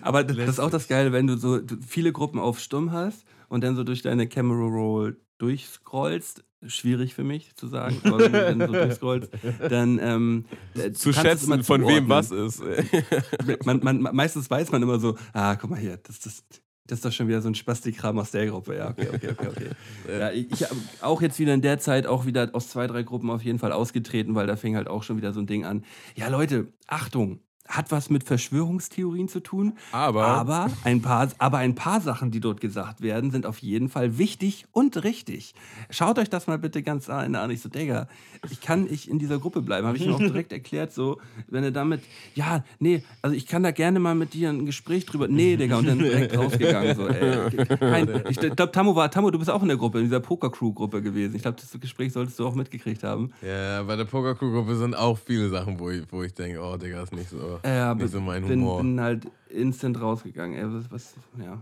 [0.02, 3.64] Aber das ist auch das Geile, wenn du so viele Gruppen auf Stumm hast und
[3.64, 6.44] dann so durch deine Camera Roll durchscrollst.
[6.66, 9.30] Schwierig für mich zu sagen, aber wenn du dann so durchscrollst,
[9.70, 12.64] dann ähm, äh, zu schätzen, von wem was ist.
[13.64, 16.44] Man, man, meistens weiß man immer so, ah, guck mal hier, das, das,
[16.88, 18.76] das ist doch schon wieder so ein Spastikram aus der Gruppe.
[18.76, 19.70] Ja, okay, okay, okay, okay.
[20.20, 23.30] Ja, ich habe auch jetzt wieder in der Zeit auch wieder aus zwei, drei Gruppen
[23.30, 25.84] auf jeden Fall ausgetreten, weil da fing halt auch schon wieder so ein Ding an.
[26.16, 29.74] Ja, Leute, Achtung, hat was mit Verschwörungstheorien zu tun.
[29.92, 33.90] Aber- aber ein paar, aber ein paar Sachen, die dort gesagt werden, sind auf jeden
[33.90, 35.54] Fall wichtig und richtig.
[35.90, 37.36] Schaut euch das mal bitte ganz an.
[37.52, 38.08] Ich so, Digga,
[38.50, 39.86] ich kann nicht in dieser Gruppe bleiben.
[39.88, 42.02] Habe ich ihm auch direkt erklärt, so, wenn er damit,
[42.36, 45.28] ja, nee, also ich kann da gerne mal mit dir ein Gespräch drüber.
[45.28, 46.96] Nee, Digga, und dann direkt rausgegangen.
[46.96, 47.66] So, ey.
[47.78, 51.02] Kein, ich glaube, Tammo war, Tammo, du bist auch in der Gruppe, in dieser Poker-Crew-Gruppe
[51.02, 51.36] gewesen.
[51.36, 53.32] Ich glaube, das Gespräch solltest du auch mitgekriegt haben.
[53.42, 57.04] Ja, bei der Pokercrew-Gruppe sind auch viele Sachen, wo ich, wo ich denke, oh, Digga,
[57.04, 58.82] ist nicht so, Ja, nicht so mein bin, Humor.
[58.82, 60.58] bin halt instant rausgegangen.
[60.58, 61.62] Ey, was, was, ja.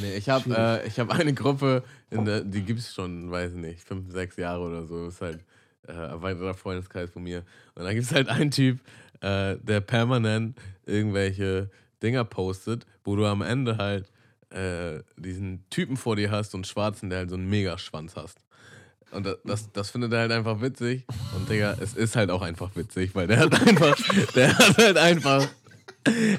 [0.00, 3.80] Nee, ich habe äh, ich hab eine Gruppe, der, die gibt es schon, weiß nicht,
[3.80, 5.08] fünf, sechs Jahre oder so.
[5.08, 5.44] Ist halt
[5.86, 7.44] äh, ein weiterer Freundeskreis von mir.
[7.74, 8.80] Und da gibt es halt einen Typ,
[9.20, 11.70] äh, der permanent irgendwelche
[12.02, 14.10] Dinger postet, wo du am Ende halt
[14.50, 18.38] äh, diesen Typen vor dir hast, einen Schwarzen, der halt so einen Megaschwanz hast.
[19.10, 21.04] Und das, das, findet er halt einfach witzig.
[21.34, 23.96] Und Digga, es ist halt auch einfach witzig, weil der hat einfach,
[24.34, 25.48] der hat halt einfach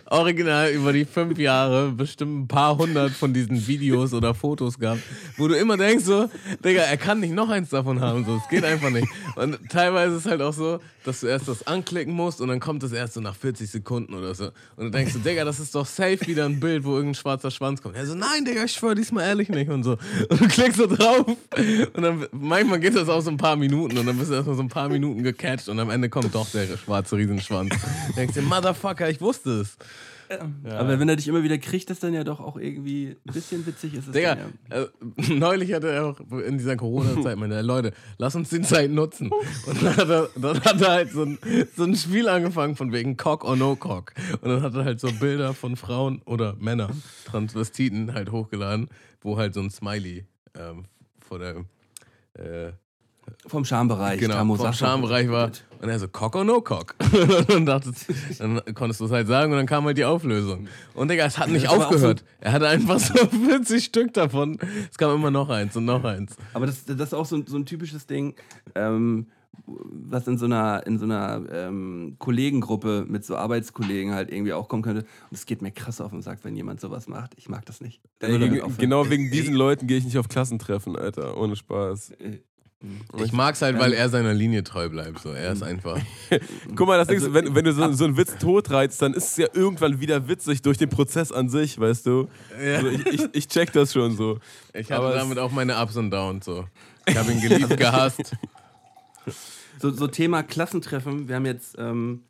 [0.05, 5.01] original über die fünf Jahre bestimmt ein paar hundert von diesen Videos oder Fotos gehabt,
[5.37, 6.29] wo du immer denkst so,
[6.63, 9.07] Digga, er kann nicht noch eins davon haben, so, es geht einfach nicht.
[9.35, 12.59] Und teilweise ist es halt auch so, dass du erst das anklicken musst und dann
[12.59, 14.45] kommt es erst so nach 40 Sekunden oder so.
[14.75, 17.51] Und du denkst so, Digga, das ist doch safe wieder ein Bild, wo irgendein schwarzer
[17.51, 17.95] Schwanz kommt.
[17.95, 19.97] Er so, nein, Digga, ich schwör diesmal ehrlich nicht und so.
[20.29, 21.25] Und du klickst so drauf
[21.93, 24.55] und dann, manchmal geht das auch so ein paar Minuten und dann bist du erstmal
[24.55, 27.73] so ein paar Minuten gecatcht und am Ende kommt doch der schwarze Riesenschwanz.
[28.07, 29.77] Du denkst dir, Motherfucker, ich wusste es.
[30.63, 33.65] Aber wenn er dich immer wieder kriegt, ist dann ja doch auch irgendwie ein bisschen
[33.65, 34.83] witzig ist es Digga, dann ja.
[34.83, 39.31] äh, neulich hatte er auch in dieser Corona-Zeit meine Leute, lass uns die Zeit nutzen.
[39.65, 41.39] Und dann hat er, dann hat er halt so ein,
[41.75, 44.13] so ein Spiel angefangen von wegen Cock or No Cock.
[44.41, 48.89] Und dann hat er halt so Bilder von Frauen oder Männern, Transvestiten halt hochgeladen,
[49.21, 50.85] wo halt so ein Smiley ähm,
[51.19, 51.65] vor der
[52.33, 52.73] äh,
[53.47, 54.19] Vom Schambereich.
[54.19, 54.73] genau, Tamo, vom.
[54.73, 55.51] Schambereich war.
[55.81, 56.95] Und er so, Cock or No Cock.
[57.13, 58.05] und dann, dachtest,
[58.39, 60.67] dann konntest du es halt sagen und dann kam halt die Auflösung.
[60.93, 62.23] Und Digga, es hat nicht aufgehört.
[62.41, 63.13] Er hatte einfach so
[63.47, 64.57] 40 Stück davon.
[64.91, 66.35] Es kam immer noch eins und noch eins.
[66.53, 68.35] Aber das, das ist auch so, ein- so ein typisches Ding,
[68.75, 69.27] ähm,
[69.65, 74.67] was in so einer, in so einer ähm, Kollegengruppe mit so Arbeitskollegen halt irgendwie auch
[74.67, 75.01] kommen könnte.
[75.01, 77.33] Und es geht mir krass auf den Sack, wenn jemand sowas macht.
[77.37, 78.01] Ich mag das nicht.
[78.21, 81.37] Der Ey, genau wegen diesen Leuten gehe ich nicht auf Klassentreffen, Alter.
[81.37, 82.13] Ohne Spaß.
[82.81, 85.19] Äh, Ich mag's halt, weil er seiner Linie treu bleibt.
[85.19, 85.29] So.
[85.31, 85.99] Er ist einfach.
[86.75, 89.13] Guck mal, das Ding Also, ist, wenn, wenn du so, so einen Witz totreizt, dann
[89.13, 92.27] ist es ja irgendwann wieder witzig durch den Prozess an sich, weißt du?
[92.57, 94.39] Also ich, ich, ich check das schon so.
[94.73, 96.45] Ich hatte Aber es- damit auch meine Ups und Downs.
[96.45, 96.65] So.
[97.05, 98.35] Ich habe ihn geliebt, gehasst.
[99.79, 101.27] So, so Thema Klassentreffen.
[101.27, 102.23] Wir haben jetzt ähm,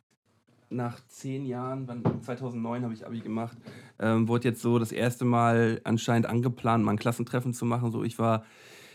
[0.68, 3.56] nach zehn Jahren, wann, 2009 habe ich Abi gemacht,
[3.98, 7.90] ähm, wurde jetzt so das erste Mal anscheinend angeplant, mal ein Klassentreffen zu machen.
[7.90, 8.44] So, ich war,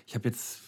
[0.05, 0.59] ich habe jetzt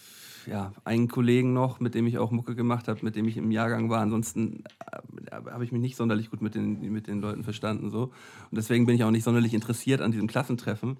[0.46, 3.50] ja, einen Kollegen noch, mit dem ich auch Mucke gemacht habe, mit dem ich im
[3.50, 4.00] Jahrgang war.
[4.00, 7.90] Ansonsten äh, habe ich mich nicht sonderlich gut mit den, mit den Leuten verstanden.
[7.90, 8.04] So.
[8.04, 10.98] Und deswegen bin ich auch nicht sonderlich interessiert an diesem Klassentreffen.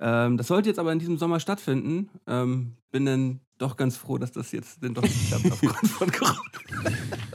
[0.00, 2.10] Ähm, das sollte jetzt aber in diesem Sommer stattfinden.
[2.26, 6.10] Ähm, bin dann doch ganz froh, dass das jetzt denn doch nicht klappt aufgrund von
[6.10, 6.40] Corona.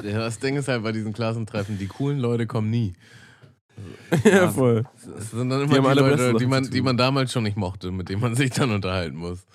[0.03, 2.93] Ja, das Ding ist halt bei diesen Klassentreffen, die coolen Leute kommen nie.
[4.25, 4.83] Ja, voll.
[5.15, 7.55] Das sind dann Die immer die, alle Leute, die man, die man damals schon nicht
[7.55, 9.45] mochte, mit denen man sich dann unterhalten muss.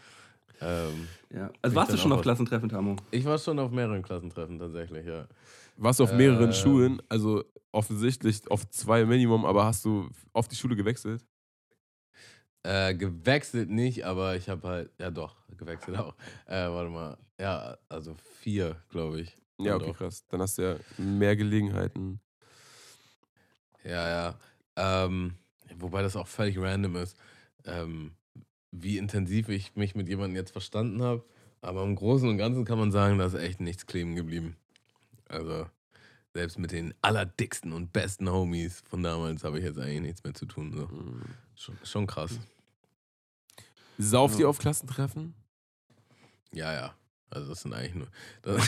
[0.61, 1.51] Ähm, Ja.
[1.63, 2.25] Also warst du schon auch auf was.
[2.25, 2.97] Klassentreffen, Tamo?
[3.11, 5.27] ich war schon auf mehreren Klassentreffen tatsächlich, ja.
[5.77, 6.53] Warst du auf mehreren Ähm.
[6.53, 11.25] Schulen, also offensichtlich auf zwei Minimum, aber hast du auf die Schule gewechselt?
[12.63, 16.15] Äh, gewechselt nicht, aber ich habe halt, ja doch, gewechselt auch.
[16.47, 19.37] Äh, warte mal, ja, also vier, glaube ich.
[19.59, 19.99] Ja, Ja, okay, doch.
[19.99, 20.25] krass.
[20.29, 22.21] Dann hast du ja mehr Gelegenheiten.
[23.83, 24.39] Ja, ja.
[24.77, 25.35] Ähm,
[25.77, 27.17] wobei das auch völlig random ist,
[27.65, 28.13] ähm,
[28.77, 31.25] wie intensiv ich mich mit jemandem jetzt verstanden habe.
[31.61, 34.57] Aber im Großen und Ganzen kann man sagen, da ist echt nichts kleben geblieben.
[35.29, 35.67] Also,
[36.35, 40.35] selbst mit den allerdicksten und besten Homies von damals habe ich jetzt eigentlich nichts mehr
[40.35, 40.73] zu tun.
[40.73, 40.89] So.
[41.55, 42.39] Schon, schon krass.
[43.97, 44.41] Sauft Ja.
[44.41, 45.35] ihr auf Klassentreffen?
[46.53, 46.95] Ja, ja.
[47.31, 48.09] Also, das sind eigentlich nur.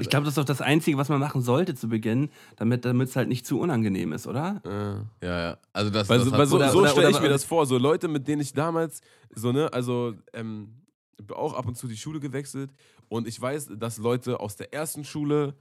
[0.00, 3.16] Ich glaube, das ist doch das Einzige, was man machen sollte zu Beginn, damit es
[3.16, 4.60] halt nicht zu unangenehm ist, oder?
[4.64, 5.26] Äh.
[5.26, 5.58] ja, ja.
[5.72, 7.66] Also, das, Weil, das so- weil so, so oder- stelle ich mir das vor.
[7.66, 9.00] So Leute, mit denen ich damals,
[9.34, 10.82] so, ne, also, ähm,
[11.34, 12.72] auch ab und zu die Schule gewechselt
[13.08, 15.54] und ich weiß, dass Leute aus der ersten Schule,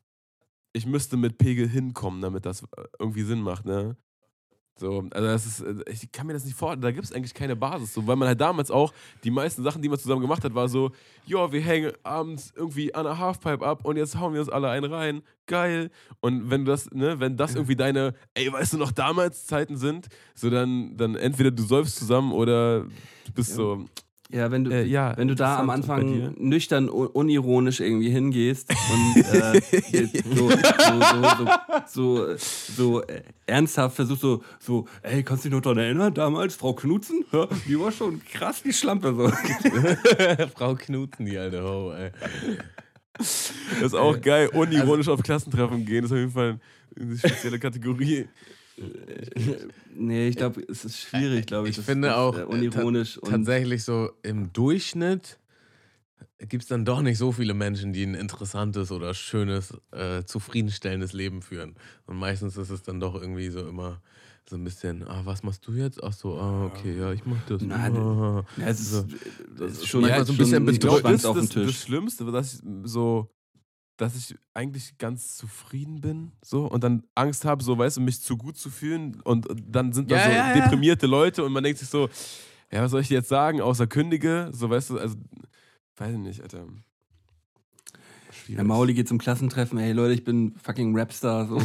[0.73, 2.65] ich müsste mit Pegel hinkommen, damit das äh,
[2.99, 3.95] irgendwie Sinn macht, ne?
[4.78, 7.34] So, also das ist, äh, ich kann mir das nicht vorstellen, da gibt es eigentlich
[7.34, 10.43] keine Basis, so, weil man halt damals auch, die meisten Sachen, die man zusammen gemacht
[10.43, 10.91] hat, war so,
[11.26, 14.69] ja, wir hängen abends irgendwie an der Halfpipe ab und jetzt hauen wir uns alle
[14.69, 15.91] einen rein, geil.
[16.19, 19.78] Und wenn du das, ne, wenn das irgendwie deine, ey, weißt du noch, damals Zeiten
[19.78, 23.55] sind, so dann, dann entweder du säufst zusammen oder du bist Ja.
[23.55, 23.86] so,
[24.32, 28.67] Ja, wenn du, Äh, ja, wenn du da am Anfang nüchtern, un- unironisch irgendwie hingehst
[28.91, 29.61] und äh,
[30.36, 30.57] so, so,
[31.88, 32.36] so, so,
[32.76, 36.73] so äh, ernsthaft versuchst, so, so, ey, kannst du dich noch daran erinnern, damals, Frau
[36.73, 37.23] Knutzen?
[37.67, 39.13] Die war schon krass, die Schlampe.
[39.15, 39.30] So.
[40.55, 42.09] Frau Knuten, die alte Ho, ey.
[43.17, 46.59] das ist auch geil, unironisch auf Klassentreffen gehen, ist auf jeden Fall
[46.99, 48.28] eine spezielle Kategorie.
[49.95, 51.78] Nee, ich glaube, es ist schwierig, glaube ich.
[51.78, 55.39] Ich finde auch, äh, äh, unironisch und Tatsächlich so im Durchschnitt
[56.39, 61.13] gibt es dann doch nicht so viele Menschen, die ein interessantes oder schönes, äh, zufriedenstellendes
[61.13, 61.76] Leben führen.
[62.05, 64.01] Und meistens ist es dann doch irgendwie so immer
[64.47, 66.03] so ein bisschen, ah, was machst du jetzt?
[66.03, 67.61] Ach so, ah, okay, ja, ich mach das.
[67.61, 68.45] Nein, ah.
[68.57, 69.05] ja, es ist, So.
[69.57, 71.05] das ist schon, halt so ein bisschen bedrückt.
[71.05, 71.76] Das auf ist dem das.
[71.76, 73.28] Schlimmste, dass ich so,
[73.98, 78.22] dass ich eigentlich ganz zufrieden bin, so und dann Angst habe, so weißt du, mich
[78.22, 80.62] zu gut zu fühlen und dann sind da Ja, so ja, ja.
[80.62, 82.10] deprimierte Leute und man denkt sich so,
[82.72, 85.16] ja, was soll ich dir jetzt sagen, außer kündige, so weißt du, also
[85.98, 86.66] weiß ich nicht, Alter.
[88.46, 88.58] Schwierig.
[88.58, 91.48] Der Mauli geht zum Klassentreffen, hey Leute, ich bin fucking Rapstar.
[91.48, 91.56] So.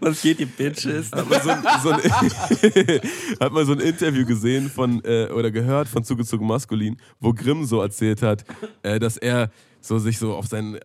[0.00, 1.12] Was geht, ihr Bitches?
[1.12, 2.00] hat man so ein, so ein,
[3.40, 7.66] hat man so ein Interview gesehen von äh, oder gehört von zugezogen maskulin, wo Grimm
[7.66, 8.44] so erzählt hat,
[8.82, 9.50] äh, dass er
[9.82, 10.80] so sich so auf sein äh,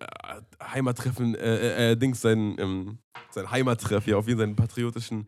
[0.62, 2.98] Heimattreffen, äh, äh, äh, Dings, sein, ähm,
[3.32, 5.28] sein Heimattreff, ja, auf jeden seinen patriotischen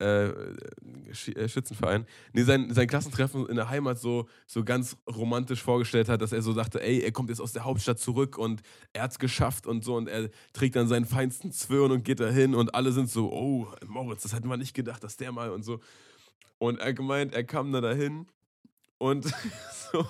[0.00, 6.08] äh, äh, Schützenverein, nee, sein, sein Klassentreffen in der Heimat so, so ganz romantisch vorgestellt
[6.08, 8.62] hat, dass er so sagte, ey, er kommt jetzt aus der Hauptstadt zurück und
[8.94, 12.54] er hat's geschafft und so und er trägt dann seinen feinsten Zwirn und geht dahin
[12.54, 15.64] und alle sind so, oh, Moritz, das hätten wir nicht gedacht, dass der mal und
[15.64, 15.80] so.
[16.56, 18.26] Und er gemeint, er kam da dahin
[18.96, 19.26] und
[19.92, 20.06] so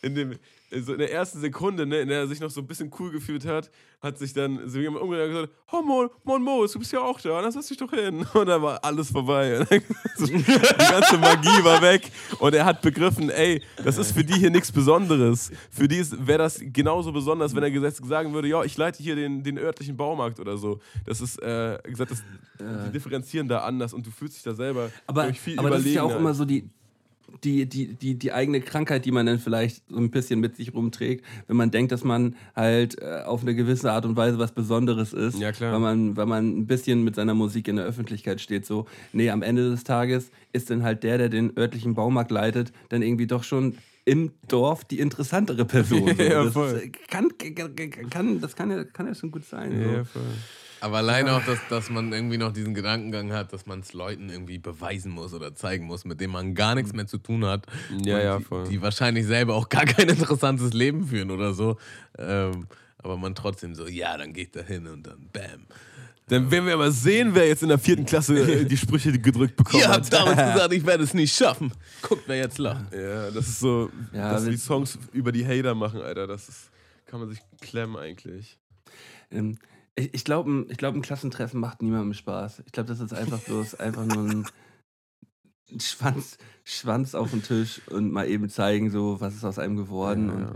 [0.00, 0.38] in, dem,
[0.70, 3.10] so in der ersten Sekunde, ne, in der er sich noch so ein bisschen cool
[3.10, 3.70] gefühlt hat,
[4.00, 7.00] hat sich dann so jemand umgedreht und gesagt, oh Mon, Mon Moritz, du bist ja
[7.00, 8.26] auch da, lass dich doch hin.
[8.34, 9.64] Und dann war alles vorbei.
[9.70, 12.10] die ganze Magie war weg.
[12.38, 15.50] Und er hat begriffen, ey, das ist für die hier nichts Besonderes.
[15.70, 19.16] Für die wäre das genauso besonders, wenn er gesagt, sagen würde, ja, ich leite hier
[19.16, 20.80] den, den örtlichen Baumarkt oder so.
[21.04, 22.22] Das ist, äh, gesagt, das,
[22.58, 25.94] die differenzieren da anders und du fühlst dich da selber aber, viel aber das ist
[25.94, 26.68] ja auch immer so die,
[27.44, 30.74] die, die, die, die eigene Krankheit, die man dann vielleicht so ein bisschen mit sich
[30.74, 34.52] rumträgt, wenn man denkt, dass man halt äh, auf eine gewisse Art und Weise was
[34.52, 35.72] Besonderes ist, Ja, klar.
[35.72, 38.64] weil man, weil man ein bisschen mit seiner Musik in der Öffentlichkeit steht.
[38.66, 42.72] So, nee, am Ende des Tages ist dann halt der, der den örtlichen Baumarkt leitet,
[42.88, 46.06] dann irgendwie doch schon im Dorf die interessantere Person.
[46.16, 46.22] So.
[46.22, 46.90] Ja, das voll.
[47.08, 47.28] kann,
[48.10, 49.72] kann, das kann ja, kann ja schon gut sein.
[49.82, 49.90] So.
[49.90, 50.22] Ja, voll.
[50.86, 54.30] Aber alleine auch, dass, dass man irgendwie noch diesen Gedankengang hat, dass man es Leuten
[54.30, 57.66] irgendwie beweisen muss oder zeigen muss, mit dem man gar nichts mehr zu tun hat.
[58.04, 58.68] Ja, ja, die, voll.
[58.68, 61.76] Die wahrscheinlich selber auch gar kein interessantes Leben führen oder so.
[62.16, 62.68] Ähm,
[62.98, 65.66] aber man trotzdem so, ja, dann geht da hin und dann bam.
[66.28, 69.56] Dann werden wir aber sehen, wer jetzt in der vierten Klasse äh, die Sprüche gedrückt
[69.56, 71.72] bekommen Ihr habt damals gesagt, ich werde es nicht schaffen.
[72.00, 72.92] Guckt, wer jetzt lacht.
[72.94, 76.28] Ja, das ist so, Ja, dass die Songs über die Hater machen, Alter.
[76.28, 76.70] Das ist,
[77.06, 78.56] kann man sich klemmen eigentlich.
[79.32, 79.58] Ähm,
[79.96, 82.62] ich ich glaube, ich glaub, ein Klassentreffen macht niemandem Spaß.
[82.66, 84.46] Ich glaube, das ist einfach bloß einfach nur ein
[85.80, 90.28] Schwanz, Schwanz auf den Tisch und mal eben zeigen, so, was ist aus einem geworden.
[90.28, 90.52] Ja, und, ja.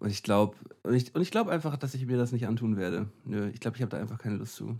[0.00, 2.76] und ich glaube, und ich, und ich glaube einfach, dass ich mir das nicht antun
[2.76, 3.08] werde.
[3.24, 4.78] Nö, ich glaube, ich habe da einfach keine Lust zu.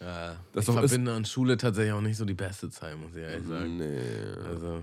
[0.00, 2.98] Ja, Das ich doch ist- verbinde an Schule tatsächlich auch nicht so die beste Zeit,
[2.98, 3.78] muss ich ehrlich sagen.
[3.78, 3.98] Nee.
[4.46, 4.82] Also,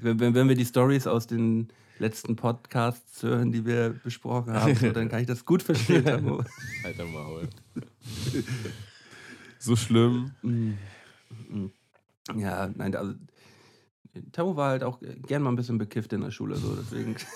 [0.00, 1.68] Wenn, wenn, wenn wir die Stories aus den
[1.98, 6.04] letzten Podcasts hören, die wir besprochen haben, so, dann kann ich das gut verstehen.
[6.04, 6.42] Tamo.
[6.84, 7.48] Alter Maul.
[9.58, 10.32] So schlimm.
[12.36, 13.14] Ja, nein, also
[14.32, 17.16] Tamo war halt auch gern mal ein bisschen bekifft in der Schule, so deswegen.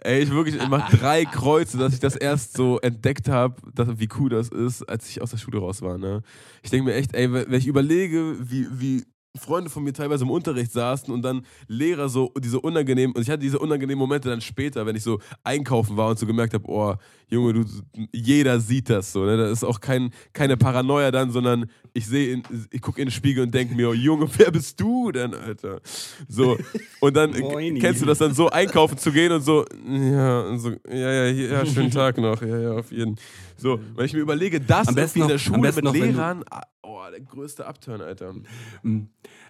[0.00, 3.56] Ey, ich wirklich, ich mach drei Kreuze, dass ich das erst so entdeckt habe,
[3.98, 5.96] wie cool das ist, als ich aus der Schule raus war.
[5.96, 6.22] Ne?
[6.62, 9.04] Ich denke mir echt, ey, wenn ich überlege, wie, wie
[9.36, 13.30] Freunde von mir teilweise im Unterricht saßen und dann Lehrer so diese unangenehmen, und ich
[13.30, 16.64] hatte diese unangenehmen Momente dann später, wenn ich so einkaufen war und so gemerkt habe,
[16.68, 16.94] oh,
[17.28, 17.64] Junge, du,
[18.12, 19.24] jeder sieht das so.
[19.24, 19.36] Ne?
[19.36, 23.42] Das ist auch kein, keine Paranoia dann, sondern ich sehe, ich gucke in den Spiegel
[23.42, 25.80] und denke mir, oh, Junge, wer bist du denn, Alter?
[26.28, 26.56] So,
[27.00, 27.32] und dann
[27.80, 31.26] kennst du das dann so einkaufen zu gehen und so, ja, und so, ja, ja,
[31.26, 33.16] ja, schönen Tag noch, ja, ja, auf jeden.
[33.56, 37.00] So, wenn ich mir überlege, das Am besten in der Schule mit Lehrern, ah, oh,
[37.10, 38.34] der größte Upturn, Alter.
[38.82, 39.02] Mm,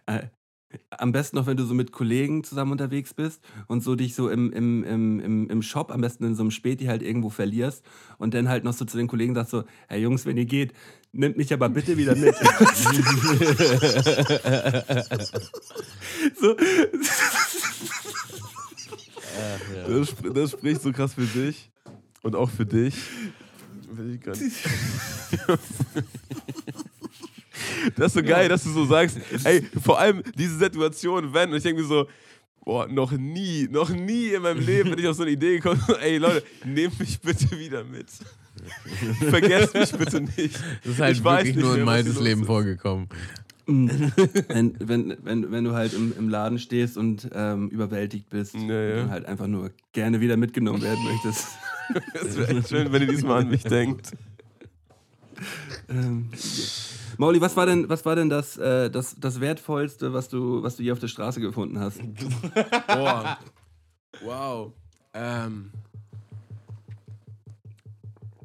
[0.07, 0.21] äh,
[0.91, 4.29] am besten noch, wenn du so mit Kollegen zusammen unterwegs bist und so dich so
[4.29, 7.85] im, im, im, im, im Shop, am besten in so einem Späti halt irgendwo verlierst
[8.19, 10.73] und dann halt noch so zu den Kollegen sagst so, hey Jungs, wenn ihr geht,
[11.13, 12.35] nehmt mich aber bitte wieder mit.
[16.41, 16.57] so,
[19.87, 21.71] Das, sp- das spricht so krass für dich
[22.23, 22.97] und auch für dich.
[23.93, 24.57] Will ich gar nicht.
[27.97, 31.57] Das ist so geil, dass du so sagst, ey, vor allem diese Situation, wenn, und
[31.57, 32.07] ich denke mir so,
[32.65, 35.83] boah, noch nie, noch nie in meinem Leben bin ich auf so eine Idee gekommen,
[36.01, 38.07] ey Leute, nehmt mich bitte wieder mit.
[39.31, 40.55] Vergesst mich bitte nicht.
[40.85, 42.47] Das ist halt Ich wirklich nicht nur in los Leben ist.
[42.47, 43.09] vorgekommen.
[43.67, 48.83] wenn, wenn, wenn, wenn du halt im, im Laden stehst und ähm, überwältigt bist Ja,
[48.83, 49.03] ja.
[49.03, 51.49] und halt einfach nur gerne wieder mitgenommen werden möchtest.
[52.15, 54.13] Es wäre echt schön, wenn ihr diesmal an mich denkt.
[55.89, 56.29] Ähm,
[57.19, 60.77] Mauli, was war denn, was war denn das, äh, das, das Wertvollste, was du, was
[60.77, 62.01] du hier auf der Straße gefunden hast?
[62.87, 63.39] Boah.
[64.23, 64.73] Wow.
[65.13, 65.71] Ähm.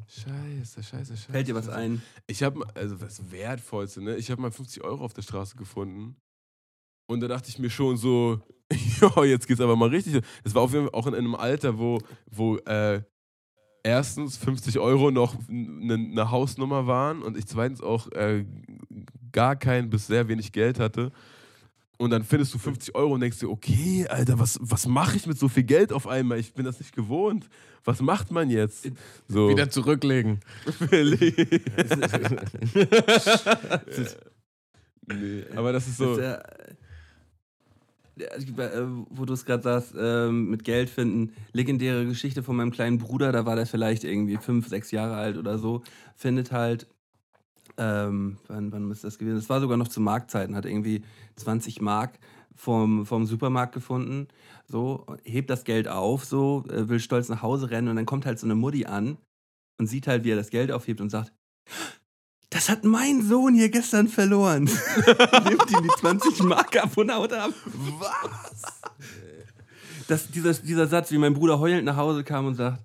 [0.08, 1.32] Scheiße, scheiße, scheiße.
[1.32, 2.02] Fällt dir was ein?
[2.28, 4.18] Ich habe also das Wertvollste, ne?
[4.18, 6.16] Ich habe mal 50 Euro auf der Straße gefunden.
[7.08, 8.42] Und da dachte ich mir schon so,
[9.02, 10.24] ja, jetzt geht's aber mal richtig.
[10.44, 13.02] Das war auf jeden Fall auch in einem Alter, wo, wo äh,
[13.84, 18.46] erstens 50 Euro noch eine ne Hausnummer waren und ich zweitens auch äh,
[19.32, 21.12] gar kein bis sehr wenig Geld hatte.
[21.98, 25.28] Und dann findest du 50 Euro und denkst dir, okay, Alter, was, was mache ich
[25.28, 26.40] mit so viel Geld auf einmal?
[26.40, 27.50] Ich bin das nicht gewohnt.
[27.84, 28.90] Was macht man jetzt?
[29.28, 29.50] So.
[29.50, 30.40] Wieder zurücklegen.
[35.08, 36.16] nee, aber das ist so.
[36.16, 36.76] Das, äh, äh,
[39.10, 43.32] wo du es gerade sagst, ähm, mit Geld finden, legendäre Geschichte von meinem kleinen Bruder,
[43.32, 45.84] da war der vielleicht irgendwie fünf, sechs Jahre alt oder so,
[46.16, 46.88] findet halt
[47.78, 49.38] ähm, wann, wann ist das gewesen?
[49.38, 51.04] Das war sogar noch zu Marktzeiten, hat irgendwie
[51.38, 52.20] 20 Mark
[52.56, 54.28] vom, vom Supermarkt gefunden,
[54.68, 58.26] so, hebt das Geld auf, so, äh, will stolz nach Hause rennen und dann kommt
[58.26, 59.18] halt so eine Mutti an
[59.80, 61.32] und sieht halt, wie er das Geld aufhebt und sagt,
[62.50, 64.64] das hat mein Sohn hier gestern verloren.
[65.46, 67.54] Nimmt ihm die 20 Mark ab und haut ab.
[68.00, 68.62] Was?
[70.08, 72.82] Das, dieser, dieser Satz, wie mein Bruder heulend nach Hause kam und sagt,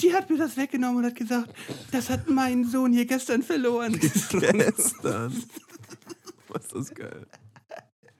[0.00, 1.50] die hat mir das weggenommen und hat gesagt,
[1.90, 3.98] das hat mein Sohn hier gestern verloren.
[3.98, 4.62] Gestern.
[6.48, 7.26] Was ist das geil.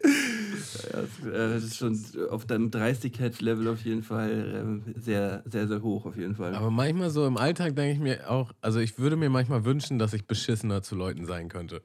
[0.02, 1.98] Ja, das, äh, ist schon
[2.30, 6.54] auf deinem Dreistigkeitslevel auf jeden Fall äh, sehr, sehr, sehr hoch auf jeden Fall.
[6.54, 9.98] Aber manchmal so im Alltag denke ich mir auch, also ich würde mir manchmal wünschen,
[9.98, 11.82] dass ich beschissener zu Leuten sein könnte.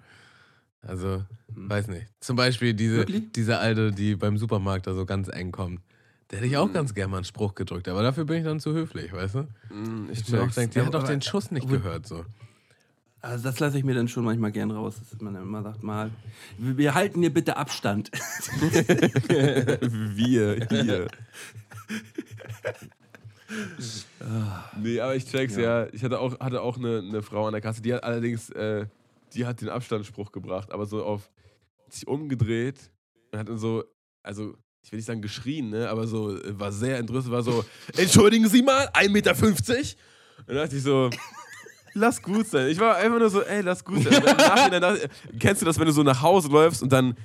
[0.81, 1.23] Also,
[1.55, 2.07] weiß nicht.
[2.19, 3.31] Zum Beispiel diese, Wirklich?
[3.33, 5.79] diese Alte, die beim Supermarkt da so ganz eng kommt.
[6.31, 8.59] Der hätte ich auch ganz gerne mal einen Spruch gedrückt, aber dafür bin ich dann
[8.59, 9.39] zu höflich, weißt du?
[9.73, 12.25] Mm, Ich Ich mir auch denke, die hat doch den Schuss nicht gehört, so.
[13.21, 15.83] Also das lasse ich mir dann schon manchmal gern raus, dass man dann immer sagt,
[15.83, 16.09] mal,
[16.57, 18.09] wir halten hier bitte Abstand.
[20.15, 21.07] Wir, hier.
[24.81, 25.87] nee, aber ich check's ja.
[25.93, 28.87] Ich hatte auch, hatte auch eine, eine Frau an der Kasse, die hat allerdings, äh,
[29.33, 31.29] die hat den Abstandsspruch gebracht, aber so auf
[31.89, 32.91] sich umgedreht
[33.31, 33.83] und hat dann so,
[34.23, 37.63] also ich will nicht sagen geschrien, ne, aber so äh, war sehr entrüstet, war so,
[37.97, 39.35] entschuldigen Sie mal, 1,50 Meter.
[39.35, 41.11] Und dann dachte ich so,
[41.93, 42.69] lass gut sein.
[42.69, 44.13] Ich war einfach nur so, ey, lass gut sein.
[44.13, 47.15] Ich, kennst du das, wenn du so nach Hause läufst und dann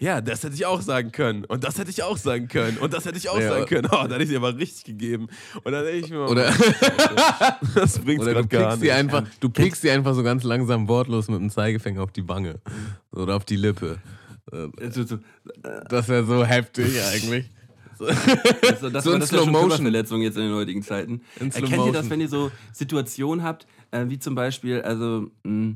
[0.00, 1.44] ja, das hätte ich auch sagen können.
[1.46, 2.78] Und das hätte ich auch sagen können.
[2.78, 3.48] Und das hätte ich auch Ja.
[3.48, 3.86] sagen können.
[3.90, 5.26] Oh, da hätte ich dir aber richtig gegeben.
[5.64, 6.52] Und dann denke ich mir, Oder,
[7.74, 8.92] das bringt oder du gerade gar nicht.
[8.92, 12.60] einfach, du pickst sie einfach so ganz langsam wortlos mit dem Zeigefinger auf die Wange.
[13.10, 13.98] Oder auf die Lippe.
[14.52, 14.68] So,
[15.88, 17.50] Das wäre so heftig eigentlich.
[17.98, 19.68] also, das So in das Slow Motion.
[19.68, 21.22] Körperverletzung jetzt in den heutigen Zeiten.
[21.40, 25.74] In Erkennt ihr das, wenn ihr so Situationen habt, äh, wie zum Beispiel, also mh,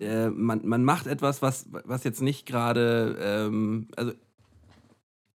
[0.00, 4.12] äh, man, man macht etwas, was, was jetzt nicht gerade, ähm, also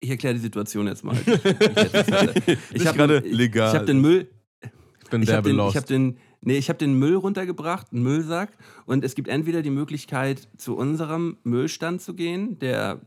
[0.00, 1.14] ich erkläre die Situation jetzt mal.
[1.16, 3.68] Ich, ich, ich, Nicht hab- gerade ich, legal.
[3.68, 4.28] Ich habe den Müll,
[5.04, 5.76] Ich bin ich habe den, ich belost.
[5.76, 8.50] hab den, nee, ich hab den Müll runtergebracht, einen Müllsack.
[8.86, 13.00] Und es gibt entweder die Möglichkeit, zu unserem Müllstand zu gehen, der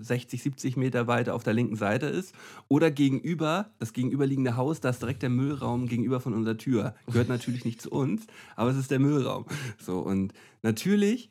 [0.00, 2.34] 60, 70 Meter weiter auf der linken Seite ist,
[2.68, 6.94] oder gegenüber, das gegenüberliegende Haus, da ist direkt der Müllraum gegenüber von unserer Tür.
[7.06, 9.46] Gehört natürlich nicht zu uns, aber es ist der Müllraum.
[9.78, 10.32] So, und
[10.62, 11.30] natürlich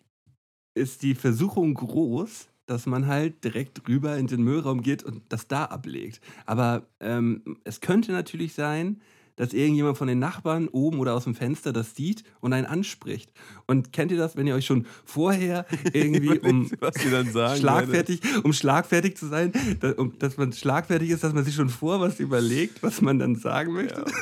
[0.76, 5.48] ist die Versuchung groß, dass man halt direkt rüber in den Müllraum geht und das
[5.48, 6.20] da ablegt.
[6.46, 9.02] Aber ähm, es könnte natürlich sein,
[9.38, 13.32] dass irgendjemand von den Nachbarn oben oder aus dem Fenster das sieht und einen anspricht.
[13.68, 16.70] Und kennt ihr das, wenn ihr euch schon vorher irgendwie um
[17.12, 17.60] dann sagen.
[17.60, 19.52] schlagfertig, um schlagfertig zu sein,
[19.82, 23.20] da, um, dass man schlagfertig ist, dass man sich schon vor was überlegt, was man
[23.20, 24.06] dann sagen möchte?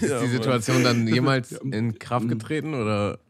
[0.00, 3.20] Ja, Ist die Situation dann jemals in Kraft getreten oder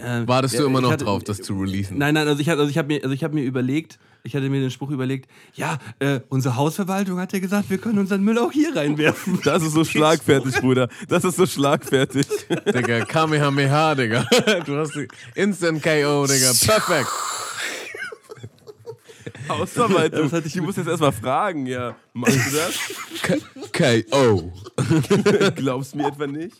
[0.00, 1.98] Äh, wartest ja, du immer noch hatte- drauf, das zu releasen?
[1.98, 4.34] Nein, nein, also ich, hab- also ich habe mir, also ich hab mir überlegt, ich
[4.34, 8.22] hatte mir den Spruch überlegt, ja, äh, unsere Hausverwaltung hat ja gesagt, wir können unseren
[8.22, 9.40] Müll auch hier reinwerfen.
[9.46, 10.88] Das ist so schlagfertig, Bruder.
[11.08, 12.26] Das ist so schlagfertig.
[12.66, 14.26] Digga, Kamehameha, Digga.
[14.66, 16.52] Du hast die Instant KO, Digga.
[16.66, 17.08] Perfekt.
[19.48, 20.22] Hausverwaltung.
[20.24, 21.94] Das hatte ich die muss jetzt erstmal fragen, ja.
[22.12, 24.52] Machst du KO.
[24.76, 25.54] das?
[25.54, 26.56] Glaubst du mir etwa nicht?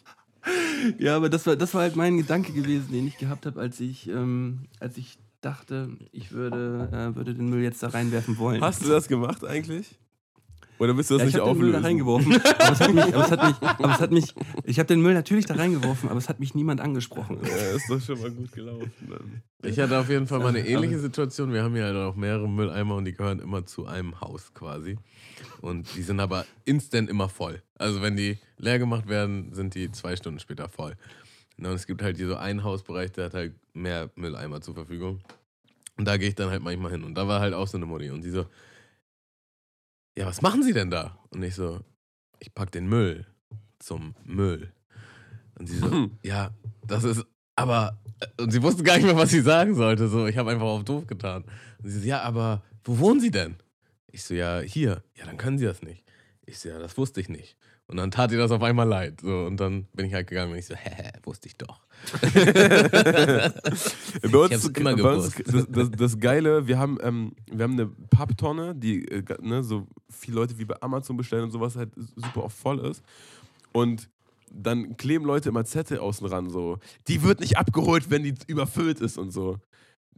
[0.98, 3.80] Ja, aber das war, das war halt mein Gedanke gewesen, den ich gehabt habe, als
[3.80, 8.60] ich, ähm, als ich dachte, ich würde, äh, würde den Müll jetzt da reinwerfen wollen.
[8.60, 9.96] Hast du das gemacht eigentlich?
[10.78, 11.86] Oder willst du das ja, ich nicht habe den Müll da auflösen?
[11.86, 12.40] reingeworfen.
[12.58, 15.00] Aber es hat mich, aber es hat mich, aber es hat mich, ich habe den
[15.00, 17.38] Müll natürlich da reingeworfen, aber es hat mich niemand angesprochen.
[17.42, 18.92] Ja, ist doch schon mal gut gelaufen.
[19.08, 19.42] Dann.
[19.70, 21.52] Ich hatte auf jeden Fall mal eine ähnliche Situation.
[21.52, 24.98] Wir haben hier halt auch mehrere Mülleimer und die gehören immer zu einem Haus quasi.
[25.62, 27.62] Und die sind aber instant immer voll.
[27.76, 30.96] Also wenn die leer gemacht werden, sind die zwei Stunden später voll.
[31.58, 35.20] Und es gibt halt hier so einen Hausbereich, der hat halt mehr Mülleimer zur Verfügung.
[35.96, 37.04] Und da gehe ich dann halt manchmal hin.
[37.04, 38.10] Und da war halt auch so eine Mutti.
[38.10, 38.46] Und sie so,
[40.16, 41.18] ja, was machen Sie denn da?
[41.30, 41.80] Und ich so,
[42.38, 43.26] ich pack den Müll
[43.78, 44.72] zum Müll.
[45.58, 46.50] Und sie so, ja,
[46.86, 47.24] das ist,
[47.54, 47.98] aber,
[48.38, 50.08] und sie wusste gar nicht mehr, was sie sagen sollte.
[50.08, 51.44] So, ich habe einfach auf doof getan.
[51.82, 53.56] Und sie so, ja, aber wo wohnen Sie denn?
[54.12, 55.02] Ich so, ja, hier.
[55.14, 56.04] Ja, dann können Sie das nicht.
[56.44, 57.56] Ich so, ja, das wusste ich nicht.
[57.88, 59.20] Und dann tat ihr das auf einmal leid.
[59.20, 61.80] So, und dann bin ich halt gegangen und ich so, hä, wusste ich doch.
[64.22, 67.72] Bei uns, Ich immer bei uns das, das, das Geile, wir haben, ähm, wir haben
[67.72, 71.90] eine Papptonne, die äh, ne, so viele Leute wie bei Amazon bestellen und sowas halt
[72.16, 73.02] super oft voll ist.
[73.72, 74.10] Und
[74.50, 76.78] dann kleben Leute immer Zettel außen ran, so.
[77.08, 79.58] Die wird nicht abgeholt, wenn die überfüllt ist und so.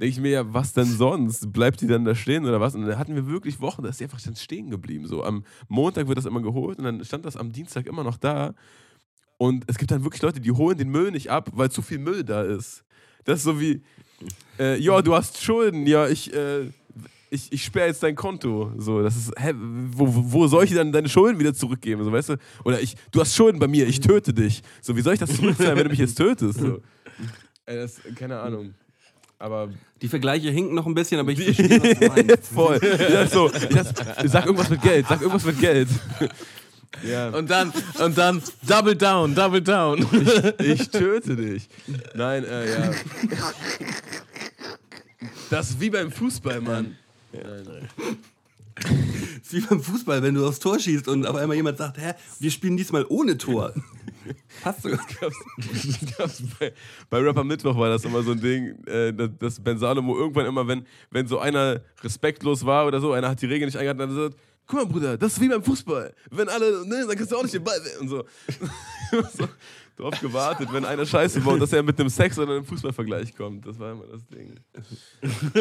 [0.01, 1.53] Denke ich mir ja, was denn sonst?
[1.53, 2.77] Bleibt die dann da stehen oder was?
[2.77, 5.07] Und dann hatten wir wirklich Wochen, da ist die einfach dann stehen geblieben.
[5.07, 8.16] So am Montag wird das immer geholt und dann stand das am Dienstag immer noch
[8.16, 8.55] da.
[9.39, 11.99] Und es gibt dann wirklich Leute, die holen den Müll nicht ab, weil zu viel
[11.99, 12.85] Müll da ist.
[13.25, 13.83] Das ist so wie,
[14.59, 16.66] äh, ja, du hast Schulden, ja, ich, äh,
[17.31, 18.73] ich, ich sperre jetzt dein Konto.
[18.77, 22.05] So, das ist, hä, wo, wo soll ich dann deine Schulden wieder zurückgeben?
[22.05, 22.37] So, weißt du?
[22.65, 24.62] Oder ich, du hast Schulden bei mir, ich töte dich.
[24.81, 26.61] So, wie soll ich das zurückzahlen, wenn du mich jetzt tötest?
[26.61, 26.81] So.
[27.66, 28.75] Ey, das, keine Ahnung.
[29.40, 29.70] Aber
[30.02, 32.47] Die Vergleiche hinken noch ein bisschen, aber ich verstehe, was du meinst.
[32.52, 32.81] voll.
[32.82, 33.51] Ja, so,
[34.24, 35.89] sag irgendwas mit Geld, sag irgendwas mit Geld.
[37.09, 37.28] Ja.
[37.36, 40.05] Und dann, und dann Double Down, Double Down.
[40.59, 41.69] Ich töte dich.
[42.15, 42.90] Nein, äh, ja.
[45.51, 46.97] Das ist wie beim Fußball, Mann.
[47.32, 47.44] Das
[49.43, 52.15] ist wie beim Fußball, wenn du aufs Tor schießt und auf einmal jemand sagt, hä,
[52.40, 53.73] wir spielen diesmal ohne Tor.
[54.62, 54.98] Passt sogar.
[55.20, 55.36] gab's,
[56.16, 56.72] gab's bei,
[57.10, 60.66] bei Rapper Mittwoch war das immer so ein Ding, äh, dass- Ben Salomo irgendwann immer,
[60.66, 64.10] wenn, wenn so einer respektlos war oder so, einer hat die Regeln nicht eingehalten, dann
[64.10, 66.14] hat er gesagt, guck mal Bruder, das ist wie beim Fußball.
[66.30, 68.24] Wenn alle, ne, dann kannst du auch nicht den Ball und so.
[69.36, 69.48] so
[69.96, 73.66] drauf gewartet, wenn einer Scheiße baut, dass er mit einem Sex oder einem Fußballvergleich kommt.
[73.66, 74.55] Das war immer das Ding.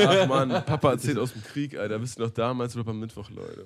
[0.06, 2.00] Ach man, Papa erzählt aus dem Krieg, Alter.
[2.02, 3.66] Wisst ihr noch damals Rapper Mittwoch, Leute?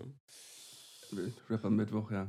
[1.50, 2.28] Rapper Mittwoch, ja.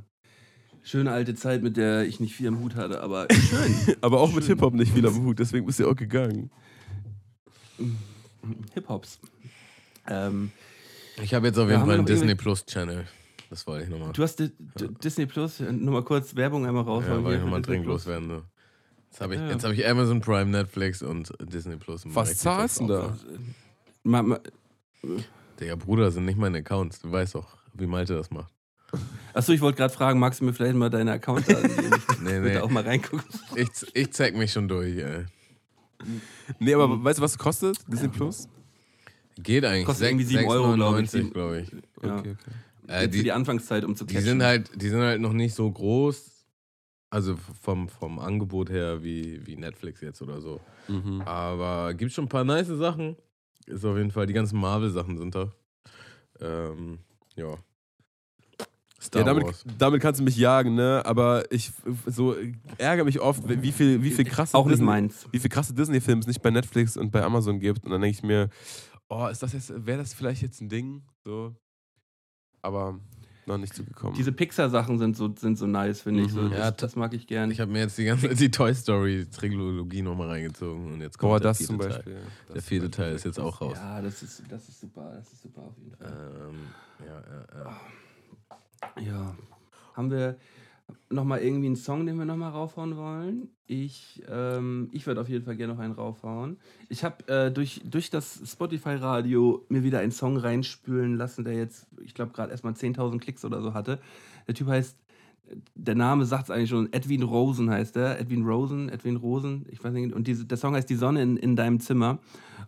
[0.85, 3.97] Schöne alte Zeit, mit der ich nicht viel am Hut hatte, aber schön.
[4.01, 6.51] Aber auch mit Hip-Hop nicht viel am Hut, deswegen bist du auch gegangen.
[8.75, 9.21] Hip-Hops.
[10.09, 10.51] Ähm,
[11.23, 13.07] Ich habe jetzt auf Ja, jeden Fall einen Disney Plus Channel.
[13.51, 14.13] Das wollte ich nochmal.
[14.13, 17.05] du hast Di D Disney Plus, äh, nur mal kurz Werbung einmal raus.
[17.07, 18.29] Ja, weil ich nochmal dringend loswerden.
[18.29, 18.43] So.
[19.11, 19.51] Jetzt habe ich, Ja.
[19.51, 22.03] jetzt hab ich Amazon Prime, Netflix und Disney Plus.
[22.07, 23.17] Was zahlst du da?
[24.05, 24.41] Ma, ma,
[25.61, 27.01] Digga, Bruder, das sind nicht meine Accounts.
[27.01, 28.53] Du weißt doch, wie Malte das macht.
[29.35, 31.43] Achso, ich wollte gerade fragen, magst du mir vielleicht mal deine geben?
[31.47, 32.59] Ich Nee, nee.
[32.59, 33.25] auch mal reingucken.
[33.57, 35.27] Ich, ich zeig mich schon durch, ey.
[36.59, 37.79] Nee, aber weißt du, was es kostet?
[37.87, 38.49] Disney Plus?
[39.37, 39.87] Geht eigentlich.
[39.87, 41.11] Kostet irgendwie 7 Euro, glaub ich.
[41.11, 41.71] 6,99, glaube ich.
[42.03, 42.19] Ja.
[42.19, 42.37] Okay, okay.
[42.89, 44.29] Äh, Jetzt für die die, Anfangszeit, um zu die, catchen.
[44.29, 46.47] sind halt, die sind halt noch nicht so groß,
[47.11, 50.61] also vom, vom Angebot her wie, wie Netflix jetzt oder so.
[50.89, 51.23] Mhm.
[51.23, 53.17] Aber gibt schon ein paar nice Sachen.
[53.67, 55.53] Ist auf jeden Fall, die ganzen Marvel-Sachen sind da.
[56.41, 56.99] Ähm,
[57.37, 57.57] ja.
[59.03, 59.65] Star Ja, damit, Wars.
[59.79, 61.03] damit kannst du mich jagen, ne?
[61.05, 61.73] Aber ich
[62.07, 62.37] so
[62.79, 65.27] ärgere mich oft, wie viel, wie viel krasse auch nicht Disney, meins.
[65.33, 67.85] wie viel krasse Disney-Filme es nicht bei Netflix und bei Amazon gibt.
[67.85, 68.49] Und dann denke ich mir,
[69.09, 71.03] oh, ist das jetzt, wäre das vielleicht jetzt ein Ding?
[71.25, 71.55] So.
[72.63, 73.01] Aber
[73.47, 74.15] noch nicht zugekommen.
[74.17, 76.31] Diese Pixar-Sachen sind so, sind so nice, finde ich.
[76.33, 76.51] So, Mhm.
[76.51, 77.51] das, Ja, das mag ich gern.
[77.51, 81.31] Ich habe mir jetzt die ganze die Toy Story Trilogie nochmal reingezogen und jetzt kommt
[81.33, 81.89] Boah, der das vierte zum Teil.
[81.89, 82.17] Beispiel.
[82.47, 83.77] Das Der vierte Teil ist jetzt auch raus.
[83.77, 85.11] ja, das ist, das ist super.
[85.17, 86.31] Das ist super auf jeden Fall.
[86.51, 86.57] Ähm,
[87.05, 87.81] ja, ja, ja.
[89.01, 89.37] Ja.
[89.95, 90.39] Haben wir
[91.11, 93.49] nochmal irgendwie einen Song, den wir nochmal raufhauen wollen?
[93.67, 96.59] Ich, ähm, ich würde auf jeden Fall gerne noch einen raufhauen.
[96.89, 101.87] Ich habe äh, durch, durch das Spotify-Radio mir wieder einen Song reinspülen lassen, der jetzt,
[102.03, 104.01] ich glaube, gerade erstmal 10.000 Klicks oder so hatte.
[104.47, 104.97] Der Typ heißt,
[105.75, 108.19] der Name sagt es eigentlich schon, Edwin Rosen heißt er.
[108.19, 110.15] Edwin Rosen, Edwin Rosen, ich weiß nicht.
[110.15, 112.19] Und diese, der Song heißt Die Sonne in, in deinem Zimmer.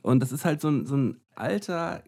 [0.03, 2.03] Und das ist halt so ein, so ein alter,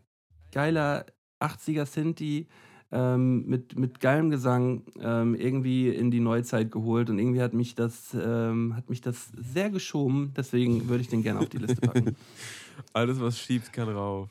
[0.52, 1.06] geiler
[1.40, 2.48] 80er Sinti
[2.96, 7.74] ähm, mit, mit geilem Gesang ähm, irgendwie in die Neuzeit geholt und irgendwie hat mich
[7.74, 10.32] das, ähm, hat mich das sehr geschoben.
[10.34, 12.16] Deswegen würde ich den gerne auf die Liste packen.
[12.94, 14.30] Alles, was schiebt, kann rauf.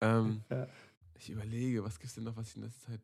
[0.00, 0.66] Ähm, Ja.
[1.18, 3.00] Ich überlege, was gibt's denn noch, was ich in letzter Zeit.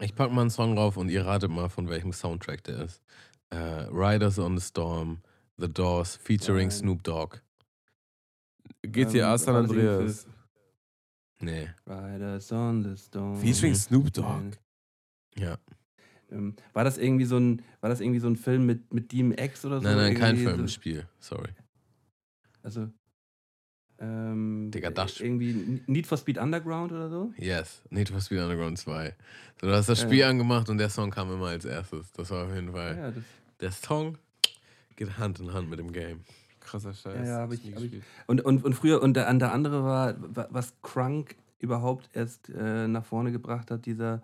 [0.00, 3.00] Ich pack mal einen Song drauf und ihr ratet mal, von welchem Soundtrack der ist.
[3.50, 5.22] Äh, Riders on the Storm,
[5.56, 6.70] The Doors, featuring Nein.
[6.76, 7.36] Snoop Dogg.
[8.82, 10.26] GTA Ähm, San Andreas.
[11.40, 13.36] Nee, Riders on the Storm.
[13.40, 14.56] Featuring Snoop Dogg.
[15.36, 15.56] ja.
[16.30, 19.64] Ähm, war das irgendwie so ein, war das irgendwie so ein Film mit, mit DMX
[19.64, 19.84] oder so?
[19.88, 21.08] Nein, nein, kein Film, ein so- Spiel.
[21.20, 21.48] Sorry.
[22.62, 22.90] Also,
[23.98, 27.32] ähm, Digga, das- irgendwie Need for Speed Underground oder so?
[27.38, 29.14] Yes, Need for Speed Underground 2.
[29.60, 32.12] So, du hast das Spiel angemacht und der Song kam immer als erstes.
[32.12, 32.96] Das war auf jeden Fall.
[32.96, 33.22] Ja,
[33.60, 34.18] Der Song
[34.96, 36.20] geht Hand in Hand mit dem Game.
[36.70, 37.14] Krasser Scheiß.
[37.16, 38.04] Ja, ja, hab Hab's ich- nie hab ich- gespielt.
[38.26, 42.50] Und, und, und früher, und der, und der andere war, wa- was Crunk überhaupt erst
[42.50, 44.20] äh, nach vorne gebracht hat, dieser Äh,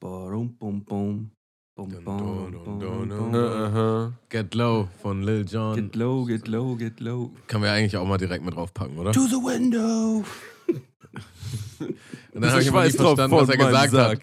[0.00, 1.30] bum.
[3.34, 4.12] aha.
[4.28, 5.74] Get Low von Lil Jon.
[5.76, 7.30] Get low, get low, get low.
[7.46, 9.12] Kann wir eigentlich auch mal direkt mit draufpacken, oder?
[9.12, 10.24] To the window!
[12.34, 14.20] Und dann habe ich immer nie verstanden, was er gesagt hat.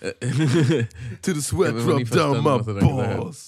[1.22, 3.46] To the sweat drop down my balls.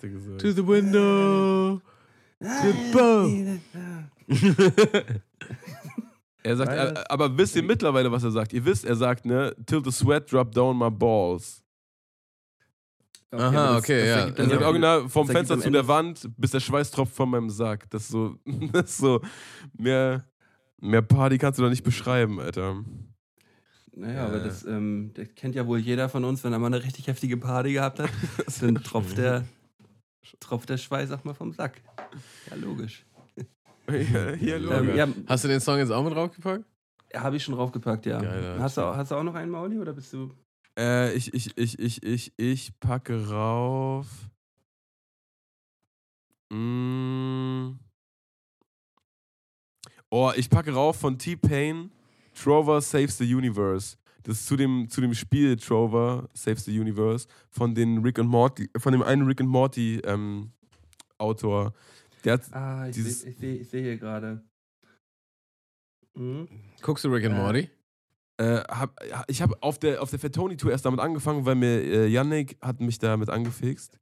[0.00, 0.40] To, Hat er gesagt.
[0.40, 1.80] to the window.
[6.42, 8.52] Er sagt, Weil- äh, aber wisst ihr mittlerweile, was er sagt?
[8.52, 11.62] Ihr wisst, er sagt, ne, till the sweat drop down my balls.
[13.32, 14.16] Aha, aber das- okay, das ja.
[14.18, 16.92] ergibt Er dann sagt ja- original vom das Fenster zu der Wand, bis der Schweiß
[16.92, 17.90] tropft von meinem Sack.
[17.90, 18.36] Das ist so,
[18.72, 19.20] das ist so
[19.76, 20.24] mehr,
[20.80, 22.84] mehr Party kannst du doch nicht beschreiben, Alter.
[23.96, 24.44] Naja, aber Äh.
[24.44, 27.36] das, ähm, das kennt ja wohl jeder von uns, wenn er mal eine richtig heftige
[27.38, 28.10] Party gehabt hat,
[28.60, 29.44] dann tropft der,
[30.40, 31.82] tropft der Schweiß auch mal vom Sack.
[32.50, 33.04] Ja, logisch.
[33.88, 34.74] Ja, hier, Logo.
[34.74, 36.64] Ähm, ja, Hast du den Song jetzt auch mit draufgepackt?
[37.14, 38.20] habe ich schon draufgepackt, ja.
[38.20, 40.34] Geil, hast, du, auch- hast du auch noch einen, Mauli, oder bist du...
[40.78, 44.06] Äh, ich, ich, ich, ich, ich, ich packe rauf.
[46.52, 47.78] Mm.
[50.10, 51.90] Oh, ich packe rauf von T-Pain
[52.34, 53.96] Trover Saves the Universe.
[54.26, 58.28] Das ist zu dem, zu dem Spiel Trover Saves the Universe von den Rick and
[58.28, 60.50] Morty, von dem einen Rick and Morty ähm,
[61.16, 61.72] Autor.
[62.24, 64.42] Der hat, Ah, ich sehe ich seh, ich seh hier gerade.
[66.16, 66.48] Mhm.
[66.82, 67.70] Guckst du Rick and Äh, Morty?
[68.38, 68.98] Äh, hab,
[69.28, 72.56] ich habe auf der, auf der Fatoni Tour erst damit angefangen, weil mir äh, Yannick
[72.60, 73.98] hat mich damit angefixt.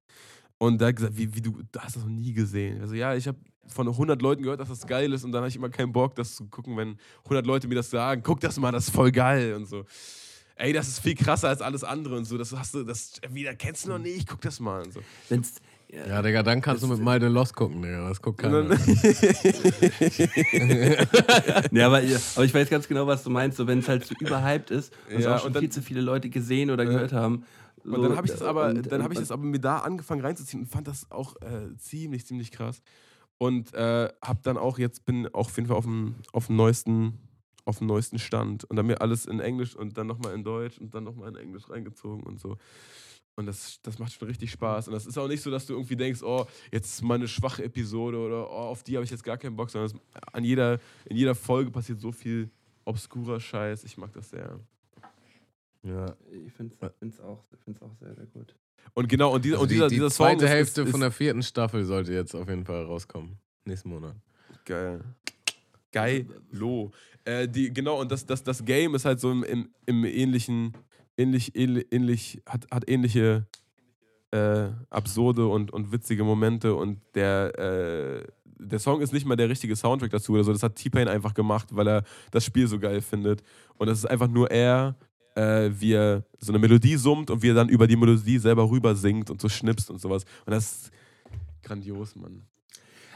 [0.57, 2.81] Und da hat gesagt, wie, wie du, du hast das noch nie gesehen.
[2.81, 3.39] Also ja, ich habe
[3.69, 6.15] von 100 Leuten gehört, dass das geil ist und dann habe ich immer keinen Bock,
[6.15, 8.23] das zu gucken, wenn 100 Leute mir das sagen.
[8.25, 9.85] Guck das mal, das ist voll geil und so.
[10.57, 12.39] Ey, das ist viel krasser als alles andere und so.
[12.39, 14.29] Das hast du, das wieder kennst du noch nicht.
[14.29, 15.01] Guck das mal und so.
[15.29, 15.55] Wenn's,
[15.89, 18.09] Ja, Digga, dann kannst du mit Malde Lost gucken, Digga.
[18.09, 18.63] Das guckt keiner.
[18.63, 18.79] dann,
[21.73, 21.99] Ja, aber,
[22.37, 23.57] aber ich weiß ganz genau, was du meinst.
[23.57, 25.71] So, wenn es halt so überhyped ist und es Ja, auch schon und dann- viel
[25.73, 27.45] zu viele Leute gesehen oder gehört haben.
[27.85, 30.23] Und dann habe ich das aber, und- dann habe ich das aber mir da angefangen
[30.23, 32.81] reinzuziehen und fand das auch äh, ziemlich, ziemlich krass.
[33.39, 36.57] Und äh, habe dann auch jetzt bin auch auf jeden Fall auf dem, auf dem
[36.57, 37.19] neuesten,
[37.65, 40.79] auf dem neuesten Stand und dann mir alles in Englisch und dann nochmal in Deutsch
[40.79, 42.57] und dann nochmal in Englisch reingezogen und so.
[43.37, 44.89] Und das, das macht schon richtig Spaß.
[44.89, 47.27] Und das ist auch nicht so, dass du irgendwie denkst, oh, jetzt ist mal eine
[47.27, 50.45] schwache Episode oder oh, auf die habe ich jetzt gar keinen Bock, sondern es, an
[50.45, 52.51] jeder, in jeder Folge passiert so viel
[52.85, 53.83] obskurer Scheiß.
[53.85, 54.61] Ich mag das sehr.
[55.85, 56.17] Ja.
[56.47, 58.55] Ich finde es auch, find's auch sehr, sehr gut.
[58.95, 60.87] Und genau, und, dieser, Also und die, dieser, die dieser Song zweite ist- Hälfte ist,
[60.89, 63.39] ist, von der vierten Staffel sollte jetzt auf jeden Fall rauskommen.
[63.65, 64.15] Nächsten Monat.
[64.65, 65.01] Geil.
[65.93, 66.27] Geil.
[66.51, 66.91] Lo.
[67.25, 70.73] Äh, die, genau, und das, das, das Game ist halt so im, im, im ähnlichen,
[71.17, 73.47] ähnlich, ähnlich, ähnlich hat, hat ähnliche
[74.33, 78.27] äh, absurde und, und witzige Momente und der, äh,
[78.59, 80.53] der Song ist nicht mal der richtige Soundtrack dazu oder so.
[80.53, 83.43] Das hat T-Pain einfach gemacht, weil er das Spiel so geil findet.
[83.79, 84.97] Und das ist einfach nur er,
[85.35, 88.69] äh, wie er so eine Melodie summt und wie er dann über die Melodie selber
[88.71, 90.25] rüber singt und so schnipst und sowas.
[90.47, 90.91] Und das ist
[91.63, 92.43] grandios, Mann.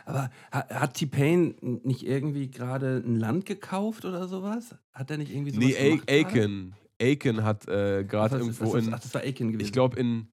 [0.05, 1.55] Aber ha- hat T-Pain
[1.85, 4.75] nicht irgendwie gerade ein Land gekauft oder sowas?
[4.93, 6.13] Hat er nicht irgendwie sowas Nee, gerade?
[6.13, 6.75] Aiken.
[7.01, 9.67] Aiken hat äh, gerade irgendwo das- in, Ach, das war Aiken gewesen.
[9.67, 10.29] ich glaube in,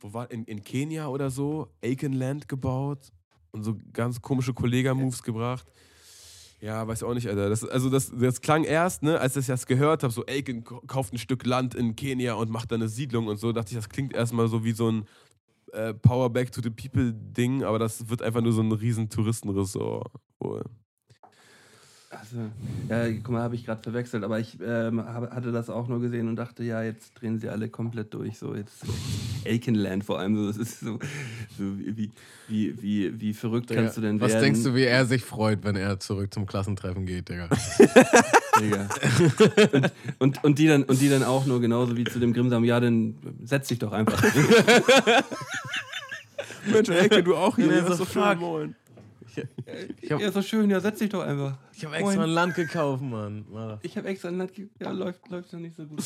[0.00, 3.10] wo war, in, in Kenia oder so, Aiken Land gebaut
[3.50, 5.66] und so ganz komische Kollega-Moves gebracht.
[6.66, 7.48] Ja, weiß auch nicht, Alter.
[7.48, 11.12] Das, also das, das klang erst, ne, als ich das gehört habe, so Aiken kauft
[11.12, 13.88] ein Stück Land in Kenia und macht da eine Siedlung und so, dachte ich, das
[13.88, 15.04] klingt erstmal so wie so ein
[15.72, 19.08] äh, Power Back to the People Ding, aber das wird einfach nur so ein riesen
[19.08, 20.10] Touristenressort.
[20.40, 20.64] Wohl.
[22.10, 22.36] Also,
[22.88, 26.28] ja, guck mal, habe ich gerade verwechselt, aber ich ähm, hatte das auch nur gesehen
[26.28, 28.38] und dachte, ja, jetzt drehen sie alle komplett durch.
[28.38, 28.84] So, jetzt
[29.44, 31.00] Aikenland vor allem, so, das ist so,
[31.58, 32.10] so wie,
[32.46, 34.44] wie, wie, wie verrückt Digga, kannst du denn was werden?
[34.44, 37.48] denkst du, wie er sich freut, wenn er zurück zum Klassentreffen geht, Digga?
[38.60, 38.88] Digga.
[39.72, 42.62] und, und, und, die dann, und die dann auch nur genauso wie zu dem Grimsam,
[42.62, 44.22] ja, dann setz dich doch einfach.
[46.66, 47.66] Mensch, Aiken, du auch hier.
[47.66, 48.40] Ja, so schön, fuck.
[48.40, 48.74] moin.
[50.00, 51.58] Ich hab- ja, so schön, ja, setz dich doch einfach.
[51.72, 53.44] Ich habe extra ein Land gekauft, Mann.
[53.82, 56.02] Ich habe extra ein Land, ge- ja, läuft, läuft doch nicht so gut.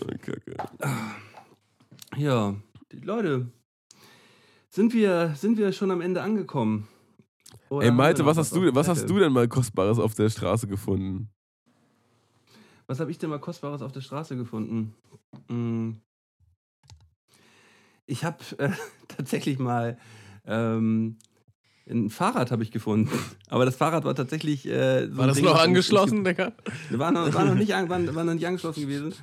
[0.00, 0.56] Oh, Kacke.
[2.16, 2.54] Ja,
[2.92, 3.50] die Leute,
[4.70, 6.88] sind wir, sind wir schon am Ende angekommen?
[7.68, 10.28] Oder Ey, Malte, noch was hast, du, was hast du denn mal Kostbares auf der
[10.30, 11.30] Straße gefunden?
[12.86, 14.94] Was habe ich denn mal Kostbares auf der Straße gefunden?
[15.48, 16.00] Hm.
[18.06, 18.70] Ich habe äh,
[19.08, 19.98] tatsächlich mal
[20.46, 21.18] ähm,
[21.90, 23.10] ein Fahrrad habe ich gefunden.
[23.48, 24.66] Aber das Fahrrad war tatsächlich.
[24.66, 26.52] Äh, so War das Ding, noch angeschlossen, Digga?
[26.90, 29.14] War noch, war noch, nicht, war, war noch nicht angeschlossen gewesen.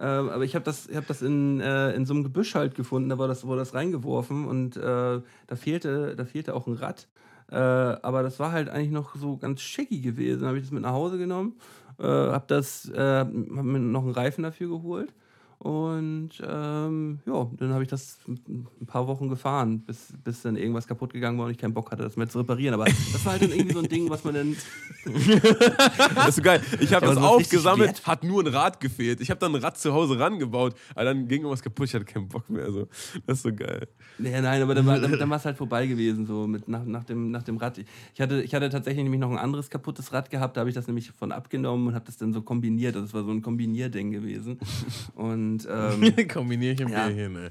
[0.00, 2.76] Ähm, aber ich habe das, ich hab das in, äh, in so einem Gebüsch halt
[2.76, 6.74] gefunden, da war das, wurde das reingeworfen und äh, da, fehlte, da fehlte auch ein
[6.74, 7.08] Rad.
[7.50, 10.40] Äh, aber das war halt eigentlich noch so ganz schicky gewesen.
[10.40, 11.54] Dann habe ich das mit nach Hause genommen,
[11.98, 15.12] äh, habe das, äh, hab mir noch einen Reifen dafür geholt.
[15.58, 20.86] Und ähm, ja, dann habe ich das ein paar Wochen gefahren, bis, bis dann irgendwas
[20.86, 22.74] kaputt gegangen war und ich keinen Bock hatte, das mehr zu reparieren.
[22.74, 24.56] Aber das war halt dann irgendwie so ein Ding, was man dann
[26.14, 26.62] Das ist so geil.
[26.78, 29.20] Ich habe Aber das aufgesammelt, hat nur ein Rad gefehlt.
[29.20, 32.04] Ich habe dann ein Rad zu Hause rangebaut, aber dann ging irgendwas kaputt, ich hatte
[32.04, 32.64] keinen Bock mehr.
[32.64, 32.86] Also,
[33.26, 33.88] das ist so geil.
[34.18, 36.84] Nee, nein, aber dann war dann, dann war es halt vorbei gewesen, so mit nach,
[36.84, 37.78] nach, dem, nach dem Rad.
[37.78, 40.76] Ich hatte, ich hatte tatsächlich nämlich noch ein anderes kaputtes Rad gehabt, da habe ich
[40.76, 42.94] das nämlich von abgenommen und habe das dann so kombiniert.
[42.94, 44.58] Das war so ein Kombinierding gewesen.
[45.14, 47.08] Und ähm, Kombiniere ich im Ja.
[47.08, 47.50] Bierchen, ey.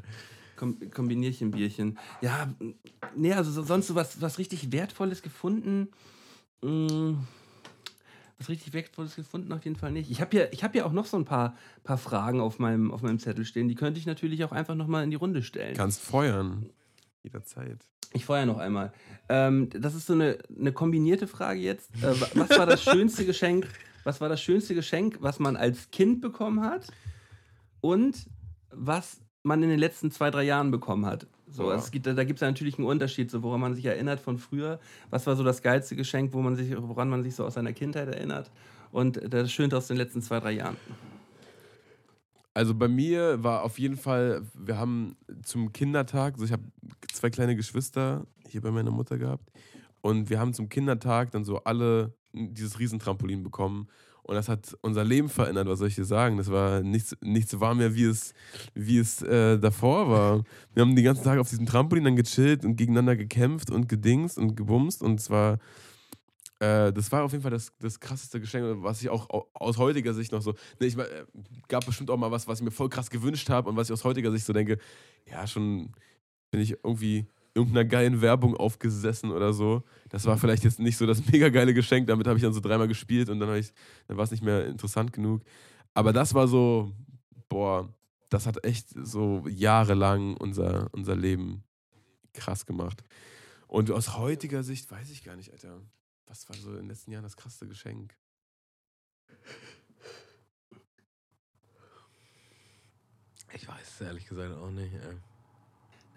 [0.55, 1.97] Kom Kombinierchenbierchen.
[2.21, 2.51] Ja,
[3.15, 5.89] nee, also so, sonst so was, was richtig Wertvolles gefunden.
[6.63, 7.13] Mm,
[8.39, 10.09] Was richtig Wertvolles gefunden auf jeden Fall nicht.
[10.09, 13.01] Ich habe ja, hab ja auch noch so ein paar, paar Fragen auf meinem, auf
[13.03, 13.67] meinem Zettel stehen.
[13.67, 15.75] Die könnte ich natürlich auch einfach nochmal in die Runde stellen.
[15.75, 16.69] Kannst feuern.
[17.23, 17.77] Jederzeit.
[18.13, 18.93] Ich feuer noch einmal.
[19.29, 21.91] Ähm, das ist so eine, eine kombinierte Frage jetzt.
[22.01, 23.67] Äh, was war das schönste Geschenk?
[24.03, 26.87] Was war das schönste Geschenk, was man als Kind bekommen hat?
[27.81, 28.27] Und
[28.71, 31.27] was man in den letzten zwei, drei Jahren bekommen hat?
[31.49, 31.77] So, Ja.
[31.77, 34.37] es gibt, da gibt es ja natürlich einen Unterschied, so, woran man sich erinnert von
[34.37, 34.79] früher.
[35.09, 37.73] Was war so das geilste Geschenk, wo man sich, woran man sich so aus seiner
[37.73, 38.51] Kindheit erinnert?
[38.91, 40.77] Und das Schönste aus den letzten zwei, drei Jahren.
[42.53, 46.63] Also bei mir war auf jeden Fall, wir haben zum Kindertag, also ich habe
[47.13, 49.51] zwei kleine Geschwister hier bei meiner Mutter gehabt
[50.01, 53.87] und wir haben zum Kindertag dann so alle dieses Riesentrampolin bekommen
[54.27, 56.37] und das hat unser Leben verändert, was soll ich dir sagen?
[56.37, 58.33] Das war nichts, nichts war mehr, wie es,
[58.73, 60.43] wie es äh, davor war.
[60.73, 64.37] Wir haben den ganzen Tag auf diesem Trampolin dann gechillt und gegeneinander gekämpft und gedingst
[64.37, 65.59] und gebumst und es war
[66.59, 69.77] äh, das war auf jeden Fall das, das krasseste Geschenk, was ich auch au- aus
[69.77, 70.53] heutiger Sicht noch so.
[70.79, 71.05] Ne, ich äh,
[71.67, 73.93] gab bestimmt auch mal was, was ich mir voll krass gewünscht habe und was ich
[73.93, 74.77] aus heutiger Sicht so denke,
[75.29, 75.91] ja, schon
[76.51, 77.27] bin ich irgendwie
[77.57, 79.83] irgendeiner geilen Werbung aufgesessen oder so.
[80.09, 82.61] Das war vielleicht jetzt nicht so das mega geile Geschenk, damit habe ich dann so
[82.61, 83.49] dreimal gespielt und dann,
[84.07, 85.41] dann war es nicht mehr interessant genug.
[85.93, 86.93] Aber das war so,
[87.49, 87.91] boah,
[88.29, 91.63] das hat echt so jahrelang unser, unser Leben
[92.33, 93.03] krass gemacht.
[93.67, 95.81] Und aus heutiger Sicht weiß ich gar nicht, Alter.
[96.27, 98.15] Was war so in den letzten Jahren das krasseste Geschenk?
[103.53, 104.93] Ich weiß es ehrlich gesagt auch nicht.
[104.93, 105.36] Ey.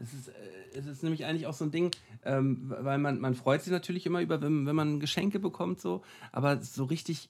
[0.02, 0.32] Es ist, äh,
[0.74, 1.90] es ist nämlich eigentlich auch so ein Ding,
[2.24, 6.02] ähm, weil man, man freut sich natürlich immer über, wenn, wenn man Geschenke bekommt, so,
[6.32, 7.28] aber so richtig,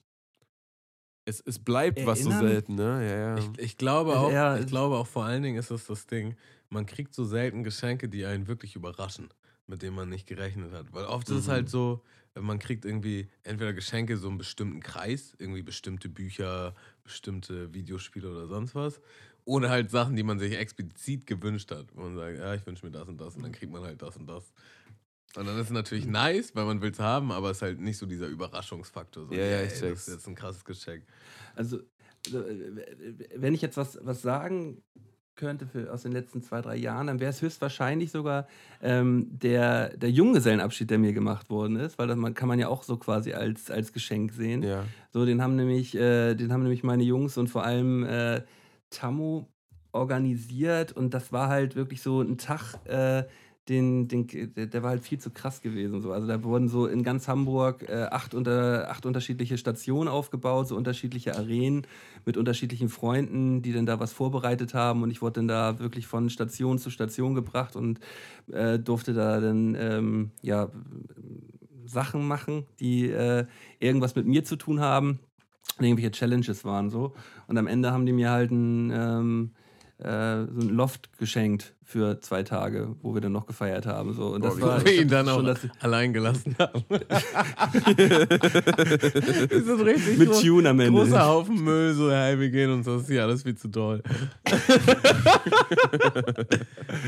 [1.25, 2.45] Es, es bleibt was so Erinnern?
[2.45, 3.07] selten, ne?
[3.07, 3.37] Ja, ja.
[3.37, 6.07] Ich, ich glaube auch, ja, ich es- glaube auch vor allen Dingen ist das das
[6.07, 6.35] Ding,
[6.69, 9.29] man kriegt so selten Geschenke, die einen wirklich überraschen,
[9.67, 10.91] mit denen man nicht gerechnet hat.
[10.93, 11.51] Weil oft ist es Mhm.
[11.51, 12.01] halt so,
[12.39, 16.73] man kriegt irgendwie entweder Geschenke so einen bestimmten Kreis, irgendwie bestimmte Bücher,
[17.03, 18.99] bestimmte Videospiele oder sonst was.
[19.51, 21.87] Oder halt Sachen, die man sich explizit gewünscht hat.
[21.93, 24.01] Wo man sagt, ja, ich wünsche mir das und das und dann kriegt man halt
[24.01, 24.53] das und das.
[25.35, 27.79] Und dann ist es natürlich nice, weil man will es haben, aber es ist halt
[27.79, 29.27] nicht so dieser Überraschungsfaktor.
[29.27, 30.07] So, Ja, ja, ey, ich das check's.
[30.07, 31.03] ist jetzt ein krasses Geschenk.
[31.55, 31.79] also,
[32.27, 32.85] also, äh,
[33.35, 34.81] wenn ich jetzt was, was sagen
[35.35, 38.47] könnte für, aus den letzten zwei, drei Jahren, dann wäre es höchstwahrscheinlich sogar
[38.81, 42.67] ähm, der, der Junggesellenabschied, der mir gemacht worden ist, weil das man, kann man ja
[42.67, 44.63] auch so quasi als, als Geschenk sehen.
[44.63, 44.85] ja.
[45.11, 48.41] So, den haben nämlich, äh, den haben nämlich meine Jungs und vor allem äh,
[48.91, 49.47] Tammo
[49.91, 53.23] organisiert und das war halt wirklich so ein Tag, äh,
[53.69, 56.01] den, den, der, war halt viel zu krass gewesen.
[56.01, 56.11] So.
[56.11, 60.75] Also da wurden so in ganz Hamburg äh, acht, unter, acht unterschiedliche Stationen aufgebaut, so
[60.75, 61.85] unterschiedliche Arenen
[62.25, 66.07] mit unterschiedlichen Freunden, die dann da was vorbereitet haben und ich wurde dann da wirklich
[66.07, 67.99] von Station zu Station gebracht und
[68.51, 70.69] äh, durfte da dann ähm, ja,
[71.85, 73.45] Sachen machen, die äh,
[73.79, 75.19] irgendwas mit mir zu tun haben
[75.79, 77.13] irgendwelche Challenges waren so.
[77.47, 79.51] Und am Ende haben die mir halt ein, ähm,
[80.01, 84.13] äh, so ein Loft geschenkt für zwei Tage, wo wir dann noch gefeiert haben.
[84.13, 84.27] So.
[84.27, 86.83] Und das Boah, war Wo wir ihn dann schon, auch dass ich- allein gelassen haben.
[86.89, 87.23] das
[89.51, 90.97] ist richtig mit groß- Tune am Ende.
[90.99, 94.01] großer Haufen Müll, so, hey, wir gehen uns das ist hier alles viel zu doll.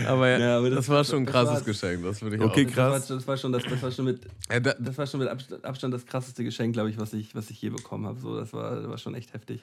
[0.07, 1.64] aber ja, Ja, aber das, das- war schon ein krasses.
[1.65, 2.74] Geschenk, das würde ich Okay, auch.
[2.74, 3.10] krass.
[3.10, 4.22] war, das war schon das, das war schon mit
[4.52, 7.34] Ja, da, das war schon mit Abstand, Abstand das krasseste Geschenk, glaube ich, was ich,
[7.36, 8.20] was ich je bekommen habe.
[8.20, 9.61] So, das war, das war schon echt heftig.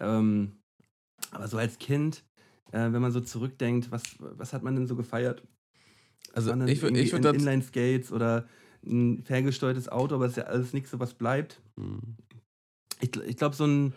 [0.00, 0.52] Ähm,
[1.30, 2.24] aber so als Kind,
[2.74, 5.42] äh, wenn man so zurückdenkt, was, was hat man denn so gefeiert?
[6.32, 7.42] also ich, würd- irgendwie ich würde In- das.
[7.42, 8.44] Inline-Skates oder
[8.84, 11.60] ein ferngesteuertes Auto, aber es ist ja alles nichts, so was bleibt.
[11.76, 12.00] Hm.
[13.00, 13.92] Ich, ich glaube, so ein,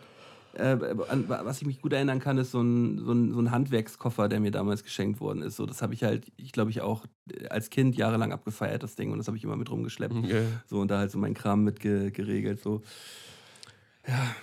[0.54, 0.76] äh,
[1.08, 4.28] an, was ich mich gut erinnern kann, ist so ein, so, ein, so ein Handwerkskoffer,
[4.28, 5.56] der mir damals geschenkt worden ist.
[5.56, 7.04] So, das habe ich halt, ich glaube, ich auch
[7.50, 10.14] als Kind jahrelang abgefeiert, das Ding, und das habe ich immer mit rumgeschleppt.
[10.26, 10.42] Ja.
[10.66, 12.62] So, und da halt so mein Kram mit ge geregelt.
[12.62, 12.82] So.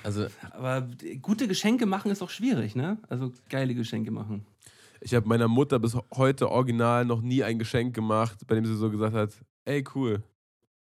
[0.03, 0.87] Also, Aber
[1.21, 2.97] gute Geschenke machen ist auch schwierig, ne?
[3.09, 4.45] Also geile Geschenke machen.
[5.01, 8.75] Ich habe meiner Mutter bis heute original noch nie ein Geschenk gemacht, bei dem sie
[8.75, 9.31] so gesagt hat,
[9.65, 10.23] ey, cool.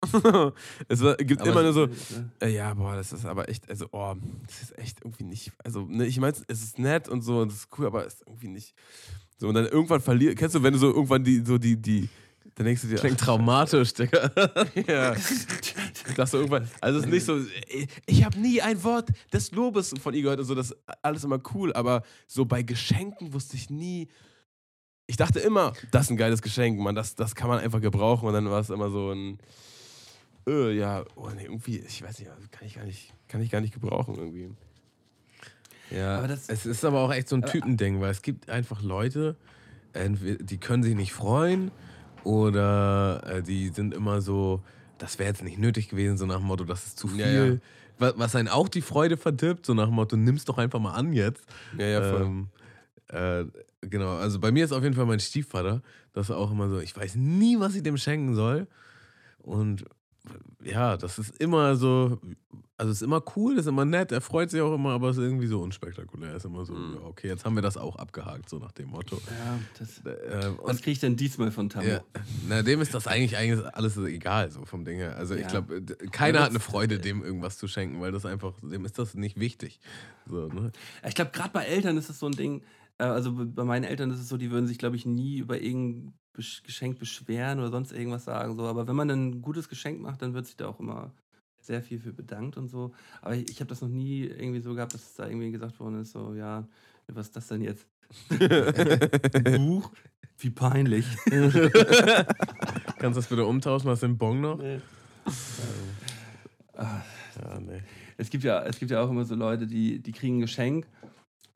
[0.88, 1.84] es gibt Aber immer nur so,
[2.40, 4.14] Äh, äh, ja, boah, das ist aber echt, also, oh,
[4.46, 7.50] das ist echt irgendwie nicht, also, ne, ich meine, es ist nett und so, und
[7.50, 8.74] das ist cool, aber es ist irgendwie nicht,
[9.38, 12.08] so, und dann irgendwann verliert, kennst du, wenn du so irgendwann die, so die, die,
[12.62, 14.30] denkst du dir, klingt traumatisch, Digga.
[14.86, 15.16] ja.
[16.16, 19.50] Dass du irgendwann, also es ist nicht so, ich- ich habe nie ein Wort des
[19.50, 23.32] Lobes von ihr gehört und so, das ist alles immer cool, aber so bei Geschenken
[23.32, 24.06] wusste ich nie,
[25.06, 28.26] ich dachte immer, das ist ein geiles Geschenk, man, das, das kann man einfach gebrauchen
[28.28, 29.38] und dann war es immer so ein,
[30.46, 33.60] äh, ja, oh nee, irgendwie, ich weiß nicht, kann ich gar nicht, kann ich gar
[33.60, 34.50] nicht gebrauchen irgendwie.
[35.90, 38.80] Ja, Aber das- es ist aber auch echt so ein Typending, weil es gibt einfach
[38.82, 39.36] Leute,
[39.94, 41.70] die können sich nicht freuen
[42.24, 44.62] oder äh, die sind immer so,
[44.98, 47.20] das wäre jetzt nicht nötig gewesen, so nach dem Motto, das ist zu viel.
[47.20, 47.56] Ja, ja.
[47.98, 50.92] wa- was einen auch die Freude verdirbt, so nach dem Motto, nimm's doch einfach mal
[50.94, 51.44] an jetzt.
[51.76, 52.22] Ja, ja, voll.
[52.22, 52.48] Ähm,
[53.08, 53.44] äh,
[53.82, 55.82] genau, also bei mir ist auf jeden Fall mein Stiefvater,
[56.12, 58.66] das ist auch immer so, ich weiß nie, was ich dem schenken soll.
[59.38, 59.84] Und
[60.62, 62.18] ja, das ist immer so,
[62.78, 65.16] also es ist immer cool, ist immer nett, er freut sich auch immer, aber es
[65.18, 66.34] ist irgendwie so unspektakulär.
[66.36, 66.94] Ist immer so, Mhm.
[66.94, 69.18] ja, okay, jetzt haben wir das auch abgehakt, so nach dem Motto.
[69.38, 71.86] Ja, das, Äh, was kriege ich denn diesmal von Tammo?
[71.86, 72.00] ja,
[72.48, 75.16] na, dem ist das eigentlich, eigentlich alles egal, so vom Ding her.
[75.16, 75.48] Also ich Ja.
[75.48, 78.98] glaube, keiner hat eine das- Freude, dem irgendwas zu schenken, weil das einfach, dem ist
[78.98, 79.80] das nicht wichtig.
[80.26, 80.72] So, ne?
[81.06, 82.62] Ich glaube, gerade bei Eltern ist es so ein Ding,
[82.98, 85.60] äh, also bei meinen Eltern ist es so, die würden sich, glaube ich, nie über
[85.60, 88.56] irgendein Geschenk beschweren oder sonst irgendwas sagen.
[88.56, 88.64] So.
[88.66, 91.12] Aber wenn man ein gutes Geschenk macht, dann wird sich da auch immer
[91.60, 92.92] sehr viel für bedankt und so.
[93.22, 96.00] Aber ich, ich habe das noch nie irgendwie so gehabt, dass da irgendwie gesagt worden
[96.02, 96.66] ist, so, ja,
[97.08, 97.86] was ist das denn jetzt?
[98.30, 99.90] Ein Buch?
[100.38, 101.06] Wie peinlich.
[101.30, 103.88] Kannst du das bitte umtauschen?
[103.88, 104.58] Hast du den Bon noch?
[104.58, 104.80] Nee.
[106.76, 107.02] Ah,
[107.40, 107.80] Ja, nee.
[108.16, 110.86] es gibt ja, es gibt ja auch immer so Leute, die, die kriegen ein Geschenk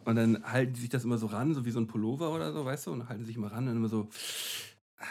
[0.09, 2.53] und dann halten die sich das immer so ran, so wie so ein Pullover oder
[2.53, 4.09] so, weißt du, und halten sich immer ran und immer so,
[4.99, 5.05] ah,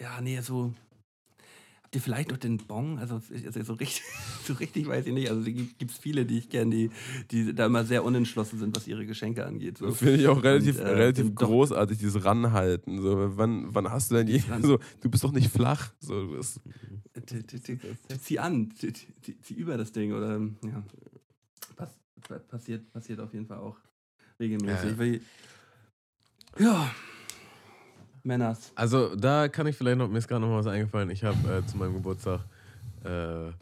[0.00, 0.72] ja, nee, so,
[1.82, 2.98] habt ihr vielleicht noch den Bon?
[2.98, 4.02] Also, also so, richtig,
[4.44, 5.28] so richtig weiß ich nicht.
[5.30, 6.90] Also gibt es viele, die ich kenne, die,
[7.30, 9.78] die da immer sehr unentschlossen sind, was ihre Geschenke angeht.
[9.78, 9.86] So.
[9.86, 13.00] Das finde ich auch relativ, Und, äh, relativ doch- großartig, dieses Ranhalten.
[13.02, 15.92] So, wann, wann hast du denn je, so, du bist doch nicht flach.
[16.00, 16.60] So, du bist,
[17.30, 17.78] die-
[18.20, 20.82] Zieh an, zieh über das Ding oder ja.
[22.26, 23.76] Pass, passiert, passiert auf jeden Fall auch
[24.38, 25.22] regelmäßig.
[26.58, 26.90] Ja, ja.
[28.22, 28.72] Männers.
[28.74, 31.10] Also da kann ich vielleicht noch, mir ist gerade noch mal was eingefallen.
[31.10, 32.40] Ich habe äh, zu meinem Geburtstag
[33.02, 33.54] eine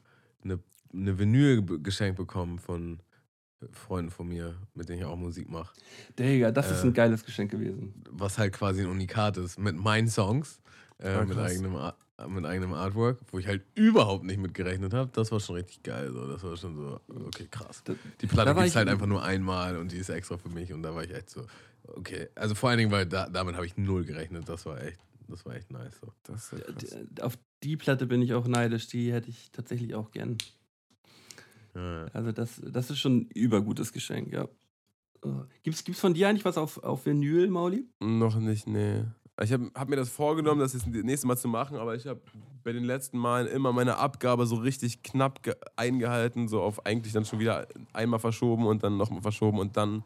[0.45, 0.59] äh,
[0.93, 3.01] ne Vinyl be- geschenkt bekommen von
[3.73, 5.75] Freunden von mir, mit denen ich auch Musik mache.
[6.19, 6.89] Digga, das ist Äh.
[6.89, 7.93] ein geiles Geschenk gewesen.
[8.11, 10.61] Was halt quasi ein Unikat ist, mit meinen Songs,
[10.99, 11.77] äh, mit, eigenem,
[12.27, 15.11] mit eigenem Artwork, wo ich halt überhaupt nicht mit gerechnet habe.
[15.13, 16.11] Das war schon richtig geil.
[16.13, 16.27] So.
[16.27, 17.85] Das war schon so, okay, krass.
[18.21, 20.83] Die Platte gibt es halt einfach nur einmal und die ist extra für mich und
[20.83, 21.47] da war ich echt so,
[21.87, 22.29] okay.
[22.35, 24.49] Also vor allen Dingen, weil da, damit habe ich null gerechnet.
[24.49, 26.01] Das war echt, das war echt nice.
[26.01, 26.13] So.
[26.25, 28.89] das ja Auf die Platte bin ich auch neidisch.
[28.89, 30.39] Die hätte ich tatsächlich auch gern.
[31.75, 32.07] Ja.
[32.13, 34.49] Also das, das ist schon ein übergutes Geschenk, ja.
[35.25, 35.29] Äh,
[35.63, 37.87] Gibt's, gibt's von dir eigentlich was auf, auf Vinyl, Mauli?
[38.01, 39.05] Noch nicht, nee.
[39.43, 42.07] Ich habe hab mir das vorgenommen, das jetzt das nächste Mal zu machen, aber ich
[42.07, 42.21] habe
[42.65, 47.13] bei den letzten Malen immer meine Abgabe so richtig knapp ge- eingehalten, so auf eigentlich
[47.13, 50.03] dann schon wieder einmal verschoben und dann nochmal verschoben und dann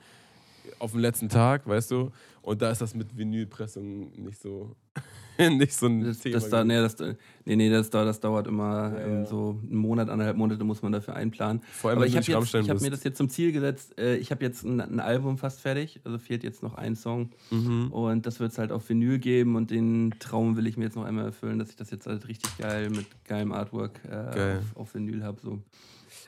[0.79, 2.11] auf den letzten Tag, weißt du?
[2.43, 4.75] Und da ist das mit Vinylpressung nicht so,
[5.39, 6.35] nicht so ein Das, Thema.
[6.35, 6.97] das, da, nee, das,
[7.45, 9.27] nee, nee, das, da- das dauert immer Ja, ähm, ja.
[9.27, 11.63] so einen Monat, anderthalb Monate muss man dafür einplanen.
[11.73, 13.97] Vor allem, Aber ich habe hab mir das jetzt zum Ziel gesetzt.
[13.99, 17.31] Äh, ich habe jetzt ein, ein Album fast fertig, also fehlt jetzt noch ein Song.
[17.51, 17.93] Mhm.
[17.93, 20.97] Und das wird es halt auf Vinyl geben und den Traum will ich mir jetzt
[20.97, 24.59] noch einmal erfüllen, dass ich das jetzt halt richtig geil mit geilem Artwork äh, Geil.
[24.75, 25.41] Auf, auf Vinyl habe.
[25.41, 25.61] So.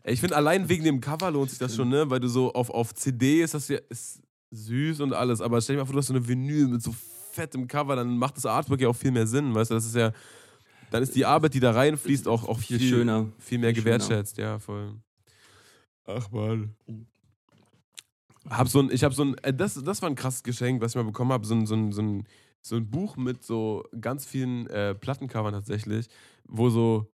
[0.04, 2.08] Ich finde, allein wegen dem Cover lohnt sich das schon, ne?
[2.08, 4.20] Weil du so auf, auf CD ist das ja ist
[4.54, 6.94] süß und alles, aber stell dir mal vor, du hast so eine Vinyl mit so
[7.32, 9.74] fettem Cover, dann macht das Artwork ja auch viel mehr Sinn, weißt du?
[9.74, 10.12] Das ist ja,
[10.90, 13.26] dann ist die Arbeit, die da reinfließt, auch, auch Viel viel, schöner.
[13.38, 13.98] viel mehr viel schöner.
[13.98, 14.94] gewertschätzt, ja, voll.
[16.06, 16.74] Ach man.
[18.48, 20.92] Hab so ein, ich habe so ein, äh, das, das war ein krasses Geschenk, was
[20.92, 22.26] ich mal bekommen habe, so ein, so, ein, so, ein,
[22.60, 26.08] so ein Buch mit so ganz vielen äh, Plattencovern tatsächlich,
[26.46, 27.10] wo so,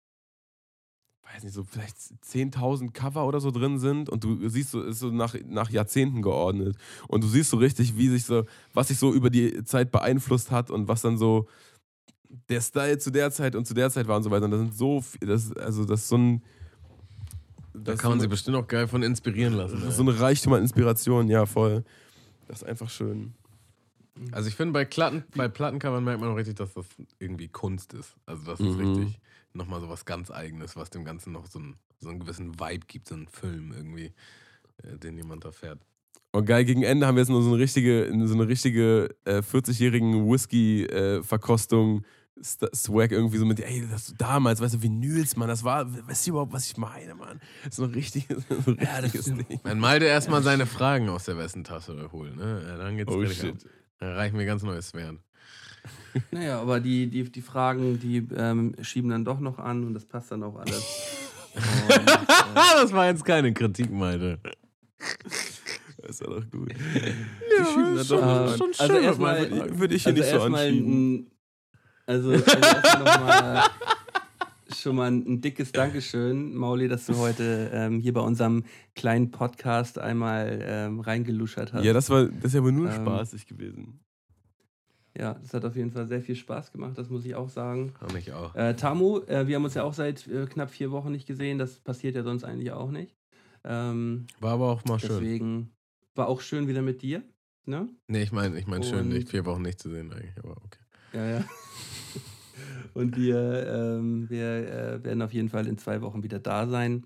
[1.34, 5.00] weiß nicht, so vielleicht 10.000 Cover oder so drin sind und du siehst so, ist
[5.00, 6.78] so nach, nach Jahrzehnten geordnet
[7.08, 8.44] und du siehst so richtig, wie sich so,
[8.74, 11.48] was sich so über die Zeit beeinflusst hat und was dann so
[12.50, 14.46] der Style zu der Zeit und zu der Zeit war und so weiter.
[14.46, 16.44] Und das sind so, viel- das, also das ist so ein,
[17.74, 19.82] Da kann man ist sich so, bestimmt auch geil von inspirieren lassen.
[19.92, 21.84] so ein Reichtum an Inspiration, ja voll.
[22.48, 23.34] Das ist einfach schön.
[24.32, 26.86] Also ich finde, bei, Platten, bei Plattencovern merkt man auch richtig, dass das
[27.20, 28.16] irgendwie Kunst ist.
[28.26, 28.80] Also das ist Mhm.
[28.96, 29.20] richtig
[29.54, 32.86] nochmal so was ganz Eigenes, was dem Ganzen noch so einen, so einen gewissen Vibe
[32.88, 34.14] gibt, so einen Film irgendwie,
[34.84, 35.80] äh, den jemand da fährt.
[36.32, 39.42] Und geil, gegen Ende haben wir jetzt noch so eine richtige, so eine richtige äh,
[39.42, 42.04] 40-jährigen Whisky-Verkostung.
[42.42, 46.32] Swag irgendwie so mit, ey, das damals, weißt du, Vinyls, Mann, das war, weißt du
[46.32, 47.40] überhaupt, was ich meine, Mann?
[47.72, 49.60] So ein richtiges, so ein Ja, das richtiges ist- Ding.
[49.64, 52.62] Wenn Malte erstmal seine Fragen aus der Westentasche holt, ne?
[52.68, 53.52] Ja, dann geht's Oh, richtig shit.
[53.66, 53.72] ab.
[54.00, 55.20] Dann reichen wir ganz neue Sphären.
[56.32, 60.06] Naja, aber die, die, die Fragen, die ähm, schieben dann doch noch an und das
[60.06, 60.84] passt dann auch alles.
[61.56, 62.06] und, äh,
[62.56, 64.40] das war jetzt keine Kritik, Malte.
[66.02, 66.72] Das war doch gut.
[66.72, 70.04] Die schieben das dann schon- doch äh, schon also schön, erstmal- was Malte Würde ich
[70.04, 71.16] hier also nicht so erstmal anschieben.
[71.16, 71.32] ein,
[72.08, 73.64] also, also erstmal nochmal
[74.74, 78.64] schon mal ein, dickes Dankeschön, Mauli, dass du heute ähm, hier bei unserem
[78.96, 81.84] kleinen Podcast einmal ähm, reingeluschert hast.
[81.84, 84.00] Ja, das war, das ist ja aber nur Ähm, spaßig gewesen.
[85.18, 87.94] Ja, das hat auf jeden Fall sehr viel Spaß gemacht, das muss ich auch sagen.
[88.00, 88.54] Fand ich auch.
[88.56, 91.58] Äh, Tamu, äh, wir haben uns ja auch seit äh, knapp vier Wochen nicht gesehen.
[91.58, 93.16] Das passiert ja sonst eigentlich auch nicht.
[93.64, 95.10] Ähm, War aber auch mal schön.
[95.10, 95.72] deswegen
[96.16, 97.24] war auch schön wieder mit dir.
[97.66, 97.88] Ne?
[98.08, 100.80] Nee, ich meine, ich mein schön, nicht vier Wochen nicht zu sehen eigentlich, aber okay.
[101.14, 101.46] Ja, ja.
[102.94, 107.06] Und wir, ähm, wir äh, werden auf jeden Fall in zwei Wochen wieder da sein.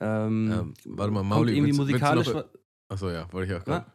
[0.00, 2.50] Ähm, Ähm, warte mal, Mauli, irgendwie willst- willst musikalisch, noch- wa-
[2.88, 3.86] Achso, ja, wollte ich auch gerade.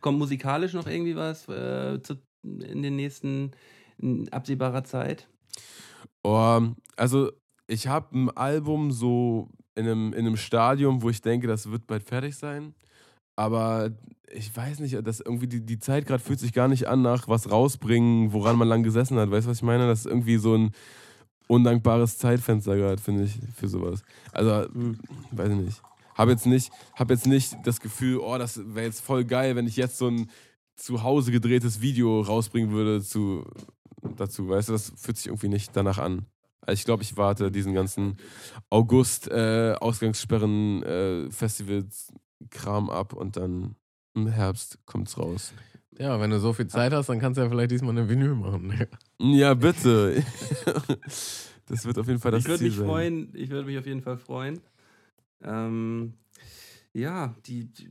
[0.00, 3.50] kommt musikalisch noch irgendwie was äh, zu, in den nächsten
[3.98, 5.28] in absehbarer Zeit?
[6.22, 6.60] Oh,
[6.96, 7.32] also
[7.66, 11.86] ich habe ein Album so in einem, in einem Stadium, wo ich denke, das wird
[11.86, 12.74] bald fertig sein.
[13.38, 13.92] Aber
[14.32, 17.28] ich weiß nicht, dass irgendwie die, die Zeit gerade fühlt sich gar nicht an nach
[17.28, 19.30] was rausbringen, woran man lang gesessen hat.
[19.30, 19.86] Weißt du, was ich meine?
[19.86, 20.72] Das ist irgendwie so ein
[21.46, 24.02] undankbares Zeitfenster gerade, finde ich, für sowas.
[24.32, 24.68] Also,
[25.30, 25.82] weiß ich nicht.
[26.16, 29.68] Habe jetzt nicht, hab jetzt nicht das Gefühl, oh, das wäre jetzt voll geil, wenn
[29.68, 30.28] ich jetzt so ein
[30.74, 33.44] zu Hause gedrehtes Video rausbringen würde zu,
[34.16, 34.48] dazu.
[34.48, 36.26] Weißt du, das fühlt sich irgendwie nicht danach an.
[36.62, 38.16] Also ich glaube, ich warte diesen ganzen
[38.68, 42.12] August äh, Ausgangssperren äh, Festivals
[42.50, 43.76] Kram ab und dann
[44.14, 45.52] im Herbst kommt's raus.
[45.98, 48.34] Ja, wenn du so viel Zeit hast, dann kannst du ja vielleicht diesmal eine Vinyl
[48.34, 48.72] machen.
[49.18, 50.24] Ja, bitte.
[51.66, 52.86] das wird auf jeden Fall das ich würde Ziel mich sein.
[52.86, 53.32] freuen.
[53.34, 54.60] Ich würde mich auf jeden Fall freuen.
[55.42, 56.14] Ähm,
[56.92, 57.88] ja, die, die,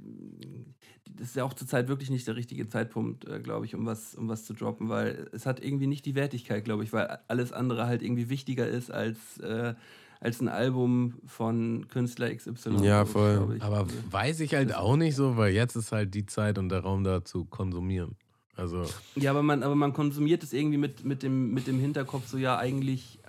[1.11, 4.15] das ist ja auch zurzeit wirklich nicht der richtige Zeitpunkt, äh, glaube ich, um was,
[4.15, 7.51] um was zu droppen, weil es hat irgendwie nicht die Wertigkeit, glaube ich, weil alles
[7.51, 9.75] andere halt irgendwie wichtiger ist als, äh,
[10.19, 12.83] als ein Album von Künstler XY.
[12.83, 13.55] Ja, voll.
[13.57, 13.63] ich.
[13.63, 16.81] Aber weiß ich halt auch nicht so, weil jetzt ist halt die Zeit und der
[16.81, 18.15] Raum da zu konsumieren.
[18.55, 18.83] Also,
[19.15, 22.37] Ja, aber man, aber man konsumiert es irgendwie mit, mit, dem, mit dem Hinterkopf, so
[22.37, 23.19] ja, eigentlich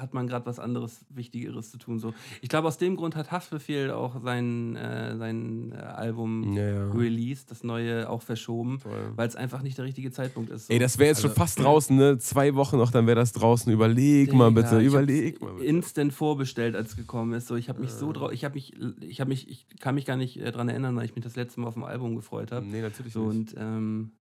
[0.00, 1.98] hat man gerade was anderes, Wichtigeres zu tun.
[1.98, 2.14] So.
[2.42, 6.90] Ich glaube, aus dem Grund hat Haftbefehl auch sein, äh, sein äh, Album Ja, ja.
[6.92, 8.80] Release, das neue, auch verschoben,
[9.16, 10.66] weil es einfach nicht der richtige Zeitpunkt ist.
[10.66, 10.72] So.
[10.72, 12.18] Ey, das wäre jetzt schon Also- fast draußen, ne?
[12.18, 13.72] Zwei Wochen noch, dann wäre das draußen.
[13.72, 15.64] Überleg mal Digga, bitte, ich überleg mal bitte.
[15.66, 17.46] Instant vorbestellt, als es gekommen ist.
[17.48, 20.04] So, ich habe mich so drauf, ich habe mich, ich habe mich, ich kann mich
[20.04, 22.52] gar nicht äh, dran erinnern, weil ich mich das letzte Mal auf dem Album gefreut
[22.52, 22.66] habe.
[22.66, 23.54] Nee, natürlich So nicht.
[23.54, 24.12] und, ähm,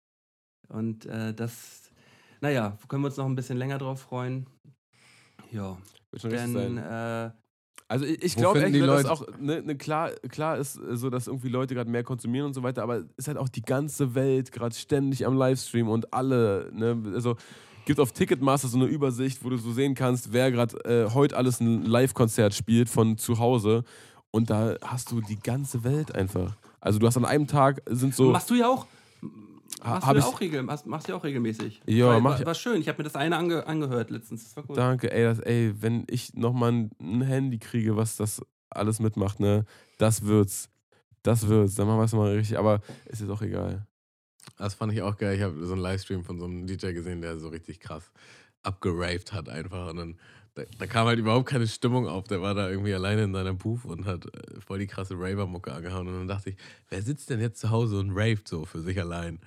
[0.69, 1.91] und äh, das,
[2.41, 4.47] naja, können wir uns noch ein bisschen länger drauf freuen.
[5.55, 5.79] Ja,
[6.11, 6.79] Wird schon richtig denn sein.
[6.79, 7.31] äh,
[7.87, 11.49] Also ich, glaube echt, dass auch ne, ne, klar, klar ist äh, so, dass irgendwie
[11.49, 14.51] Leute gerade mehr konsumieren und so weiter, aber es ist halt auch die ganze Welt
[14.53, 17.37] gerade ständig am Livestream und alle, ne, also
[17.85, 21.37] gibt auf Ticketmaster so eine Übersicht, wo du so sehen kannst, wer gerade äh, heute
[21.37, 23.85] alles ein Live-Konzert spielt von zu Hause
[24.31, 26.57] und da hast du die ganze Welt einfach.
[26.81, 28.87] Also du hast an einem Tag sind so machst du ja auch.
[29.83, 31.83] Machst hab du ja ich- auch regel, machst, machst du ja auch regelmäßig.
[31.87, 32.81] Ja, war, mach war, ich- war schön.
[32.81, 34.45] Ich habe mir das eine ange, angehört letztens.
[34.45, 34.77] Das war cool.
[34.77, 38.41] Danke, ey, das, ey, wenn ich nochmal ein, ein Handy kriege, was das
[38.71, 39.65] alles mitmacht, ne,
[39.99, 40.71] das wird's.
[41.23, 41.75] Das wird's.
[41.75, 43.87] Dann machen wir es mal richtig, aber ist jetzt auch egal.
[44.59, 45.37] das fand ich auch geil.
[45.37, 48.11] Ich habe so einen Livestream von so einem DJ gesehen, der so richtig krass
[48.63, 49.91] abgeraved hat einfach.
[49.91, 50.19] Und dann
[50.55, 52.25] da, da kam halt überhaupt keine Stimmung auf.
[52.29, 55.73] Der war da irgendwie alleine in seiner Booth und hat äh, voll die krasse Raver-Mucke
[55.73, 56.07] angehauen.
[56.09, 56.57] Und dann dachte ich,
[56.91, 59.39] wer sitzt denn jetzt zu Hause und raved so für sich allein?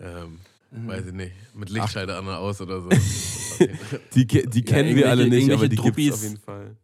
[0.00, 0.38] Ähm,
[0.70, 0.86] Mhm.
[0.86, 1.32] Weiß ich nicht.
[1.54, 2.90] Mit Lichtschalter an oder aus oder so.
[4.14, 6.22] Die, die kennen wir alle nicht, aber die gibt's auf Druppis.
[6.24, 6.76] jeden Fall.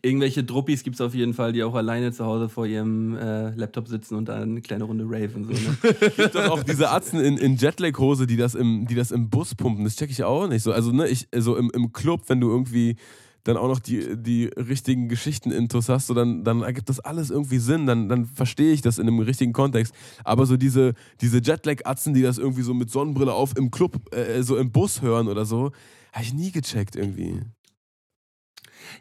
[0.00, 3.50] Irgendwelche Druppis gibt es auf jeden Fall, die auch alleine zu Hause vor ihrem äh,
[3.50, 5.44] Laptop sitzen und dann eine kleine Runde raven.
[5.44, 5.94] So, ne?
[6.16, 9.54] gibt doch auch diese Atzen in, in Jetlag-Hose, die das im, die das im Bus
[9.54, 9.84] pumpen.
[9.84, 10.72] Das check ich auch nicht so.
[10.72, 12.96] Also, ne, ich, so im, im Club, wenn du irgendwie
[13.44, 17.58] dann auch noch die, die richtigen Geschichten-Intos hast, so dann, dann ergibt das alles irgendwie
[17.58, 17.86] Sinn.
[17.86, 19.94] Dann, dann verstehe ich das in einem richtigen Kontext.
[20.24, 24.42] Aber so diese, diese Jetlag-Atzen, die das irgendwie so mit Sonnenbrille auf im Club, äh,
[24.42, 25.72] so im Bus hören oder so,
[26.12, 27.42] habe ich nie gecheckt irgendwie.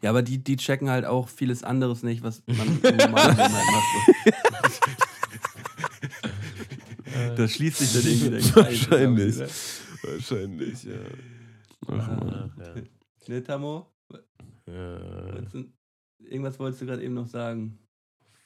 [0.01, 3.53] Ja, aber die, die checken halt auch vieles anderes nicht, was man im normalen Leben
[3.53, 4.81] halt macht.
[7.35, 8.89] Da schließt sich dann irgendwie der Kreis.
[8.89, 9.39] Wahrscheinlich.
[10.03, 10.93] Wahrscheinlich, ja.
[11.87, 12.51] Ach, Mann.
[12.57, 12.73] ne?
[12.75, 12.81] ja.
[13.27, 13.87] Ne, Tamo?
[14.67, 14.97] Ja,
[16.19, 17.77] Irgendwas wolltest du gerade eben noch sagen.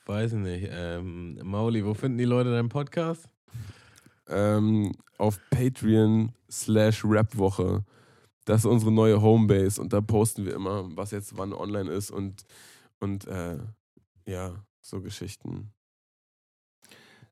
[0.05, 0.67] weiß ich nicht.
[0.71, 3.29] Ähm, Mauli, wo finden die Leute deinen Podcast?
[4.29, 7.85] ähm, auf Patreon slash Rapwoche.
[8.47, 12.11] Das ist unsere neue Homebase und da posten wir immer, was jetzt wann online ist
[12.11, 12.45] und,
[13.01, 13.57] und äh,
[14.25, 15.73] ja, so Geschichten.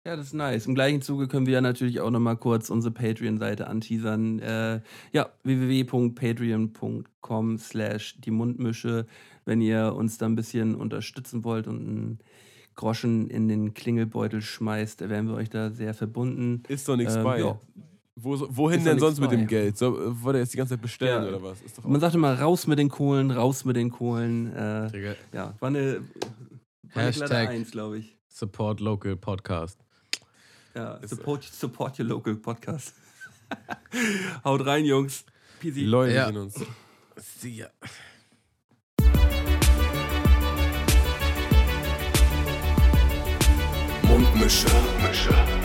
[0.03, 0.67] Ja, das ist nice.
[0.67, 4.39] Im gleichen Zuge können wir ja natürlich auch nochmal kurz unsere Patreon-Seite anteasern.
[4.39, 4.81] Äh,
[5.13, 9.05] ja, www.patreon.com slash die Mundmische,
[9.45, 12.19] wenn ihr uns da ein bisschen unterstützen wollt und einen
[12.75, 16.63] Groschen in den Klingelbeutel schmeißt, da wären wir euch da sehr verbunden.
[16.67, 17.39] Ist doch nichts Ähm, bei.
[17.39, 17.57] ja.
[18.17, 19.45] Wo, wohin denn sonst mit dem bei.
[19.47, 19.77] Geld?
[19.77, 21.29] So, äh, wollt ihr jetzt die ganze Zeit bestellen Ja.
[21.29, 21.61] oder was?
[21.61, 24.53] Ist doch Man sagt immer, raus mit den Kohlen, raus mit den Kohlen.
[24.55, 25.95] Äh, Digga, ja, war eine,
[26.93, 28.15] war eine Hashtag- Eins, glaube ich.
[28.29, 29.79] Support Local Podcast.
[30.75, 32.93] Ja, support, support your local podcast.
[34.43, 35.25] Haut rein, Jungs.
[35.59, 35.83] Peasy.
[35.85, 36.27] Leute Ja.
[36.29, 36.55] in uns.
[37.17, 37.67] See ya.
[44.03, 44.67] Mundmische.
[44.67, 45.64] Mundmische.